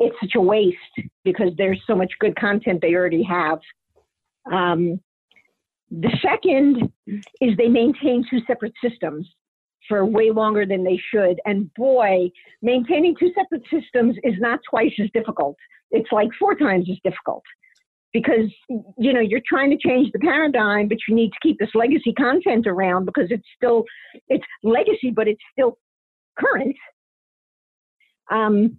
it's 0.00 0.16
such 0.20 0.32
a 0.36 0.40
waste 0.40 0.76
because 1.24 1.52
there's 1.56 1.80
so 1.86 1.94
much 1.94 2.12
good 2.18 2.36
content 2.36 2.80
they 2.82 2.94
already 2.94 3.22
have. 3.22 3.60
Um, 4.52 5.00
the 5.90 6.10
second 6.20 6.92
is 7.40 7.56
they 7.56 7.68
maintain 7.68 8.24
two 8.28 8.40
separate 8.46 8.74
systems 8.82 9.28
for 9.86 10.04
way 10.04 10.30
longer 10.30 10.66
than 10.66 10.84
they 10.84 11.00
should. 11.10 11.40
And 11.46 11.72
boy, 11.74 12.30
maintaining 12.62 13.16
two 13.16 13.32
separate 13.34 13.62
systems 13.70 14.16
is 14.22 14.34
not 14.38 14.60
twice 14.68 14.92
as 15.02 15.08
difficult. 15.14 15.56
It's 15.90 16.10
like 16.12 16.28
four 16.38 16.54
times 16.54 16.88
as 16.90 16.98
difficult 17.04 17.42
because 18.12 18.50
you 18.96 19.12
know 19.12 19.20
you're 19.20 19.42
trying 19.46 19.70
to 19.70 19.76
change 19.76 20.10
the 20.12 20.18
paradigm 20.18 20.88
but 20.88 20.98
you 21.06 21.14
need 21.14 21.30
to 21.30 21.38
keep 21.42 21.58
this 21.58 21.68
legacy 21.74 22.12
content 22.14 22.66
around 22.66 23.04
because 23.04 23.26
it's 23.30 23.46
still 23.56 23.84
it's 24.28 24.44
legacy 24.62 25.10
but 25.14 25.28
it's 25.28 25.42
still 25.52 25.78
current 26.38 26.76
um, 28.30 28.78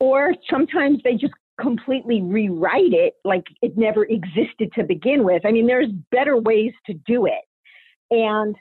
or 0.00 0.34
sometimes 0.50 1.00
they 1.04 1.14
just 1.14 1.34
completely 1.60 2.22
rewrite 2.22 2.92
it 2.92 3.14
like 3.24 3.44
it 3.62 3.76
never 3.76 4.04
existed 4.04 4.72
to 4.74 4.84
begin 4.84 5.24
with. 5.24 5.44
I 5.44 5.50
mean, 5.50 5.66
there's 5.66 5.90
better 6.10 6.36
ways 6.36 6.72
to 6.86 6.94
do 7.06 7.26
it. 7.26 7.44
And 8.10 8.54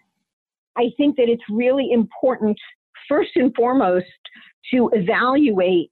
I 0.77 0.89
think 0.97 1.15
that 1.17 1.29
it's 1.29 1.43
really 1.49 1.91
important, 1.91 2.57
first 3.07 3.31
and 3.35 3.53
foremost, 3.55 4.05
to 4.73 4.89
evaluate 4.93 5.91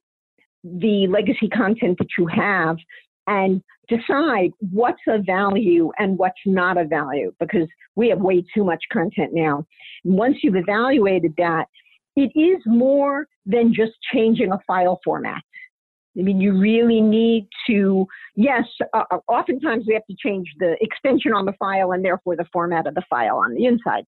the 0.64 1.08
legacy 1.08 1.48
content 1.48 1.98
that 2.00 2.08
you 2.18 2.26
have 2.28 2.78
and 3.28 3.62
decide 3.88 4.52
what's 4.72 5.02
a 5.08 5.20
value 5.20 5.92
and 5.98 6.18
what's 6.18 6.40
not 6.46 6.78
a 6.78 6.86
value 6.86 7.34
because 7.40 7.68
we 7.96 8.10
have 8.10 8.20
way 8.20 8.44
too 8.54 8.64
much 8.64 8.84
content 8.92 9.34
now. 9.34 9.66
Once 10.04 10.38
you've 10.44 10.56
evaluated 10.56 11.34
that, 11.38 11.66
it 12.16 12.32
is 12.36 12.62
more 12.66 13.28
than 13.46 13.74
just 13.74 13.94
changing 14.14 14.52
a 14.52 14.60
file 14.66 15.00
format. 15.04 15.42
I 16.18 16.22
mean, 16.22 16.40
you 16.40 16.58
really 16.58 17.02
need 17.02 17.50
to, 17.68 18.08
yes, 18.36 18.64
uh, 18.94 19.04
uh, 19.12 19.18
oftentimes 19.28 19.84
we 19.86 19.96
have 19.96 20.06
to 20.10 20.16
change 20.18 20.48
the 20.60 20.78
extension 20.80 21.34
on 21.34 21.44
the 21.46 21.52
file 21.60 21.92
and 21.92 22.06
therefore 22.06 22.38
the 22.38 22.46
format 22.54 22.88
of 22.88 22.96
the 22.96 23.04
file 23.10 23.36
on 23.38 23.54
the 23.54 23.66
inside. 23.66 24.06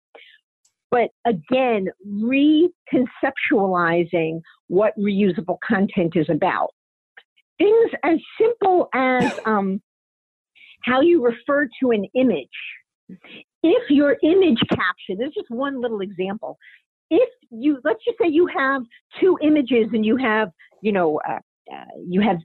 But 0.90 1.08
again, 1.24 1.88
reconceptualizing 2.06 4.42
what 4.68 4.92
reusable 4.98 5.56
content 5.66 6.12
is 6.14 6.28
about. 6.28 6.74
Things 7.59 7.90
as 8.02 8.18
simple 8.40 8.88
as 8.94 9.38
um, 9.44 9.80
how 10.82 11.00
you 11.00 11.22
refer 11.24 11.68
to 11.80 11.90
an 11.90 12.05
image. 12.14 12.48
If 13.62 13.90
your 13.90 14.16
image 14.22 14.59
caption, 14.70 15.18
this 15.18 15.28
is 15.28 15.34
just 15.34 15.50
one 15.50 15.80
little 15.80 16.00
example. 16.00 16.59
If 17.11 17.28
you, 17.50 17.78
let's 17.84 18.02
just 18.05 18.18
say 18.20 18.28
you 18.28 18.46
have 18.46 18.82
two 19.20 19.38
images 19.42 19.86
and 19.92 20.05
you 20.05 20.16
have, 20.16 20.50
you 20.82 20.92
know, 20.92 21.20
uh, 21.28 21.38
uh, 21.72 21.84
you 22.07 22.20
have 22.20 22.38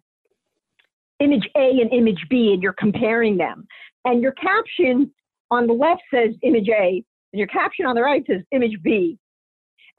image 1.20 1.50
A 1.58 1.82
and 1.82 1.92
image 1.92 2.26
B, 2.30 2.54
and 2.54 2.64
you're 2.64 2.74
comparing 2.74 3.38
them. 3.38 3.66
And 4.06 4.22
your 4.22 4.32
caption 4.34 5.12
on 5.52 5.68
the 5.68 5.74
left 5.74 6.02
says 6.14 6.30
image 6.44 6.70
A, 6.70 7.04
and 7.34 7.40
your 7.40 7.48
caption 7.48 7.86
on 7.86 7.96
the 7.96 8.02
right 8.02 8.24
says 8.30 8.42
image 8.52 8.78
B. 8.84 9.18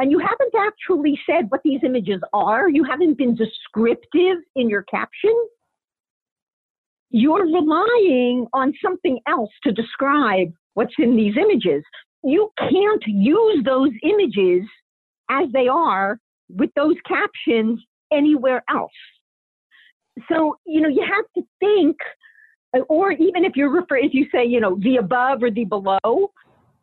And 0.00 0.10
you 0.10 0.18
haven't 0.18 0.54
actually 0.58 1.20
said 1.28 1.50
what 1.50 1.60
these 1.62 1.80
images 1.84 2.22
are. 2.32 2.70
You 2.70 2.84
haven't 2.84 3.18
been 3.18 3.34
descriptive 3.34 4.38
in 4.56 4.70
your 4.70 4.82
caption. 4.84 5.34
You're 7.10 7.44
relying 7.44 8.46
on 8.54 8.72
something 8.82 9.20
else 9.28 9.50
to 9.64 9.72
describe 9.72 10.54
what's 10.72 10.94
in 10.98 11.16
these 11.16 11.36
images. 11.36 11.84
You 12.24 12.50
can't 12.58 13.02
use 13.06 13.62
those 13.66 13.90
images 14.02 14.62
as 15.28 15.48
they 15.52 15.68
are 15.68 16.18
with 16.48 16.70
those 16.76 16.96
captions 17.06 17.78
anywhere 18.10 18.64
else. 18.70 18.90
So, 20.32 20.56
you 20.64 20.80
know, 20.80 20.88
you 20.88 21.02
have 21.02 21.26
to 21.36 21.42
think, 21.60 21.96
or 22.88 23.12
even 23.12 23.44
if 23.44 23.52
you 23.54 23.68
refer, 23.68 23.98
if 23.98 24.14
you 24.14 24.26
say, 24.32 24.46
you 24.46 24.60
know, 24.60 24.78
the 24.80 24.96
above 24.96 25.42
or 25.42 25.50
the 25.50 25.66
below, 25.66 26.32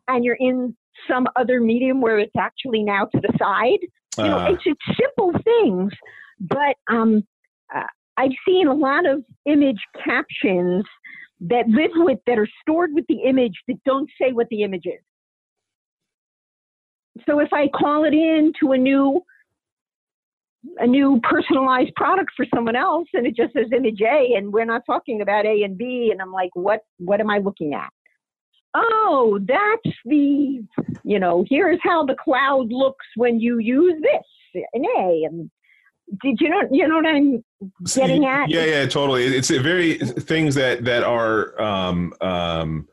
and 0.06 0.24
you're 0.24 0.38
in 0.38 0.76
some 1.06 1.26
other 1.36 1.60
medium 1.60 2.00
where 2.00 2.18
it's 2.18 2.36
actually 2.36 2.82
now 2.82 3.04
to 3.06 3.20
the 3.20 3.32
side, 3.38 3.78
you 4.16 4.24
know, 4.24 4.38
uh. 4.38 4.52
it's, 4.52 4.62
it's 4.64 4.98
simple 4.98 5.32
things, 5.44 5.92
But 6.40 6.76
um, 6.90 7.24
uh, 7.74 7.84
I've 8.16 8.32
seen 8.46 8.66
a 8.66 8.74
lot 8.74 9.06
of 9.06 9.24
image 9.46 9.80
captions 10.04 10.84
that 11.40 11.68
live 11.68 11.92
with 11.94 12.18
that 12.26 12.38
are 12.38 12.48
stored 12.62 12.90
with 12.92 13.04
the 13.08 13.22
image 13.22 13.54
that 13.68 13.76
don't 13.84 14.10
say 14.20 14.32
what 14.32 14.48
the 14.50 14.62
image 14.62 14.86
is. 14.86 15.00
So 17.26 17.38
if 17.40 17.52
I 17.52 17.68
call 17.68 18.04
it 18.04 18.14
in 18.14 18.52
to 18.60 18.72
a 18.72 18.78
new 18.78 19.22
a 20.78 20.86
new 20.86 21.20
personalized 21.22 21.94
product 21.94 22.32
for 22.36 22.44
someone 22.52 22.74
else 22.74 23.06
and 23.14 23.26
it 23.26 23.36
just 23.36 23.52
says 23.52 23.66
image 23.74 24.00
A 24.02 24.34
and 24.36 24.52
we're 24.52 24.64
not 24.64 24.82
talking 24.84 25.22
about 25.22 25.46
A 25.46 25.62
and 25.62 25.78
B 25.78 26.08
and 26.10 26.20
I'm 26.20 26.32
like 26.32 26.50
what 26.54 26.80
what 26.98 27.20
am 27.20 27.30
I 27.30 27.38
looking 27.38 27.74
at? 27.74 27.90
Oh, 28.74 29.40
that's 29.42 29.96
the 30.04 30.62
you 31.04 31.18
know, 31.18 31.44
here's 31.48 31.80
how 31.82 32.04
the 32.04 32.14
cloud 32.14 32.70
looks 32.70 33.06
when 33.16 33.40
you 33.40 33.58
use 33.58 34.00
this 34.02 34.64
an 34.74 34.84
A 34.98 35.22
and 35.24 35.50
did 36.22 36.40
you 36.40 36.48
know 36.48 36.62
you 36.70 36.88
know 36.88 36.96
what 36.96 37.06
I'm 37.06 37.44
getting 37.94 38.24
at? 38.24 38.48
Yeah, 38.48 38.64
yeah, 38.64 38.86
totally. 38.86 39.24
It's 39.24 39.50
very 39.50 39.98
things 39.98 40.54
that 40.54 40.84
that 40.84 41.02
are 41.04 41.60
um 41.60 42.14
um 42.20 42.88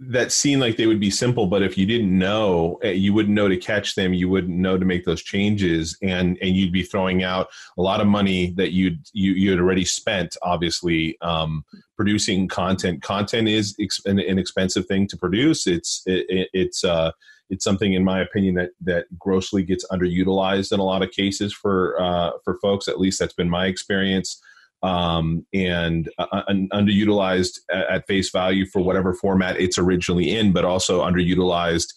that 0.00 0.32
seem 0.32 0.60
like 0.60 0.76
they 0.76 0.86
would 0.86 1.00
be 1.00 1.10
simple, 1.10 1.46
but 1.46 1.62
if 1.62 1.76
you 1.76 1.86
didn't 1.86 2.16
know, 2.16 2.78
eh, 2.82 2.90
you 2.90 3.12
wouldn't 3.12 3.34
know 3.34 3.48
to 3.48 3.56
catch 3.56 3.94
them. 3.94 4.14
You 4.14 4.28
wouldn't 4.28 4.56
know 4.56 4.78
to 4.78 4.84
make 4.84 5.04
those 5.04 5.22
changes, 5.22 5.96
and 6.02 6.38
and 6.40 6.56
you'd 6.56 6.72
be 6.72 6.82
throwing 6.82 7.22
out 7.22 7.48
a 7.76 7.82
lot 7.82 8.00
of 8.00 8.06
money 8.06 8.50
that 8.52 8.72
you'd 8.72 9.00
you 9.12 9.32
you 9.32 9.50
had 9.50 9.60
already 9.60 9.84
spent, 9.84 10.36
obviously, 10.42 11.18
um, 11.20 11.64
producing 11.96 12.48
content. 12.48 13.02
Content 13.02 13.48
is 13.48 13.74
ex- 13.80 14.04
an, 14.06 14.18
an, 14.18 14.38
expensive 14.38 14.86
thing 14.86 15.06
to 15.08 15.16
produce. 15.16 15.66
It's 15.66 16.02
it, 16.06 16.48
it's 16.52 16.84
uh, 16.84 17.12
it's 17.50 17.64
something, 17.64 17.92
in 17.92 18.04
my 18.04 18.20
opinion, 18.20 18.54
that 18.56 18.70
that 18.82 19.06
grossly 19.18 19.62
gets 19.62 19.86
underutilized 19.88 20.72
in 20.72 20.80
a 20.80 20.84
lot 20.84 21.02
of 21.02 21.10
cases 21.10 21.52
for 21.52 22.00
uh, 22.00 22.32
for 22.44 22.58
folks. 22.60 22.88
At 22.88 23.00
least 23.00 23.18
that's 23.18 23.34
been 23.34 23.50
my 23.50 23.66
experience 23.66 24.40
um, 24.82 25.44
and 25.52 26.08
uh, 26.18 26.26
uh 26.30 26.42
underutilized 26.72 27.58
at 27.70 28.06
face 28.06 28.30
value 28.30 28.64
for 28.66 28.80
whatever 28.80 29.14
format 29.14 29.60
it's 29.60 29.78
originally 29.78 30.34
in, 30.34 30.52
but 30.52 30.64
also 30.64 31.02
underutilized 31.02 31.88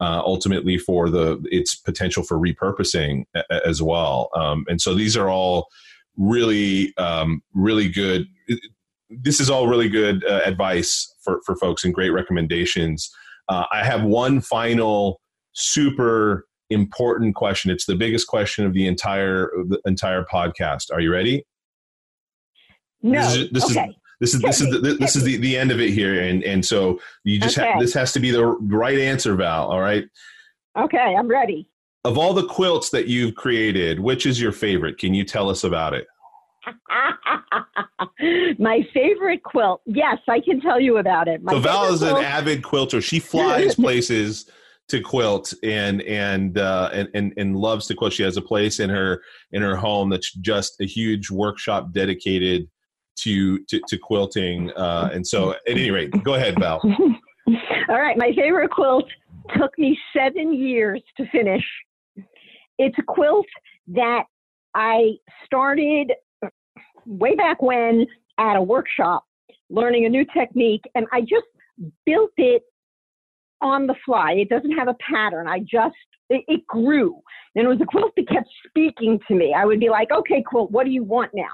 uh, 0.00 0.22
ultimately 0.24 0.78
for 0.78 1.10
the 1.10 1.42
its 1.50 1.74
potential 1.74 2.22
for 2.22 2.38
repurposing 2.38 3.24
as 3.64 3.82
well. 3.82 4.30
Um, 4.34 4.64
and 4.68 4.80
so 4.80 4.94
these 4.94 5.16
are 5.16 5.28
all 5.28 5.68
really, 6.16 6.94
um, 6.96 7.42
really 7.54 7.88
good. 7.88 8.26
This 9.10 9.40
is 9.40 9.50
all 9.50 9.66
really 9.66 9.88
good 9.88 10.24
uh, 10.24 10.40
advice 10.44 11.12
for 11.22 11.40
for 11.44 11.56
folks 11.56 11.84
and 11.84 11.92
great 11.92 12.10
recommendations. 12.10 13.10
Uh, 13.48 13.64
I 13.72 13.84
have 13.84 14.04
one 14.04 14.40
final 14.40 15.20
super 15.52 16.46
important 16.70 17.34
question. 17.34 17.70
It's 17.70 17.86
the 17.86 17.96
biggest 17.96 18.28
question 18.28 18.64
of 18.64 18.72
the 18.72 18.86
entire 18.86 19.50
the 19.68 19.80
entire 19.84 20.24
podcast. 20.24 20.92
Are 20.92 21.00
you 21.00 21.12
ready? 21.12 21.44
No. 23.02 23.20
This 23.20 23.36
is 23.36 23.50
this 23.50 23.64
okay. 23.76 23.88
is 23.88 23.94
this 24.20 24.34
is 24.34 24.40
this 24.42 24.60
is 24.60 24.70
the, 24.70 24.96
this 25.00 25.16
is 25.16 25.24
the, 25.24 25.38
the 25.38 25.56
end 25.56 25.70
of 25.70 25.80
it 25.80 25.90
here, 25.90 26.22
and 26.22 26.44
and 26.44 26.64
so 26.64 27.00
you 27.24 27.40
just 27.40 27.58
okay. 27.58 27.70
have 27.70 27.80
this 27.80 27.94
has 27.94 28.12
to 28.12 28.20
be 28.20 28.30
the 28.30 28.44
right 28.44 28.98
answer, 28.98 29.34
Val. 29.34 29.70
All 29.70 29.80
right. 29.80 30.04
Okay, 30.78 31.16
I'm 31.18 31.28
ready. 31.28 31.66
Of 32.04 32.18
all 32.18 32.34
the 32.34 32.46
quilts 32.46 32.90
that 32.90 33.08
you've 33.08 33.34
created, 33.34 33.98
which 34.00 34.26
is 34.26 34.40
your 34.40 34.52
favorite? 34.52 34.98
Can 34.98 35.14
you 35.14 35.24
tell 35.24 35.50
us 35.50 35.64
about 35.64 35.94
it? 35.94 36.06
My 38.58 38.86
favorite 38.92 39.42
quilt. 39.42 39.80
Yes, 39.86 40.18
I 40.28 40.40
can 40.40 40.60
tell 40.60 40.78
you 40.78 40.98
about 40.98 41.26
it. 41.28 41.42
My 41.42 41.52
so 41.52 41.60
Val 41.60 41.92
is 41.92 42.00
quilt. 42.00 42.18
an 42.18 42.24
avid 42.24 42.62
quilter. 42.62 43.00
She 43.00 43.18
flies 43.18 43.74
places 43.76 44.50
to 44.88 45.00
quilt 45.00 45.54
and 45.62 46.02
and 46.02 46.58
uh, 46.58 46.90
and 46.92 47.08
and 47.14 47.32
and 47.38 47.56
loves 47.56 47.86
to 47.86 47.94
quilt. 47.94 48.12
She 48.12 48.22
has 48.22 48.36
a 48.36 48.42
place 48.42 48.80
in 48.80 48.90
her 48.90 49.22
in 49.52 49.62
her 49.62 49.76
home 49.76 50.10
that's 50.10 50.32
just 50.34 50.80
a 50.80 50.86
huge 50.86 51.30
workshop 51.30 51.92
dedicated 51.92 52.68
to 53.18 53.58
to, 53.64 53.80
to 53.88 53.98
quilting. 53.98 54.70
Uh, 54.72 55.10
and 55.12 55.26
so, 55.26 55.52
at 55.52 55.60
any 55.66 55.90
rate, 55.90 56.10
go 56.24 56.34
ahead, 56.34 56.58
Val. 56.58 56.80
All 57.88 58.00
right, 58.00 58.16
my 58.16 58.32
favorite 58.36 58.70
quilt 58.70 59.04
took 59.58 59.76
me 59.78 59.98
seven 60.16 60.54
years 60.54 61.02
to 61.16 61.26
finish. 61.30 61.64
It's 62.78 62.96
a 62.98 63.02
quilt 63.02 63.46
that 63.88 64.24
I 64.74 65.14
started 65.44 66.12
way 67.04 67.34
back 67.34 67.60
when 67.60 68.06
at 68.38 68.56
a 68.56 68.62
workshop, 68.62 69.24
learning 69.68 70.06
a 70.06 70.08
new 70.08 70.24
technique, 70.36 70.82
and 70.94 71.06
I 71.12 71.22
just 71.22 71.46
built 72.06 72.30
it 72.36 72.62
on 73.60 73.86
the 73.86 73.94
fly. 74.04 74.32
It 74.32 74.48
doesn't 74.48 74.72
have 74.72 74.88
a 74.88 74.96
pattern. 75.00 75.46
I 75.48 75.60
just 75.60 75.96
it, 76.30 76.44
it, 76.46 76.66
grew. 76.66 77.20
And 77.54 77.64
it 77.66 77.68
was 77.68 77.80
a 77.80 77.86
quilt 77.86 78.12
that 78.16 78.28
kept 78.28 78.48
speaking 78.66 79.18
to 79.28 79.34
me. 79.34 79.54
I 79.56 79.64
would 79.64 79.80
be 79.80 79.90
like, 79.90 80.10
okay, 80.12 80.42
quilt, 80.42 80.70
what 80.70 80.84
do 80.84 80.90
you 80.90 81.02
want 81.02 81.32
now? 81.34 81.50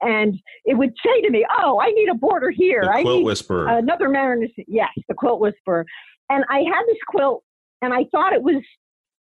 And 0.00 0.38
it 0.64 0.74
would 0.74 0.92
say 1.04 1.20
to 1.22 1.30
me, 1.30 1.46
"Oh, 1.58 1.80
I 1.80 1.90
need 1.90 2.08
a 2.08 2.14
border 2.14 2.50
here. 2.50 2.82
The 2.82 2.92
I 2.92 3.02
quilt 3.02 3.18
need 3.18 3.24
whisperer. 3.24 3.68
another 3.68 4.08
Mariners." 4.08 4.50
Yes, 4.66 4.90
the 5.08 5.14
quilt 5.14 5.40
whisperer. 5.40 5.84
And 6.30 6.44
I 6.50 6.58
had 6.58 6.84
this 6.86 6.98
quilt, 7.08 7.42
and 7.82 7.92
I 7.92 8.04
thought 8.12 8.32
it 8.32 8.42
was 8.42 8.62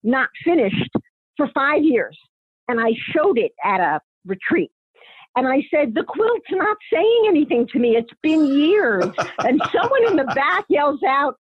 not 0.02 0.28
finished 0.44 0.90
for 1.36 1.48
five 1.54 1.82
years. 1.82 2.18
And 2.68 2.80
I 2.80 2.92
showed 3.12 3.38
it 3.38 3.52
at 3.64 3.80
a 3.80 4.00
retreat. 4.24 4.70
And 5.36 5.46
I 5.46 5.62
said, 5.70 5.94
The 5.94 6.02
quilt's 6.02 6.50
not 6.50 6.76
saying 6.92 7.24
anything 7.28 7.68
to 7.72 7.78
me. 7.78 7.96
It's 7.96 8.12
been 8.22 8.46
years. 8.46 9.04
and 9.40 9.60
someone 9.72 10.06
in 10.08 10.16
the 10.16 10.32
back 10.34 10.64
yells 10.68 11.00
out, 11.06 11.36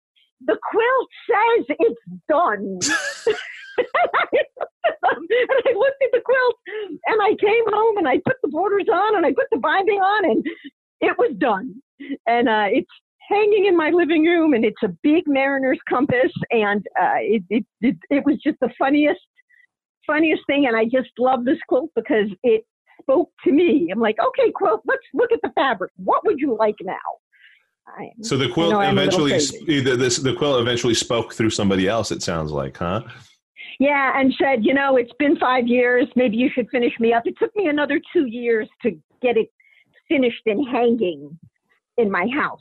The 0.45 0.57
quilt 0.69 1.09
says 1.29 1.77
it's 1.79 2.01
done. 2.27 2.79
and 5.03 5.27
I 5.65 5.73
looked 5.73 6.03
at 6.03 6.11
the 6.11 6.21
quilt 6.23 6.55
and 7.07 7.21
I 7.21 7.35
came 7.39 7.65
home 7.67 7.97
and 7.97 8.07
I 8.07 8.19
put 8.25 8.37
the 8.41 8.49
borders 8.49 8.87
on 8.91 9.15
and 9.17 9.25
I 9.25 9.31
put 9.31 9.47
the 9.51 9.59
binding 9.59 9.99
on 9.99 10.25
and 10.25 10.45
it 11.01 11.17
was 11.17 11.35
done. 11.37 11.75
And 12.27 12.49
uh, 12.49 12.67
it's 12.69 12.89
hanging 13.29 13.65
in 13.65 13.75
my 13.75 13.89
living 13.89 14.23
room 14.25 14.53
and 14.53 14.65
it's 14.65 14.81
a 14.83 14.89
big 15.03 15.23
mariner's 15.27 15.79
compass 15.89 16.31
and 16.51 16.85
uh, 16.99 17.19
it, 17.19 17.43
it, 17.49 17.65
it, 17.81 17.97
it 18.09 18.25
was 18.25 18.37
just 18.43 18.57
the 18.61 18.69
funniest, 18.77 19.21
funniest 20.05 20.43
thing. 20.47 20.67
And 20.67 20.75
I 20.75 20.85
just 20.85 21.09
love 21.17 21.45
this 21.45 21.59
quilt 21.67 21.89
because 21.95 22.29
it 22.43 22.65
spoke 23.01 23.31
to 23.43 23.51
me. 23.51 23.89
I'm 23.91 23.99
like, 23.99 24.17
okay, 24.19 24.51
quilt, 24.51 24.81
let's 24.85 25.03
look 25.13 25.31
at 25.31 25.39
the 25.41 25.51
fabric. 25.55 25.91
What 25.97 26.25
would 26.25 26.39
you 26.39 26.55
like 26.57 26.75
now? 26.81 26.95
so 28.21 28.35
the 28.35 28.49
quilt 28.49 28.73
eventually, 28.73 29.31
the, 29.31 29.95
this, 29.95 30.17
the 30.17 30.33
quilt 30.33 30.59
eventually 30.59 30.95
spoke 30.95 31.33
through 31.33 31.51
somebody 31.51 31.87
else. 31.87 32.11
It 32.11 32.23
sounds 32.23 32.51
like, 32.51 32.77
huh? 32.77 33.03
Yeah, 33.79 34.19
and 34.19 34.33
said, 34.41 34.63
you 34.63 34.73
know, 34.73 34.97
it's 34.97 35.11
been 35.19 35.37
five 35.37 35.67
years. 35.67 36.07
Maybe 36.15 36.37
you 36.37 36.49
should 36.53 36.67
finish 36.69 36.93
me 36.99 37.13
up. 37.13 37.23
It 37.25 37.35
took 37.37 37.55
me 37.55 37.67
another 37.67 37.99
two 38.13 38.25
years 38.25 38.69
to 38.83 38.91
get 39.21 39.37
it 39.37 39.49
finished 40.07 40.41
and 40.45 40.67
hanging 40.67 41.37
in 41.97 42.11
my 42.11 42.27
house. 42.33 42.59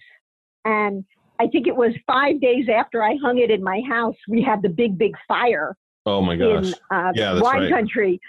And 0.65 1.05
I 1.41 1.47
think 1.49 1.67
it 1.67 1.77
was 1.77 1.93
five 2.07 2.41
days 2.41 2.67
after 2.75 3.03
I 3.03 3.17
hung 3.23 3.39
it 3.39 3.51
in 3.51 3.63
my 3.63 3.81
house, 3.89 4.17
we 4.29 4.43
had 4.43 4.63
the 4.63 4.69
big, 4.69 4.99
big 4.99 5.13
fire. 5.27 5.77
Oh 6.07 6.21
my 6.21 6.37
gosh! 6.37 6.67
In 6.67 6.75
uh, 6.91 7.13
yeah, 7.15 7.41
wine 7.41 7.63
right. 7.63 7.71
country. 7.71 8.21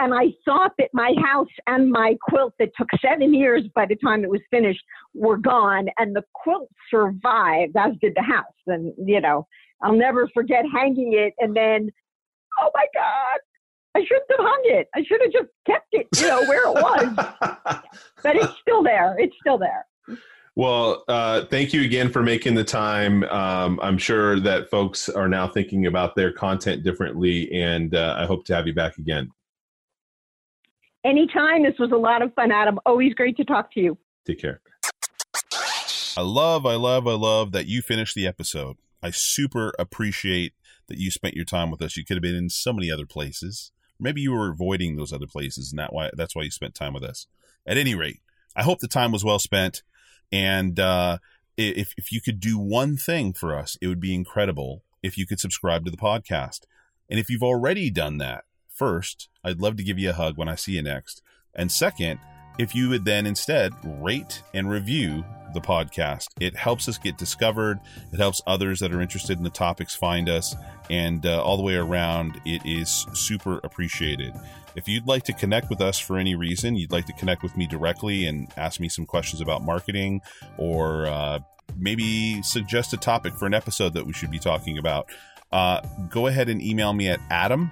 And 0.00 0.12
I 0.12 0.32
thought 0.44 0.72
that 0.78 0.90
my 0.92 1.14
house 1.24 1.48
and 1.68 1.90
my 1.90 2.16
quilt 2.20 2.52
that 2.58 2.70
took 2.76 2.88
seven 3.00 3.32
years 3.32 3.62
by 3.74 3.86
the 3.86 3.96
time 3.96 4.24
it 4.24 4.30
was 4.30 4.40
finished 4.50 4.82
were 5.14 5.36
gone, 5.36 5.86
and 5.98 6.14
the 6.14 6.22
quilt 6.34 6.68
survived, 6.90 7.76
as 7.76 7.92
did 8.00 8.14
the 8.14 8.22
house. 8.22 8.44
And 8.66 8.92
you 8.98 9.20
know, 9.20 9.46
I'll 9.82 9.96
never 9.96 10.28
forget 10.34 10.64
hanging 10.72 11.14
it, 11.14 11.32
and 11.38 11.56
then 11.56 11.90
oh 12.60 12.70
my 12.74 12.86
God, 12.94 13.40
I 13.94 14.00
shouldn't 14.00 14.30
have 14.30 14.40
hung 14.40 14.62
it. 14.64 14.88
I 14.94 15.04
should 15.04 15.20
have 15.22 15.32
just 15.32 15.48
kept 15.66 15.86
it, 15.92 16.06
you 16.16 16.26
know, 16.26 16.42
where 16.42 16.66
it 16.66 16.74
was. 16.74 17.14
but 18.22 18.36
it's 18.36 18.58
still 18.60 18.82
there. 18.82 19.16
It's 19.18 19.34
still 19.40 19.58
there. 19.58 19.86
Well, 20.56 21.02
uh, 21.08 21.46
thank 21.46 21.72
you 21.72 21.82
again 21.82 22.10
for 22.10 22.22
making 22.22 22.54
the 22.54 22.64
time. 22.64 23.24
Um, 23.24 23.80
I'm 23.82 23.98
sure 23.98 24.38
that 24.40 24.70
folks 24.70 25.08
are 25.08 25.28
now 25.28 25.48
thinking 25.48 25.86
about 25.86 26.14
their 26.14 26.32
content 26.32 26.84
differently, 26.84 27.50
and 27.52 27.94
uh, 27.94 28.14
I 28.16 28.26
hope 28.26 28.44
to 28.46 28.54
have 28.54 28.66
you 28.66 28.74
back 28.74 28.98
again. 28.98 29.30
Anytime. 31.04 31.64
This 31.64 31.74
was 31.78 31.90
a 31.92 31.96
lot 31.96 32.22
of 32.22 32.32
fun, 32.34 32.50
Adam. 32.50 32.78
Always 32.86 33.14
great 33.14 33.36
to 33.36 33.44
talk 33.44 33.72
to 33.74 33.80
you. 33.80 33.98
Take 34.26 34.40
care. 34.40 34.60
I 36.16 36.22
love, 36.22 36.64
I 36.64 36.76
love, 36.76 37.08
I 37.08 37.14
love 37.14 37.52
that 37.52 37.66
you 37.66 37.82
finished 37.82 38.14
the 38.14 38.26
episode. 38.26 38.76
I 39.02 39.10
super 39.10 39.74
appreciate 39.78 40.54
that 40.88 40.98
you 40.98 41.10
spent 41.10 41.34
your 41.34 41.44
time 41.44 41.70
with 41.70 41.82
us. 41.82 41.96
You 41.96 42.04
could 42.04 42.16
have 42.16 42.22
been 42.22 42.34
in 42.34 42.48
so 42.48 42.72
many 42.72 42.90
other 42.90 43.06
places. 43.06 43.72
Maybe 43.98 44.20
you 44.20 44.32
were 44.32 44.50
avoiding 44.50 44.96
those 44.96 45.12
other 45.12 45.26
places, 45.26 45.72
and 45.72 45.78
that 45.78 45.92
why 45.92 46.10
that's 46.14 46.34
why 46.34 46.42
you 46.42 46.50
spent 46.50 46.74
time 46.74 46.94
with 46.94 47.04
us. 47.04 47.26
At 47.66 47.78
any 47.78 47.94
rate, 47.94 48.20
I 48.56 48.62
hope 48.62 48.80
the 48.80 48.88
time 48.88 49.12
was 49.12 49.24
well 49.24 49.38
spent. 49.38 49.82
And 50.32 50.78
uh, 50.80 51.18
if 51.56 51.94
if 51.96 52.10
you 52.12 52.20
could 52.20 52.40
do 52.40 52.58
one 52.58 52.96
thing 52.96 53.32
for 53.32 53.56
us, 53.56 53.76
it 53.80 53.86
would 53.86 54.00
be 54.00 54.14
incredible 54.14 54.82
if 55.02 55.16
you 55.16 55.26
could 55.26 55.40
subscribe 55.40 55.84
to 55.84 55.90
the 55.90 55.96
podcast. 55.96 56.62
And 57.08 57.20
if 57.20 57.28
you've 57.28 57.42
already 57.42 57.90
done 57.90 58.18
that, 58.18 58.44
first, 58.68 59.28
I'd 59.44 59.60
love 59.60 59.76
to 59.76 59.84
give 59.84 59.98
you 59.98 60.10
a 60.10 60.14
hug 60.14 60.36
when 60.36 60.48
I 60.48 60.54
see 60.54 60.72
you 60.72 60.82
next. 60.82 61.22
And 61.54 61.70
second, 61.70 62.18
if 62.58 62.74
you 62.74 62.88
would 62.88 63.04
then 63.04 63.26
instead 63.26 63.72
rate 63.84 64.42
and 64.52 64.68
review 64.68 65.24
the 65.54 65.60
podcast. 65.60 66.26
It 66.40 66.56
helps 66.56 66.88
us 66.88 66.98
get 66.98 67.16
discovered. 67.16 67.80
It 68.12 68.18
helps 68.18 68.42
others 68.46 68.80
that 68.80 68.92
are 68.92 69.00
interested 69.00 69.38
in 69.38 69.44
the 69.44 69.50
topics 69.50 69.94
find 69.94 70.28
us. 70.28 70.54
And 70.90 71.24
uh, 71.24 71.42
all 71.42 71.56
the 71.56 71.62
way 71.62 71.76
around, 71.76 72.40
it 72.44 72.60
is 72.66 73.06
super 73.14 73.60
appreciated. 73.64 74.34
If 74.76 74.88
you'd 74.88 75.06
like 75.06 75.22
to 75.24 75.32
connect 75.32 75.70
with 75.70 75.80
us 75.80 75.98
for 75.98 76.18
any 76.18 76.34
reason, 76.34 76.74
you'd 76.74 76.90
like 76.90 77.06
to 77.06 77.12
connect 77.14 77.42
with 77.42 77.56
me 77.56 77.66
directly 77.66 78.26
and 78.26 78.52
ask 78.56 78.80
me 78.80 78.88
some 78.88 79.06
questions 79.06 79.40
about 79.40 79.62
marketing 79.62 80.20
or 80.58 81.06
uh, 81.06 81.38
maybe 81.76 82.42
suggest 82.42 82.92
a 82.92 82.96
topic 82.96 83.34
for 83.34 83.46
an 83.46 83.54
episode 83.54 83.94
that 83.94 84.04
we 84.04 84.12
should 84.12 84.30
be 84.30 84.40
talking 84.40 84.76
about, 84.76 85.08
uh, 85.52 85.80
go 86.10 86.26
ahead 86.26 86.48
and 86.48 86.60
email 86.60 86.92
me 86.92 87.08
at 87.08 87.20
adam, 87.30 87.70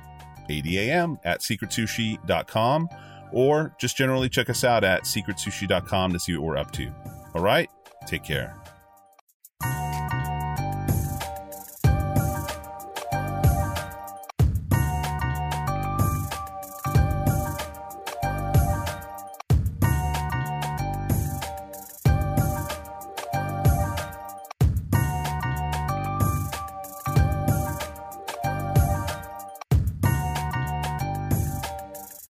A-D-A-M, 0.48 1.18
at 1.24 1.40
secretsushi.com 1.40 2.88
or 3.32 3.74
just 3.78 3.96
generally 3.96 4.28
check 4.28 4.50
us 4.50 4.64
out 4.64 4.84
at 4.84 5.02
secretsushi.com 5.02 6.12
to 6.12 6.18
see 6.18 6.36
what 6.36 6.46
we're 6.46 6.56
up 6.56 6.70
to. 6.72 6.92
All 7.34 7.42
right, 7.42 7.68
take 8.06 8.24
care. 8.24 8.61